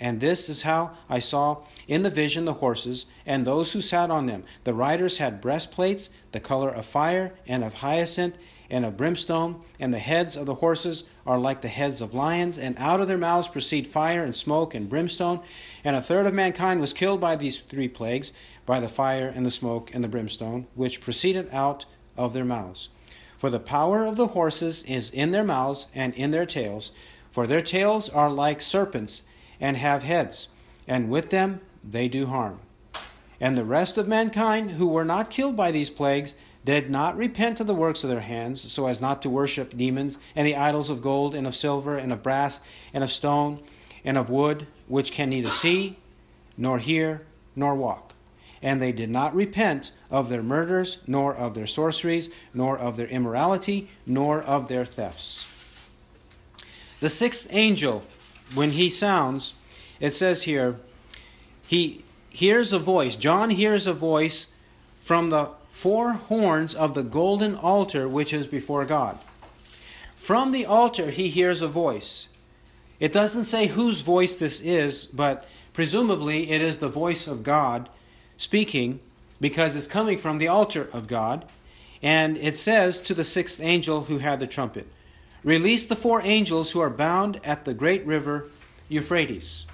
And 0.00 0.20
this 0.20 0.48
is 0.48 0.62
how 0.62 0.92
I 1.08 1.20
saw 1.20 1.62
in 1.86 2.02
the 2.02 2.10
vision 2.10 2.44
the 2.44 2.54
horses 2.54 3.06
and 3.24 3.46
those 3.46 3.72
who 3.72 3.80
sat 3.80 4.10
on 4.10 4.26
them. 4.26 4.42
The 4.64 4.74
riders 4.74 5.18
had 5.18 5.40
breastplates, 5.40 6.10
the 6.32 6.40
color 6.40 6.70
of 6.70 6.86
fire 6.86 7.34
and 7.46 7.62
of 7.62 7.74
hyacinth 7.74 8.36
and 8.72 8.86
of 8.86 8.96
brimstone, 8.96 9.60
and 9.78 9.92
the 9.92 9.98
heads 9.98 10.34
of 10.34 10.46
the 10.46 10.56
horses 10.56 11.04
are 11.26 11.38
like 11.38 11.60
the 11.60 11.68
heads 11.68 12.00
of 12.00 12.14
lions, 12.14 12.56
and 12.56 12.74
out 12.78 13.00
of 13.00 13.06
their 13.06 13.18
mouths 13.18 13.46
proceed 13.46 13.86
fire 13.86 14.24
and 14.24 14.34
smoke 14.34 14.74
and 14.74 14.88
brimstone. 14.88 15.40
And 15.84 15.94
a 15.94 16.00
third 16.00 16.26
of 16.26 16.32
mankind 16.32 16.80
was 16.80 16.94
killed 16.94 17.20
by 17.20 17.36
these 17.36 17.60
three 17.60 17.86
plagues, 17.86 18.32
by 18.64 18.80
the 18.80 18.88
fire 18.88 19.30
and 19.32 19.44
the 19.44 19.50
smoke 19.50 19.94
and 19.94 20.02
the 20.02 20.08
brimstone, 20.08 20.66
which 20.74 21.02
proceeded 21.02 21.48
out 21.52 21.84
of 22.16 22.32
their 22.32 22.46
mouths. 22.46 22.88
For 23.36 23.50
the 23.50 23.60
power 23.60 24.06
of 24.06 24.16
the 24.16 24.28
horses 24.28 24.82
is 24.84 25.10
in 25.10 25.32
their 25.32 25.44
mouths 25.44 25.88
and 25.94 26.14
in 26.14 26.30
their 26.30 26.46
tails, 26.46 26.92
for 27.30 27.46
their 27.46 27.60
tails 27.60 28.08
are 28.08 28.30
like 28.30 28.62
serpents 28.62 29.24
and 29.60 29.76
have 29.76 30.02
heads, 30.02 30.48
and 30.88 31.10
with 31.10 31.28
them 31.28 31.60
they 31.84 32.08
do 32.08 32.26
harm. 32.26 32.60
And 33.38 33.58
the 33.58 33.64
rest 33.64 33.98
of 33.98 34.08
mankind 34.08 34.72
who 34.72 34.86
were 34.86 35.04
not 35.04 35.28
killed 35.28 35.56
by 35.56 35.72
these 35.72 35.90
plagues 35.90 36.36
did 36.64 36.90
not 36.90 37.16
repent 37.16 37.60
of 37.60 37.66
the 37.66 37.74
works 37.74 38.04
of 38.04 38.10
their 38.10 38.20
hands, 38.20 38.70
so 38.70 38.86
as 38.86 39.00
not 39.00 39.20
to 39.22 39.30
worship 39.30 39.76
demons 39.76 40.18
and 40.36 40.46
the 40.46 40.56
idols 40.56 40.90
of 40.90 41.02
gold 41.02 41.34
and 41.34 41.46
of 41.46 41.56
silver 41.56 41.96
and 41.96 42.12
of 42.12 42.22
brass 42.22 42.60
and 42.94 43.02
of 43.02 43.10
stone 43.10 43.60
and 44.04 44.16
of 44.16 44.30
wood, 44.30 44.66
which 44.86 45.12
can 45.12 45.30
neither 45.30 45.50
see, 45.50 45.98
nor 46.56 46.78
hear, 46.78 47.26
nor 47.56 47.74
walk. 47.74 48.14
And 48.60 48.80
they 48.80 48.92
did 48.92 49.10
not 49.10 49.34
repent 49.34 49.92
of 50.10 50.28
their 50.28 50.42
murders, 50.42 50.98
nor 51.06 51.34
of 51.34 51.54
their 51.54 51.66
sorceries, 51.66 52.30
nor 52.54 52.78
of 52.78 52.96
their 52.96 53.08
immorality, 53.08 53.88
nor 54.06 54.40
of 54.40 54.68
their 54.68 54.84
thefts. 54.84 55.48
The 57.00 57.08
sixth 57.08 57.48
angel, 57.50 58.04
when 58.54 58.70
he 58.70 58.88
sounds, 58.88 59.54
it 59.98 60.12
says 60.12 60.44
here, 60.44 60.78
he 61.66 62.04
hears 62.30 62.72
a 62.72 62.78
voice. 62.78 63.16
John 63.16 63.50
hears 63.50 63.88
a 63.88 63.92
voice 63.92 64.46
from 65.00 65.30
the 65.30 65.54
four 65.72 66.12
horns 66.12 66.74
of 66.74 66.94
the 66.94 67.02
golden 67.02 67.56
altar 67.56 68.06
which 68.06 68.32
is 68.32 68.46
before 68.46 68.84
God. 68.84 69.18
From 70.14 70.52
the 70.52 70.66
altar, 70.66 71.10
he 71.10 71.28
hears 71.28 71.62
a 71.62 71.66
voice. 71.66 72.28
It 73.00 73.12
doesn't 73.12 73.44
say 73.44 73.66
whose 73.66 74.02
voice 74.02 74.38
this 74.38 74.60
is, 74.60 75.06
but 75.06 75.48
presumably 75.72 76.52
it 76.52 76.60
is 76.60 76.78
the 76.78 76.88
voice 76.88 77.26
of 77.26 77.42
God 77.42 77.88
speaking 78.36 79.00
because 79.40 79.74
it's 79.74 79.88
coming 79.88 80.18
from 80.18 80.38
the 80.38 80.46
altar 80.46 80.88
of 80.92 81.08
God. 81.08 81.46
And 82.00 82.36
it 82.36 82.56
says 82.56 83.00
to 83.00 83.14
the 83.14 83.24
sixth 83.24 83.60
angel 83.60 84.04
who 84.04 84.18
had 84.18 84.38
the 84.38 84.46
trumpet, 84.46 84.86
Release 85.42 85.86
the 85.86 85.96
four 85.96 86.20
angels 86.22 86.70
who 86.70 86.80
are 86.80 86.90
bound 86.90 87.40
at 87.44 87.64
the 87.64 87.74
great 87.74 88.06
river 88.06 88.48
Euphrates. 88.88 89.66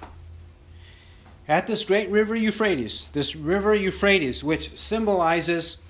At 1.47 1.67
this 1.67 1.85
great 1.85 2.09
river 2.09 2.35
Euphrates, 2.35 3.09
this 3.09 3.35
river 3.35 3.75
Euphrates, 3.75 4.43
which 4.43 4.75
symbolizes 4.77 5.81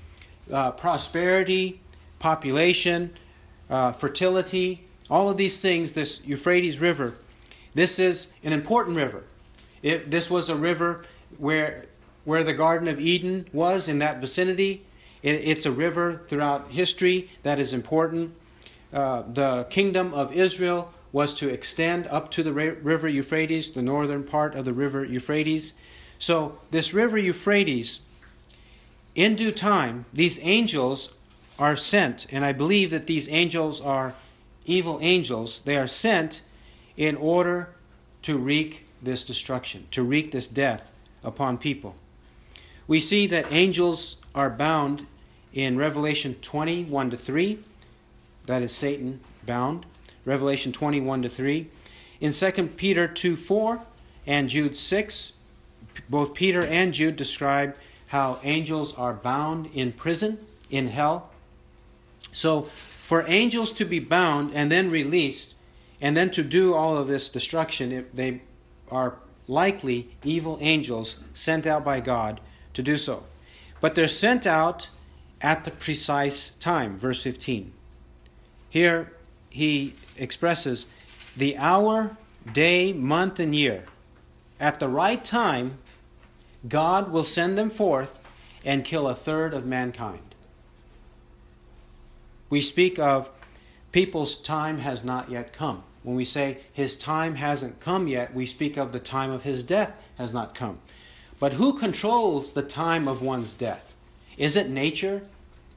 uh, 0.51 0.71
prosperity, 0.71 1.79
population, 2.19 3.11
uh, 3.69 3.91
fertility, 3.91 4.85
all 5.09 5.29
of 5.29 5.37
these 5.37 5.61
things, 5.61 5.93
this 5.93 6.25
Euphrates 6.25 6.79
River, 6.79 7.15
this 7.73 7.99
is 7.99 8.33
an 8.43 8.53
important 8.53 8.97
river. 8.97 9.23
It, 9.81 10.11
this 10.11 10.29
was 10.29 10.49
a 10.49 10.55
river 10.55 11.03
where, 11.37 11.85
where 12.25 12.43
the 12.43 12.53
Garden 12.53 12.87
of 12.87 12.99
Eden 12.99 13.47
was, 13.53 13.87
in 13.87 13.99
that 13.99 14.19
vicinity. 14.19 14.85
It, 15.23 15.35
it's 15.47 15.65
a 15.65 15.71
river 15.71 16.23
throughout 16.27 16.71
history 16.71 17.29
that 17.43 17.59
is 17.59 17.73
important. 17.73 18.33
Uh, 18.91 19.21
the 19.21 19.67
kingdom 19.69 20.13
of 20.13 20.33
Israel 20.33 20.93
was 21.11 21.33
to 21.35 21.49
extend 21.49 22.07
up 22.07 22.29
to 22.31 22.43
the 22.43 22.53
river 22.53 23.07
Euphrates, 23.07 23.71
the 23.71 23.81
northern 23.81 24.23
part 24.23 24.55
of 24.55 24.65
the 24.65 24.73
river 24.73 25.03
Euphrates. 25.03 25.73
So, 26.19 26.59
this 26.71 26.93
river 26.93 27.17
Euphrates 27.17 28.01
in 29.15 29.35
due 29.35 29.51
time, 29.51 30.05
these 30.13 30.39
angels 30.41 31.13
are 31.57 31.75
sent, 31.75 32.25
and 32.31 32.45
I 32.45 32.53
believe 32.53 32.91
that 32.91 33.07
these 33.07 33.29
angels 33.29 33.81
are 33.81 34.13
evil 34.65 34.99
angels. 35.01 35.61
They 35.61 35.77
are 35.77 35.87
sent 35.87 36.41
in 36.95 37.15
order 37.15 37.69
to 38.23 38.37
wreak 38.37 38.87
this 39.01 39.23
destruction, 39.23 39.87
to 39.91 40.03
wreak 40.03 40.31
this 40.31 40.47
death 40.47 40.91
upon 41.23 41.57
people. 41.57 41.95
We 42.87 42.99
see 42.99 43.27
that 43.27 43.51
angels 43.51 44.17
are 44.33 44.49
bound 44.49 45.07
in 45.53 45.77
Revelation 45.77 46.35
20 46.35 46.85
1 46.85 47.09
to 47.09 47.17
3. 47.17 47.59
That 48.45 48.61
is 48.61 48.73
Satan 48.73 49.19
bound. 49.45 49.85
Revelation 50.25 50.71
21 50.71 51.23
to 51.23 51.29
3. 51.29 51.67
In 52.21 52.31
2 52.31 52.51
Peter 52.77 53.07
2 53.07 53.35
4 53.35 53.81
and 54.27 54.49
Jude 54.49 54.75
6, 54.75 55.33
both 56.09 56.33
Peter 56.33 56.63
and 56.63 56.93
Jude 56.93 57.15
describe 57.15 57.75
how 58.09 58.39
angels 58.43 58.95
are 58.97 59.13
bound 59.13 59.69
in 59.73 59.91
prison, 59.91 60.39
in 60.69 60.87
hell. 60.87 61.29
So, 62.31 62.63
for 62.63 63.23
angels 63.27 63.71
to 63.73 63.85
be 63.85 63.99
bound 63.99 64.51
and 64.53 64.71
then 64.71 64.91
released, 64.91 65.55
and 66.01 66.15
then 66.15 66.29
to 66.31 66.43
do 66.43 66.73
all 66.73 66.97
of 66.97 67.07
this 67.07 67.29
destruction, 67.29 68.05
they 68.13 68.41
are 68.91 69.15
likely 69.47 70.09
evil 70.23 70.57
angels 70.61 71.19
sent 71.33 71.65
out 71.65 71.83
by 71.83 71.99
God 71.99 72.39
to 72.73 72.83
do 72.83 72.95
so. 72.95 73.23
But 73.81 73.95
they're 73.95 74.07
sent 74.07 74.45
out 74.45 74.89
at 75.41 75.65
the 75.65 75.71
precise 75.71 76.51
time. 76.51 76.97
Verse 76.97 77.21
15. 77.23 77.71
Here 78.69 79.13
he 79.49 79.95
expresses 80.17 80.87
the 81.35 81.57
hour, 81.57 82.17
day, 82.51 82.93
month, 82.93 83.39
and 83.39 83.55
year. 83.55 83.85
At 84.59 84.79
the 84.79 84.89
right 84.89 85.23
time, 85.23 85.79
God 86.67 87.11
will 87.11 87.23
send 87.23 87.57
them 87.57 87.69
forth 87.69 88.19
and 88.65 88.83
kill 88.83 89.07
a 89.07 89.15
third 89.15 89.53
of 89.53 89.65
mankind. 89.65 90.35
We 92.49 92.61
speak 92.61 92.99
of 92.99 93.29
people's 93.91 94.35
time 94.35 94.79
has 94.79 95.03
not 95.03 95.29
yet 95.29 95.53
come. 95.53 95.83
When 96.03 96.15
we 96.15 96.25
say 96.25 96.59
his 96.71 96.97
time 96.97 97.35
hasn't 97.35 97.79
come 97.79 98.07
yet, 98.07 98.33
we 98.33 98.45
speak 98.45 98.77
of 98.77 98.91
the 98.91 98.99
time 98.99 99.29
of 99.29 99.43
his 99.43 99.63
death 99.63 100.01
has 100.17 100.33
not 100.33 100.55
come. 100.55 100.79
But 101.39 101.53
who 101.53 101.73
controls 101.73 102.53
the 102.53 102.61
time 102.61 103.07
of 103.07 103.21
one's 103.21 103.53
death? 103.53 103.95
Is 104.37 104.55
it 104.55 104.69
nature? 104.69 105.23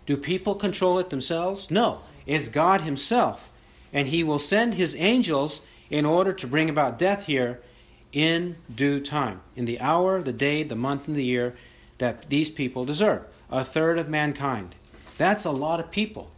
Do 0.07 0.17
people 0.17 0.55
control 0.55 0.99
it 0.99 1.11
themselves? 1.11 1.71
No, 1.71 2.03
it's 2.27 2.49
God 2.49 2.83
Himself. 2.83 3.51
And 3.93 4.09
He 4.09 4.25
will 4.25 4.39
send 4.39 4.75
His 4.75 4.97
angels 4.97 5.67
in 5.91 6.05
order 6.05 6.33
to 6.33 6.47
bring 6.47 6.69
about 6.69 6.99
death 6.99 7.27
here 7.27 7.61
in 8.13 8.57
due 8.75 9.01
time, 9.01 9.41
in 9.57 9.65
the 9.65 9.81
hour, 9.81 10.23
the 10.23 10.33
day, 10.33 10.63
the 10.63 10.77
month, 10.77 11.07
and 11.07 11.17
the 11.17 11.25
year 11.25 11.55
that 11.99 12.29
these 12.29 12.51
people 12.51 12.85
deserve. 12.85 13.25
A 13.51 13.65
third 13.65 13.99
of 13.99 14.09
mankind. 14.09 14.77
That's 15.19 15.45
a 15.45 15.51
lot 15.51 15.81
of 15.81 15.91
people. 15.91 16.31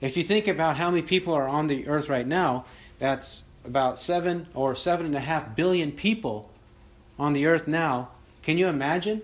If 0.00 0.16
you 0.16 0.22
think 0.22 0.48
about 0.48 0.76
how 0.76 0.90
many 0.90 1.02
people 1.02 1.34
are 1.34 1.48
on 1.48 1.66
the 1.66 1.86
earth 1.86 2.08
right 2.08 2.26
now, 2.26 2.64
that's 2.98 3.44
about 3.64 3.98
seven 3.98 4.48
or 4.54 4.74
seven 4.74 5.06
and 5.06 5.14
a 5.14 5.20
half 5.20 5.54
billion 5.54 5.92
people 5.92 6.50
on 7.18 7.32
the 7.32 7.46
earth 7.46 7.68
now. 7.68 8.10
Can 8.42 8.56
you 8.56 8.66
imagine 8.68 9.22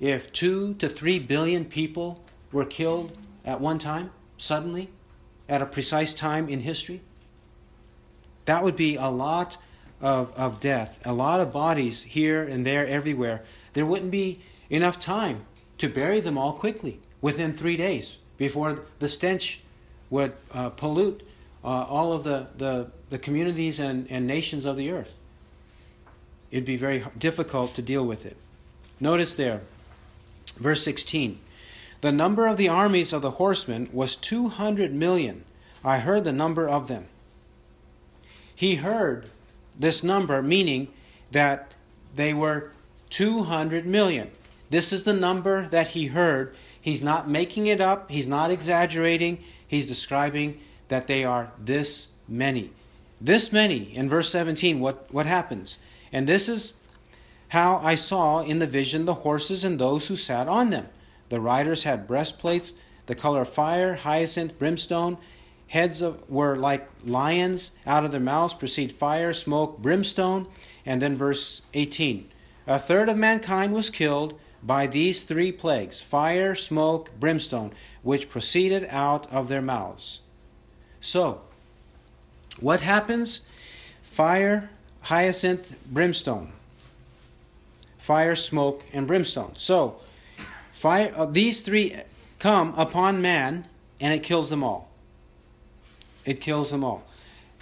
if 0.00 0.32
two 0.32 0.74
to 0.74 0.88
three 0.88 1.18
billion 1.18 1.64
people 1.64 2.22
were 2.52 2.64
killed 2.64 3.16
at 3.44 3.60
one 3.60 3.78
time, 3.78 4.10
suddenly, 4.36 4.90
at 5.48 5.62
a 5.62 5.66
precise 5.66 6.12
time 6.14 6.48
in 6.48 6.60
history? 6.60 7.00
That 8.44 8.62
would 8.62 8.76
be 8.76 8.96
a 8.96 9.08
lot 9.08 9.56
of, 10.00 10.32
of 10.34 10.60
death, 10.60 11.04
a 11.04 11.12
lot 11.12 11.40
of 11.40 11.52
bodies 11.52 12.04
here 12.04 12.42
and 12.42 12.64
there, 12.64 12.86
everywhere. 12.86 13.42
There 13.72 13.86
wouldn't 13.86 14.10
be 14.10 14.40
enough 14.70 15.00
time 15.00 15.46
to 15.78 15.88
bury 15.88 16.20
them 16.20 16.38
all 16.38 16.52
quickly 16.52 17.00
within 17.20 17.52
three 17.52 17.76
days 17.76 18.18
before 18.36 18.84
the 18.98 19.08
stench 19.08 19.60
would 20.10 20.32
uh, 20.52 20.70
pollute 20.70 21.22
uh, 21.64 21.84
all 21.88 22.12
of 22.12 22.24
the, 22.24 22.48
the, 22.56 22.90
the 23.10 23.18
communities 23.18 23.80
and, 23.80 24.06
and 24.10 24.26
nations 24.26 24.64
of 24.64 24.76
the 24.76 24.90
earth. 24.90 25.16
It'd 26.50 26.64
be 26.64 26.76
very 26.76 27.04
difficult 27.18 27.74
to 27.74 27.82
deal 27.82 28.06
with 28.06 28.24
it. 28.24 28.36
Notice 29.00 29.34
there, 29.34 29.62
verse 30.56 30.82
16 30.82 31.38
The 32.00 32.12
number 32.12 32.46
of 32.46 32.56
the 32.56 32.68
armies 32.68 33.12
of 33.12 33.22
the 33.22 33.32
horsemen 33.32 33.88
was 33.92 34.16
200 34.16 34.94
million. 34.94 35.44
I 35.84 35.98
heard 35.98 36.24
the 36.24 36.32
number 36.32 36.68
of 36.68 36.88
them. 36.88 37.06
He 38.54 38.76
heard 38.76 39.30
this 39.78 40.02
number, 40.02 40.42
meaning 40.42 40.88
that 41.30 41.74
they 42.14 42.34
were 42.34 42.72
200 43.10 43.86
million. 43.86 44.30
This 44.70 44.92
is 44.92 45.04
the 45.04 45.14
number 45.14 45.68
that 45.68 45.88
he 45.88 46.06
heard. 46.06 46.54
He's 46.80 47.02
not 47.02 47.28
making 47.28 47.66
it 47.66 47.80
up, 47.80 48.10
he's 48.10 48.28
not 48.28 48.50
exaggerating, 48.50 49.42
he's 49.66 49.88
describing 49.88 50.60
that 50.88 51.06
they 51.06 51.24
are 51.24 51.52
this 51.58 52.08
many. 52.26 52.70
This 53.20 53.52
many, 53.52 53.94
in 53.96 54.08
verse 54.08 54.30
17, 54.30 54.78
what, 54.80 55.06
what 55.12 55.26
happens? 55.26 55.78
And 56.12 56.26
this 56.26 56.48
is 56.48 56.74
how 57.48 57.78
I 57.82 57.94
saw 57.94 58.42
in 58.42 58.58
the 58.58 58.66
vision 58.66 59.04
the 59.04 59.14
horses 59.14 59.64
and 59.64 59.78
those 59.78 60.08
who 60.08 60.16
sat 60.16 60.48
on 60.48 60.70
them. 60.70 60.88
The 61.28 61.40
riders 61.40 61.82
had 61.82 62.06
breastplates, 62.06 62.74
the 63.06 63.14
color 63.14 63.42
of 63.42 63.48
fire, 63.48 63.94
hyacinth, 63.94 64.58
brimstone. 64.58 65.18
Heads 65.68 66.02
of, 66.02 66.28
were 66.30 66.56
like 66.56 66.88
lions. 67.04 67.72
Out 67.86 68.04
of 68.04 68.10
their 68.10 68.20
mouths 68.20 68.54
proceed 68.54 68.92
fire, 68.92 69.32
smoke, 69.32 69.78
brimstone. 69.78 70.46
And 70.84 71.00
then 71.02 71.16
verse 71.16 71.62
18. 71.74 72.28
A 72.66 72.78
third 72.78 73.08
of 73.08 73.16
mankind 73.16 73.72
was 73.72 73.90
killed 73.90 74.38
by 74.62 74.86
these 74.86 75.22
three 75.22 75.52
plagues 75.52 76.00
fire, 76.00 76.54
smoke, 76.54 77.10
brimstone, 77.18 77.72
which 78.02 78.28
proceeded 78.28 78.86
out 78.90 79.30
of 79.32 79.48
their 79.48 79.62
mouths. 79.62 80.22
So, 81.00 81.42
what 82.60 82.80
happens? 82.80 83.42
Fire, 84.02 84.70
hyacinth, 85.02 85.76
brimstone. 85.86 86.52
Fire, 87.98 88.34
smoke, 88.34 88.84
and 88.92 89.06
brimstone. 89.06 89.52
So, 89.56 90.00
fire, 90.70 91.12
uh, 91.14 91.26
these 91.26 91.62
three 91.62 91.96
come 92.38 92.74
upon 92.76 93.20
man 93.20 93.66
and 94.00 94.12
it 94.14 94.22
kills 94.22 94.50
them 94.50 94.64
all. 94.64 94.87
It 96.28 96.42
kills 96.42 96.70
them 96.70 96.84
all. 96.84 97.04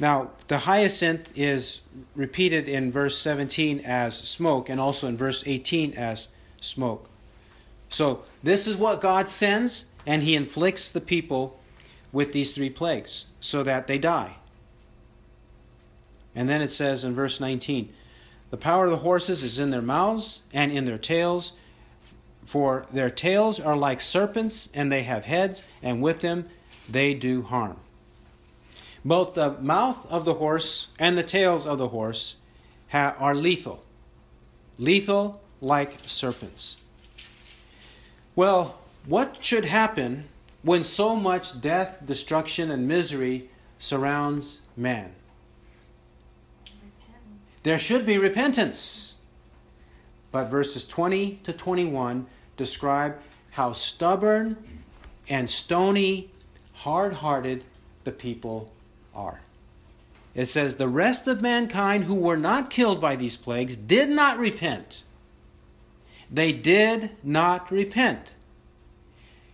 Now, 0.01 0.31
the 0.49 0.59
hyacinth 0.59 1.39
is 1.39 1.83
repeated 2.17 2.69
in 2.69 2.91
verse 2.91 3.17
17 3.17 3.81
as 3.85 4.17
smoke 4.17 4.69
and 4.69 4.81
also 4.81 5.07
in 5.07 5.17
verse 5.17 5.45
18 5.47 5.93
as 5.93 6.29
smoke. 6.61 7.09
So, 7.89 8.25
this 8.43 8.67
is 8.67 8.77
what 8.77 9.01
God 9.01 9.29
sends, 9.29 9.87
and 10.05 10.25
He 10.25 10.35
inflicts 10.35 10.91
the 10.91 11.01
people 11.01 11.61
with 12.11 12.33
these 12.33 12.53
three 12.53 12.69
plagues 12.69 13.27
so 13.39 13.63
that 13.63 13.87
they 13.87 13.99
die. 13.99 14.39
And 16.35 16.49
then 16.49 16.61
it 16.61 16.73
says 16.73 17.05
in 17.05 17.15
verse 17.15 17.39
19 17.39 17.89
The 18.51 18.57
power 18.57 18.87
of 18.87 18.91
the 18.91 18.97
horses 18.99 19.45
is 19.45 19.61
in 19.61 19.71
their 19.71 19.81
mouths 19.81 20.43
and 20.53 20.73
in 20.73 20.87
their 20.87 20.99
tails, 20.99 21.53
for 22.45 22.85
their 22.93 23.11
tails 23.11 23.61
are 23.61 23.77
like 23.77 24.01
serpents, 24.01 24.69
and 24.75 24.91
they 24.91 25.05
have 25.05 25.27
heads, 25.27 25.63
and 25.81 26.03
with 26.03 26.21
them 26.21 26.49
they 26.89 27.15
do 27.15 27.43
harm. 27.43 27.77
Both 29.07 29.35
the 29.35 29.53
mouth 29.61 30.11
of 30.11 30.25
the 30.25 30.35
horse 30.35 30.89
and 30.99 31.17
the 31.17 31.23
tails 31.23 31.65
of 31.65 31.79
the 31.79 31.91
horse 31.91 32.39
are 32.93 33.37
lethal, 33.37 33.85
lethal 34.79 35.41
like 35.61 35.99
serpents. 36.07 36.79
Well, 38.35 38.81
what 39.07 39.45
should 39.45 39.65
happen 39.65 40.25
when 40.63 40.83
so 40.83 41.15
much 41.15 41.61
death, 41.61 42.05
destruction, 42.05 42.73
and 42.73 42.89
misery 42.89 43.49
surrounds 43.79 44.63
man? 44.77 45.15
There 47.63 47.79
should 47.79 48.07
be 48.07 48.19
repentance. 48.19 49.15
But 50.33 50.47
verses 50.47 50.85
20 50.85 51.43
to 51.45 51.53
21 51.53 52.27
describe 52.57 53.21
how 53.53 53.73
stubborn 53.73 54.81
and 55.29 55.49
stony, 55.49 56.33
hard 56.73 57.15
hearted 57.15 57.63
the 58.03 58.11
people 58.11 58.73
are. 59.17 59.41
It 60.35 60.47
says, 60.47 60.77
The 60.77 60.89
rest 60.89 61.27
of 61.27 61.41
mankind 61.41 62.05
who 62.05 62.15
were 62.15 62.37
not 62.37 62.71
killed 62.71 63.01
by 63.01 63.17
these 63.17 63.37
plagues 63.37 63.75
did 63.75 64.11
not 64.11 64.39
repent. 64.39 65.03
They 66.31 66.53
did 66.53 67.13
not 67.25 67.71
repent. 67.71 68.35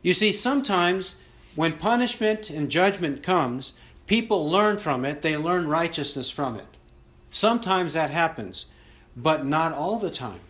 You 0.03 0.13
see, 0.13 0.33
sometimes 0.33 1.21
when 1.55 1.75
punishment 1.75 2.51
and 2.51 2.71
judgment 2.71 3.23
comes, 3.23 3.75
people 4.07 4.51
learn 4.51 4.79
from 4.79 5.05
it, 5.05 5.23
they 5.23 5.37
learn 5.37 5.69
righteousness 5.69 6.29
from 6.29 6.57
it. 6.57 6.67
Sometimes 7.31 7.95
that 7.95 8.11
happens, 8.11 8.67
but 9.17 9.47
not 9.47 9.73
all 9.73 9.99
the 9.99 10.11
time. 10.11 10.41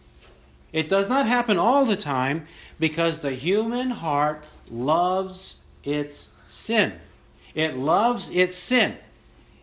It 0.72 0.88
does 0.88 1.08
not 1.08 1.26
happen 1.26 1.58
all 1.58 1.84
the 1.84 1.96
time 1.96 2.46
because 2.80 3.18
the 3.18 3.32
human 3.32 3.90
heart 3.90 4.42
loves 4.70 5.62
its 5.84 6.34
sin. 6.46 6.94
It 7.54 7.76
loves 7.76 8.30
its 8.30 8.56
sin. 8.56 8.96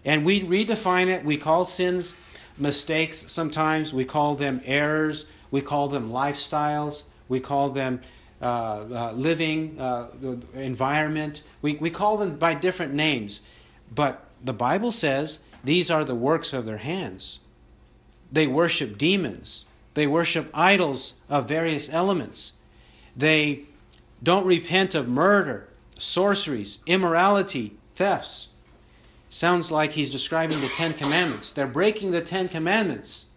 And 0.05 0.25
we 0.25 0.41
redefine 0.41 1.07
it. 1.07 1.25
We 1.25 1.37
call 1.37 1.65
sins 1.65 2.15
mistakes 2.59 3.31
sometimes, 3.31 3.93
we 3.93 4.05
call 4.05 4.35
them 4.35 4.61
errors, 4.65 5.25
we 5.49 5.61
call 5.61 5.87
them 5.87 6.11
lifestyles, 6.11 7.05
we 7.27 7.39
call 7.39 7.69
them 7.69 8.01
uh, 8.41 8.45
uh, 8.45 9.11
living 9.13 9.79
uh, 9.79 10.09
environment. 10.53 11.43
We, 11.61 11.75
we 11.75 11.89
call 11.89 12.17
them 12.17 12.37
by 12.37 12.53
different 12.53 12.93
names. 12.93 13.41
But 13.93 14.29
the 14.43 14.53
Bible 14.53 14.91
says 14.91 15.39
these 15.63 15.89
are 15.89 16.03
the 16.03 16.15
works 16.15 16.53
of 16.53 16.65
their 16.65 16.77
hands. 16.77 17.39
They 18.31 18.47
worship 18.47 18.97
demons, 18.97 19.65
they 19.93 20.05
worship 20.05 20.49
idols 20.53 21.15
of 21.29 21.47
various 21.47 21.91
elements. 21.91 22.53
They 23.15 23.63
don't 24.21 24.45
repent 24.45 24.95
of 24.95 25.09
murder, 25.09 25.67
sorceries, 25.97 26.79
immorality, 26.85 27.75
thefts. 27.99 28.47
Sounds 29.29 29.71
like 29.71 29.91
he's 29.91 30.09
describing 30.09 30.61
the 30.61 30.69
Ten 30.69 30.93
Commandments. 30.93 31.51
They're 31.51 31.67
breaking 31.67 32.11
the 32.11 32.21
Ten 32.21 32.47
Commandments. 32.47 33.27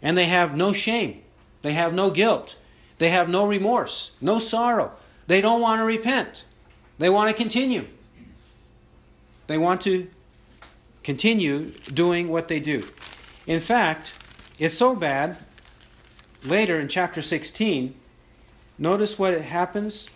And 0.00 0.16
they 0.16 0.26
have 0.26 0.56
no 0.56 0.72
shame, 0.72 1.22
they 1.60 1.72
have 1.72 1.92
no 1.92 2.10
guilt. 2.10 2.56
They 2.98 3.10
have 3.10 3.28
no 3.28 3.46
remorse, 3.46 4.12
no 4.22 4.38
sorrow. 4.38 4.92
They 5.26 5.42
don't 5.42 5.60
want 5.60 5.80
to 5.80 5.84
repent. 5.84 6.46
They 6.98 7.10
want 7.10 7.28
to 7.28 7.36
continue. 7.36 7.88
They 9.48 9.58
want 9.58 9.82
to 9.82 10.08
continue 11.04 11.72
doing 11.92 12.28
what 12.28 12.48
they 12.48 12.58
do. 12.58 12.88
In 13.46 13.60
fact, 13.60 14.14
it's 14.58 14.78
so 14.78 14.96
bad, 14.96 15.36
later 16.42 16.80
in 16.80 16.88
chapter 16.88 17.20
16, 17.20 17.94
notice 18.78 19.18
what 19.18 19.38
happens. 19.38 20.08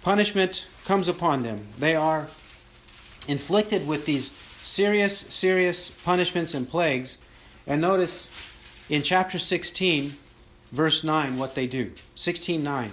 Punishment 0.00 0.66
comes 0.84 1.08
upon 1.08 1.42
them. 1.42 1.68
They 1.78 1.94
are 1.96 2.28
inflicted 3.26 3.86
with 3.86 4.06
these 4.06 4.30
serious, 4.62 5.18
serious 5.18 5.88
punishments 5.88 6.54
and 6.54 6.68
plagues. 6.68 7.18
And 7.66 7.80
notice 7.80 8.30
in 8.88 9.02
chapter 9.02 9.38
16, 9.38 10.14
verse 10.74 11.04
9 11.04 11.38
what 11.38 11.54
they 11.54 11.68
do 11.68 11.92
16:9 12.16 12.90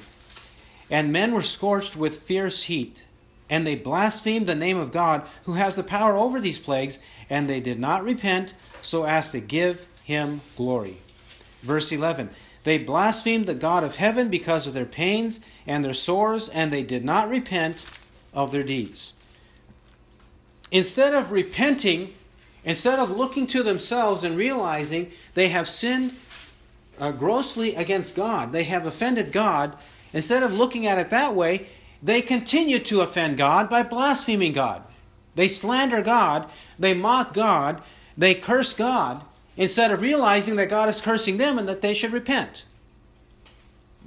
and 0.91 1.11
men 1.11 1.33
were 1.33 1.41
scorched 1.41 1.97
with 1.97 2.19
fierce 2.19 2.63
heat 2.63 3.03
and 3.49 3.65
they 3.65 3.73
blasphemed 3.75 4.45
the 4.45 4.53
name 4.53 4.77
of 4.77 4.91
God 4.91 5.23
who 5.45 5.53
has 5.53 5.75
the 5.75 5.83
power 5.83 6.15
over 6.15 6.39
these 6.39 6.59
plagues 6.59 6.99
and 7.27 7.49
they 7.49 7.59
did 7.59 7.79
not 7.79 8.03
repent 8.03 8.53
so 8.83 9.05
as 9.05 9.31
to 9.31 9.39
give 9.39 9.87
him 10.03 10.41
glory 10.55 10.97
Verse 11.63 11.91
11 11.91 12.29
They 12.63 12.77
blasphemed 12.77 13.47
the 13.47 13.55
God 13.55 13.83
of 13.83 13.95
heaven 13.95 14.29
because 14.29 14.67
of 14.67 14.73
their 14.73 14.85
pains 14.85 15.39
and 15.65 15.83
their 15.83 15.93
sores, 15.93 16.47
and 16.49 16.71
they 16.71 16.83
did 16.83 17.03
not 17.03 17.29
repent 17.29 17.89
of 18.33 18.51
their 18.51 18.63
deeds. 18.63 19.15
Instead 20.71 21.13
of 21.13 21.31
repenting, 21.31 22.13
instead 22.63 22.99
of 22.99 23.11
looking 23.11 23.47
to 23.47 23.63
themselves 23.63 24.23
and 24.23 24.37
realizing 24.37 25.11
they 25.33 25.49
have 25.49 25.67
sinned 25.67 26.13
uh, 26.99 27.11
grossly 27.11 27.75
against 27.75 28.15
God, 28.15 28.51
they 28.51 28.63
have 28.65 28.85
offended 28.85 29.31
God, 29.31 29.75
instead 30.13 30.43
of 30.43 30.53
looking 30.53 30.85
at 30.85 30.99
it 30.99 31.09
that 31.09 31.35
way, 31.35 31.67
they 32.01 32.21
continue 32.21 32.79
to 32.79 33.01
offend 33.01 33.37
God 33.37 33.69
by 33.69 33.83
blaspheming 33.83 34.53
God. 34.53 34.85
They 35.35 35.47
slander 35.47 36.01
God, 36.01 36.49
they 36.77 36.93
mock 36.93 37.33
God, 37.33 37.81
they 38.17 38.35
curse 38.35 38.73
God, 38.73 39.23
instead 39.57 39.91
of 39.91 40.01
realizing 40.01 40.55
that 40.55 40.69
God 40.69 40.89
is 40.89 41.01
cursing 41.01 41.37
them 41.37 41.57
and 41.57 41.67
that 41.67 41.81
they 41.81 41.93
should 41.93 42.11
repent. 42.11 42.65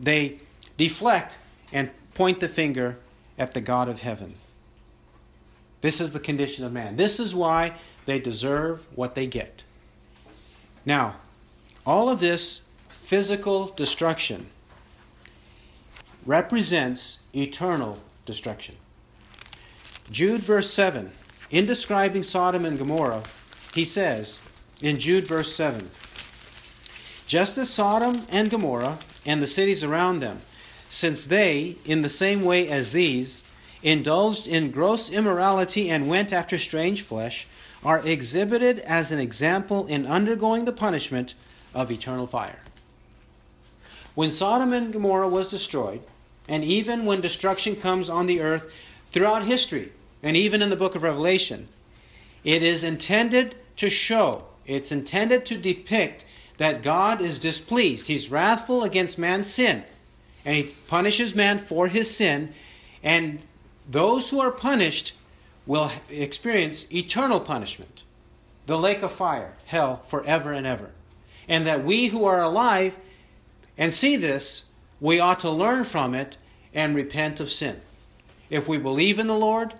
They 0.00 0.40
deflect 0.76 1.38
and 1.72 1.90
point 2.14 2.40
the 2.40 2.48
finger 2.48 2.98
at 3.38 3.52
the 3.52 3.60
God 3.60 3.88
of 3.88 4.00
heaven. 4.02 4.34
This 5.80 6.00
is 6.00 6.12
the 6.12 6.20
condition 6.20 6.64
of 6.64 6.72
man. 6.72 6.96
This 6.96 7.20
is 7.20 7.34
why 7.34 7.74
they 8.06 8.18
deserve 8.18 8.86
what 8.94 9.14
they 9.14 9.26
get. 9.26 9.64
Now, 10.86 11.16
all 11.86 12.08
of 12.08 12.20
this 12.20 12.62
physical 12.88 13.66
destruction 13.66 14.46
represents 16.24 17.20
eternal 17.34 18.00
destruction. 18.24 18.76
Jude, 20.10 20.42
verse 20.42 20.70
7, 20.70 21.12
in 21.50 21.66
describing 21.66 22.22
Sodom 22.22 22.64
and 22.64 22.78
Gomorrah, 22.78 23.22
he 23.74 23.84
says 23.84 24.40
in 24.84 24.98
Jude, 25.00 25.26
verse 25.26 25.54
7 25.54 25.88
Just 27.26 27.56
as 27.56 27.70
Sodom 27.70 28.26
and 28.28 28.50
Gomorrah 28.50 28.98
and 29.24 29.40
the 29.40 29.46
cities 29.46 29.82
around 29.82 30.20
them, 30.20 30.42
since 30.90 31.26
they, 31.26 31.76
in 31.86 32.02
the 32.02 32.08
same 32.08 32.44
way 32.44 32.68
as 32.68 32.92
these, 32.92 33.44
indulged 33.82 34.46
in 34.46 34.70
gross 34.70 35.10
immorality 35.10 35.88
and 35.88 36.08
went 36.08 36.32
after 36.32 36.58
strange 36.58 37.00
flesh, 37.00 37.46
are 37.82 38.06
exhibited 38.06 38.78
as 38.80 39.10
an 39.10 39.18
example 39.18 39.86
in 39.86 40.06
undergoing 40.06 40.66
the 40.66 40.72
punishment 40.72 41.34
of 41.74 41.90
eternal 41.90 42.26
fire. 42.26 42.62
When 44.14 44.30
Sodom 44.30 44.72
and 44.72 44.92
Gomorrah 44.92 45.28
was 45.28 45.50
destroyed, 45.50 46.02
and 46.46 46.62
even 46.62 47.06
when 47.06 47.22
destruction 47.22 47.74
comes 47.74 48.10
on 48.10 48.26
the 48.26 48.42
earth 48.42 48.72
throughout 49.10 49.44
history, 49.44 49.92
and 50.22 50.36
even 50.36 50.60
in 50.60 50.68
the 50.68 50.76
book 50.76 50.94
of 50.94 51.02
Revelation, 51.02 51.68
it 52.44 52.62
is 52.62 52.84
intended 52.84 53.56
to 53.76 53.90
show, 53.90 54.44
it's 54.66 54.92
intended 54.92 55.44
to 55.46 55.56
depict 55.56 56.24
that 56.58 56.82
God 56.82 57.20
is 57.20 57.38
displeased. 57.38 58.08
He's 58.08 58.30
wrathful 58.30 58.84
against 58.84 59.18
man's 59.18 59.52
sin, 59.52 59.84
and 60.44 60.56
he 60.56 60.74
punishes 60.88 61.34
man 61.34 61.58
for 61.58 61.88
his 61.88 62.14
sin, 62.14 62.52
and 63.02 63.40
those 63.88 64.30
who 64.30 64.40
are 64.40 64.52
punished 64.52 65.14
will 65.66 65.90
experience 66.08 66.92
eternal 66.94 67.40
punishment, 67.40 68.04
the 68.66 68.78
lake 68.78 69.02
of 69.02 69.12
fire, 69.12 69.54
hell, 69.66 69.96
forever 70.04 70.52
and 70.52 70.66
ever. 70.66 70.92
And 71.48 71.66
that 71.66 71.84
we 71.84 72.08
who 72.08 72.24
are 72.24 72.42
alive 72.42 72.96
and 73.76 73.92
see 73.92 74.16
this, 74.16 74.66
we 75.00 75.20
ought 75.20 75.40
to 75.40 75.50
learn 75.50 75.84
from 75.84 76.14
it 76.14 76.36
and 76.72 76.94
repent 76.94 77.40
of 77.40 77.52
sin. 77.52 77.80
If 78.50 78.68
we 78.68 78.78
believe 78.78 79.18
in 79.18 79.26
the 79.26 79.34
Lord, 79.34 79.74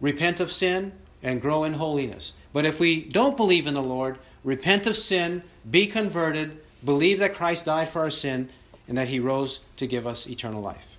repent 0.00 0.40
of 0.40 0.52
sin 0.52 0.92
and 1.22 1.40
grow 1.40 1.64
in 1.64 1.74
holiness. 1.74 2.34
But 2.52 2.66
if 2.66 2.80
we 2.80 3.04
don't 3.04 3.36
believe 3.36 3.66
in 3.66 3.74
the 3.74 3.82
Lord, 3.82 4.18
repent 4.42 4.86
of 4.86 4.96
sin, 4.96 5.42
be 5.68 5.86
converted, 5.86 6.58
believe 6.84 7.18
that 7.18 7.34
Christ 7.34 7.66
died 7.66 7.88
for 7.88 8.00
our 8.00 8.10
sin, 8.10 8.48
and 8.88 8.98
that 8.98 9.08
he 9.08 9.20
rose 9.20 9.60
to 9.76 9.86
give 9.86 10.06
us 10.06 10.28
eternal 10.28 10.60
life. 10.60 10.96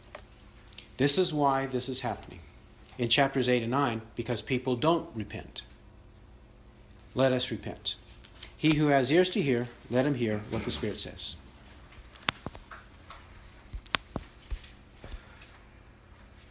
This 0.97 1.17
is 1.17 1.33
why 1.33 1.65
this 1.65 1.89
is 1.89 2.01
happening 2.01 2.39
in 2.97 3.09
chapters 3.09 3.49
8 3.49 3.63
and 3.63 3.71
9, 3.71 4.01
because 4.15 4.41
people 4.41 4.75
don't 4.75 5.09
repent. 5.15 5.63
Let 7.15 7.33
us 7.33 7.51
repent. 7.51 7.95
He 8.55 8.75
who 8.75 8.87
has 8.87 9.11
ears 9.11 9.29
to 9.31 9.41
hear, 9.41 9.67
let 9.89 10.05
him 10.05 10.15
hear 10.15 10.41
what 10.51 10.63
the 10.63 10.71
Spirit 10.71 10.99
says. 10.99 11.35